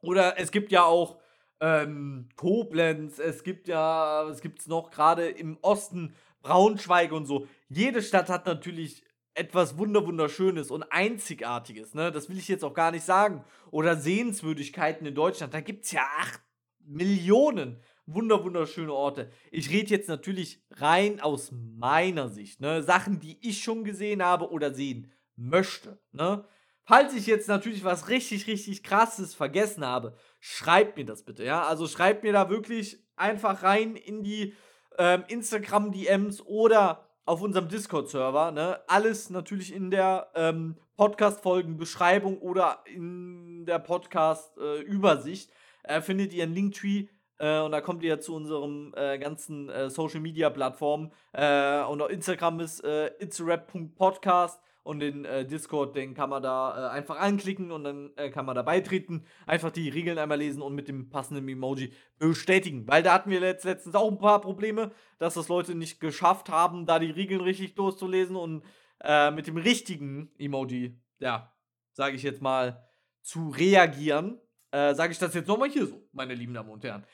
Oder 0.00 0.38
es 0.38 0.50
gibt 0.50 0.72
ja 0.72 0.84
auch 0.84 1.20
ähm, 1.60 2.28
Koblenz, 2.36 3.18
es 3.18 3.44
gibt 3.44 3.68
ja, 3.68 4.28
es 4.28 4.40
gibt 4.40 4.60
es 4.60 4.66
noch 4.66 4.90
gerade 4.90 5.28
im 5.28 5.58
Osten, 5.62 6.14
Braunschweig 6.42 7.12
und 7.12 7.26
so. 7.26 7.46
Jede 7.68 8.02
Stadt 8.02 8.28
hat 8.28 8.46
natürlich 8.46 9.04
etwas 9.34 9.78
wunderschönes 9.78 10.70
und 10.70 10.82
einzigartiges, 10.90 11.94
ne? 11.94 12.12
Das 12.12 12.28
will 12.28 12.36
ich 12.36 12.48
jetzt 12.48 12.64
auch 12.64 12.74
gar 12.74 12.90
nicht 12.90 13.04
sagen. 13.04 13.44
Oder 13.70 13.96
Sehenswürdigkeiten 13.96 15.06
in 15.06 15.14
Deutschland. 15.14 15.54
Da 15.54 15.60
gibt 15.60 15.84
es 15.84 15.92
ja 15.92 16.02
acht 16.18 16.42
Millionen 16.80 17.80
wunderschöne 18.06 18.92
Orte. 18.92 19.30
Ich 19.50 19.70
rede 19.70 19.90
jetzt 19.90 20.08
natürlich 20.08 20.62
rein 20.72 21.20
aus 21.20 21.52
meiner 21.52 22.28
Sicht, 22.28 22.60
ne? 22.60 22.82
Sachen, 22.82 23.20
die 23.20 23.38
ich 23.40 23.62
schon 23.62 23.84
gesehen 23.84 24.22
habe 24.22 24.50
oder 24.50 24.74
sehen 24.74 25.12
möchte, 25.36 26.00
ne? 26.10 26.44
Falls 26.84 27.14
ich 27.14 27.26
jetzt 27.26 27.48
natürlich 27.48 27.84
was 27.84 28.08
richtig, 28.08 28.46
richtig 28.46 28.82
krasses 28.82 29.34
vergessen 29.34 29.86
habe, 29.86 30.14
schreibt 30.40 30.96
mir 30.96 31.04
das 31.04 31.24
bitte, 31.24 31.44
ja? 31.44 31.62
Also 31.62 31.86
schreibt 31.86 32.24
mir 32.24 32.32
da 32.32 32.50
wirklich 32.50 32.98
einfach 33.16 33.62
rein 33.62 33.94
in 33.94 34.24
die 34.24 34.54
ähm, 34.98 35.24
Instagram-DMs 35.28 36.42
oder 36.42 37.08
auf 37.24 37.40
unserem 37.40 37.68
Discord-Server, 37.68 38.50
ne? 38.50 38.80
Alles 38.88 39.30
natürlich 39.30 39.72
in 39.72 39.90
der 39.90 40.30
ähm, 40.34 40.76
Podcast-Folgen-Beschreibung 40.96 42.38
oder 42.38 42.82
in 42.86 43.64
der 43.64 43.78
Podcast-Übersicht 43.78 45.52
äh, 45.84 46.00
findet 46.00 46.32
ihr 46.32 46.42
einen 46.42 46.54
Linktree 46.54 47.06
äh, 47.38 47.60
und 47.60 47.72
da 47.72 47.80
kommt 47.80 48.02
ihr 48.02 48.20
zu 48.20 48.34
unserem 48.34 48.92
äh, 48.96 49.18
ganzen 49.18 49.68
äh, 49.68 49.88
Social-Media-Plattformen. 49.88 51.12
Äh, 51.32 51.82
und 51.84 52.02
auf 52.02 52.10
Instagram 52.10 52.60
ist 52.60 52.84
äh, 52.84 53.12
itsrap.podcast 53.20 54.60
und 54.82 55.00
den 55.00 55.24
äh, 55.24 55.46
Discord, 55.46 55.94
den 55.96 56.14
kann 56.14 56.30
man 56.30 56.42
da 56.42 56.88
äh, 56.88 56.90
einfach 56.90 57.18
anklicken 57.18 57.70
und 57.70 57.84
dann 57.84 58.10
äh, 58.16 58.30
kann 58.30 58.44
man 58.46 58.56
da 58.56 58.62
beitreten. 58.62 59.24
Einfach 59.46 59.70
die 59.70 59.88
Regeln 59.88 60.18
einmal 60.18 60.38
lesen 60.38 60.62
und 60.62 60.74
mit 60.74 60.88
dem 60.88 61.08
passenden 61.08 61.48
Emoji 61.48 61.92
bestätigen. 62.18 62.86
Weil 62.88 63.02
da 63.02 63.14
hatten 63.14 63.30
wir 63.30 63.40
letzt 63.40 63.64
letztens 63.64 63.94
auch 63.94 64.10
ein 64.10 64.18
paar 64.18 64.40
Probleme, 64.40 64.90
dass 65.18 65.34
das 65.34 65.48
Leute 65.48 65.74
nicht 65.74 66.00
geschafft 66.00 66.48
haben, 66.48 66.86
da 66.86 66.98
die 66.98 67.10
Regeln 67.10 67.40
richtig 67.40 67.74
durchzulesen 67.76 68.34
und 68.34 68.64
äh, 69.02 69.30
mit 69.30 69.46
dem 69.46 69.56
richtigen 69.56 70.32
Emoji, 70.36 71.00
ja, 71.18 71.52
sage 71.92 72.16
ich 72.16 72.22
jetzt 72.22 72.42
mal, 72.42 72.88
zu 73.22 73.50
reagieren. 73.50 74.40
Äh, 74.72 74.94
sage 74.94 75.12
ich 75.12 75.18
das 75.18 75.34
jetzt 75.34 75.48
nochmal 75.48 75.68
hier 75.68 75.86
so, 75.86 76.08
meine 76.12 76.34
lieben 76.34 76.54
Damen 76.54 76.70
und 76.70 76.82
Herren. 76.82 77.06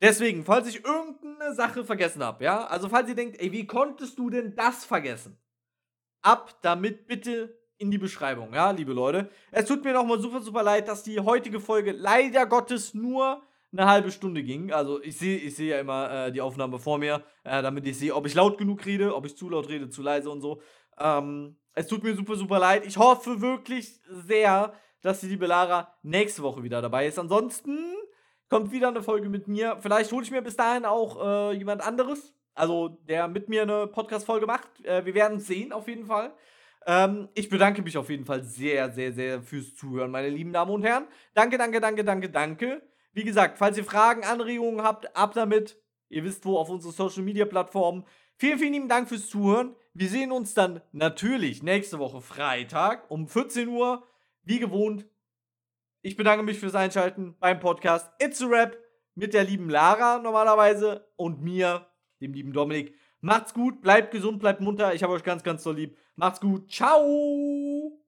Deswegen, 0.00 0.44
falls 0.44 0.68
ich 0.68 0.82
irgendeine 0.82 1.54
Sache 1.54 1.84
vergessen 1.84 2.22
habe, 2.22 2.44
ja, 2.44 2.66
also 2.66 2.88
falls 2.88 3.08
ihr 3.10 3.14
denkt, 3.14 3.38
ey, 3.38 3.52
wie 3.52 3.66
konntest 3.66 4.18
du 4.18 4.30
denn 4.30 4.54
das 4.54 4.86
vergessen? 4.86 5.38
Ab 6.22 6.56
damit 6.62 7.06
bitte 7.06 7.56
in 7.78 7.90
die 7.90 7.98
Beschreibung, 7.98 8.52
ja, 8.52 8.70
liebe 8.72 8.92
Leute. 8.92 9.30
Es 9.50 9.64
tut 9.66 9.82
mir 9.84 9.94
nochmal 9.94 10.20
super, 10.20 10.40
super 10.40 10.62
leid, 10.62 10.86
dass 10.86 11.02
die 11.02 11.18
heutige 11.18 11.60
Folge 11.60 11.92
leider 11.92 12.44
Gottes 12.46 12.92
nur 12.92 13.42
eine 13.72 13.86
halbe 13.86 14.10
Stunde 14.10 14.42
ging. 14.42 14.72
Also 14.72 15.02
ich 15.02 15.16
sehe 15.16 15.38
ich 15.38 15.56
seh 15.56 15.68
ja 15.68 15.80
immer 15.80 16.26
äh, 16.26 16.32
die 16.32 16.40
Aufnahme 16.40 16.78
vor 16.78 16.98
mir, 16.98 17.22
äh, 17.44 17.62
damit 17.62 17.86
ich 17.86 17.98
sehe, 17.98 18.14
ob 18.14 18.26
ich 18.26 18.34
laut 18.34 18.58
genug 18.58 18.84
rede, 18.84 19.14
ob 19.14 19.24
ich 19.24 19.36
zu 19.36 19.48
laut 19.48 19.68
rede, 19.68 19.88
zu 19.88 20.02
leise 20.02 20.28
und 20.30 20.40
so. 20.40 20.60
Ähm, 20.98 21.56
es 21.72 21.86
tut 21.86 22.02
mir 22.02 22.14
super, 22.14 22.36
super 22.36 22.58
leid. 22.58 22.84
Ich 22.84 22.98
hoffe 22.98 23.40
wirklich 23.40 24.00
sehr, 24.08 24.74
dass 25.00 25.20
die 25.20 25.28
liebe 25.28 25.46
Lara 25.46 25.94
nächste 26.02 26.42
Woche 26.42 26.62
wieder 26.62 26.82
dabei 26.82 27.06
ist. 27.06 27.18
Ansonsten 27.18 27.78
kommt 28.50 28.72
wieder 28.72 28.88
eine 28.88 29.02
Folge 29.02 29.28
mit 29.28 29.48
mir. 29.48 29.78
Vielleicht 29.80 30.12
hole 30.12 30.24
ich 30.24 30.30
mir 30.30 30.42
bis 30.42 30.56
dahin 30.56 30.84
auch 30.84 31.24
äh, 31.24 31.56
jemand 31.56 31.80
anderes 31.80 32.34
also 32.54 32.88
der 32.88 33.28
mit 33.28 33.48
mir 33.48 33.62
eine 33.62 33.86
Podcast-Folge 33.86 34.46
macht. 34.46 34.68
Äh, 34.84 35.04
wir 35.04 35.14
werden 35.14 35.40
sehen, 35.40 35.72
auf 35.72 35.88
jeden 35.88 36.06
Fall. 36.06 36.32
Ähm, 36.86 37.28
ich 37.34 37.48
bedanke 37.48 37.82
mich 37.82 37.96
auf 37.96 38.10
jeden 38.10 38.24
Fall 38.24 38.42
sehr, 38.42 38.90
sehr, 38.90 39.12
sehr 39.12 39.42
fürs 39.42 39.74
Zuhören, 39.74 40.10
meine 40.10 40.28
lieben 40.28 40.52
Damen 40.52 40.70
und 40.70 40.82
Herren. 40.82 41.06
Danke, 41.34 41.58
danke, 41.58 41.80
danke, 41.80 42.04
danke, 42.04 42.30
danke. 42.30 42.82
Wie 43.12 43.24
gesagt, 43.24 43.58
falls 43.58 43.76
ihr 43.76 43.84
Fragen, 43.84 44.24
Anregungen 44.24 44.82
habt, 44.82 45.16
ab 45.16 45.34
damit. 45.34 45.80
Ihr 46.08 46.24
wisst 46.24 46.44
wo, 46.44 46.58
auf 46.58 46.70
unsere 46.70 46.92
Social 46.92 47.22
Media 47.22 47.44
Plattformen. 47.44 48.04
Vielen, 48.36 48.58
vielen 48.58 48.72
lieben 48.72 48.88
Dank 48.88 49.08
fürs 49.08 49.28
Zuhören. 49.28 49.76
Wir 49.92 50.08
sehen 50.08 50.32
uns 50.32 50.54
dann 50.54 50.80
natürlich 50.92 51.62
nächste 51.62 51.98
Woche 51.98 52.20
Freitag 52.20 53.10
um 53.10 53.28
14 53.28 53.68
Uhr, 53.68 54.06
wie 54.42 54.58
gewohnt. 54.58 55.06
Ich 56.02 56.16
bedanke 56.16 56.44
mich 56.44 56.58
fürs 56.58 56.74
Einschalten 56.74 57.36
beim 57.38 57.60
Podcast 57.60 58.10
It's 58.18 58.42
a 58.42 58.46
Rap 58.46 58.78
mit 59.14 59.34
der 59.34 59.44
lieben 59.44 59.68
Lara 59.68 60.18
normalerweise 60.18 61.06
und 61.16 61.42
mir, 61.42 61.86
dem 62.20 62.32
lieben 62.32 62.52
Dominik. 62.52 62.94
Macht's 63.20 63.52
gut, 63.54 63.82
bleibt 63.82 64.12
gesund, 64.12 64.40
bleibt 64.40 64.60
munter. 64.60 64.94
Ich 64.94 65.02
habe 65.02 65.12
euch 65.12 65.22
ganz, 65.22 65.42
ganz 65.42 65.62
so 65.62 65.72
lieb. 65.72 65.96
Macht's 66.16 66.40
gut. 66.40 66.70
Ciao. 66.70 67.99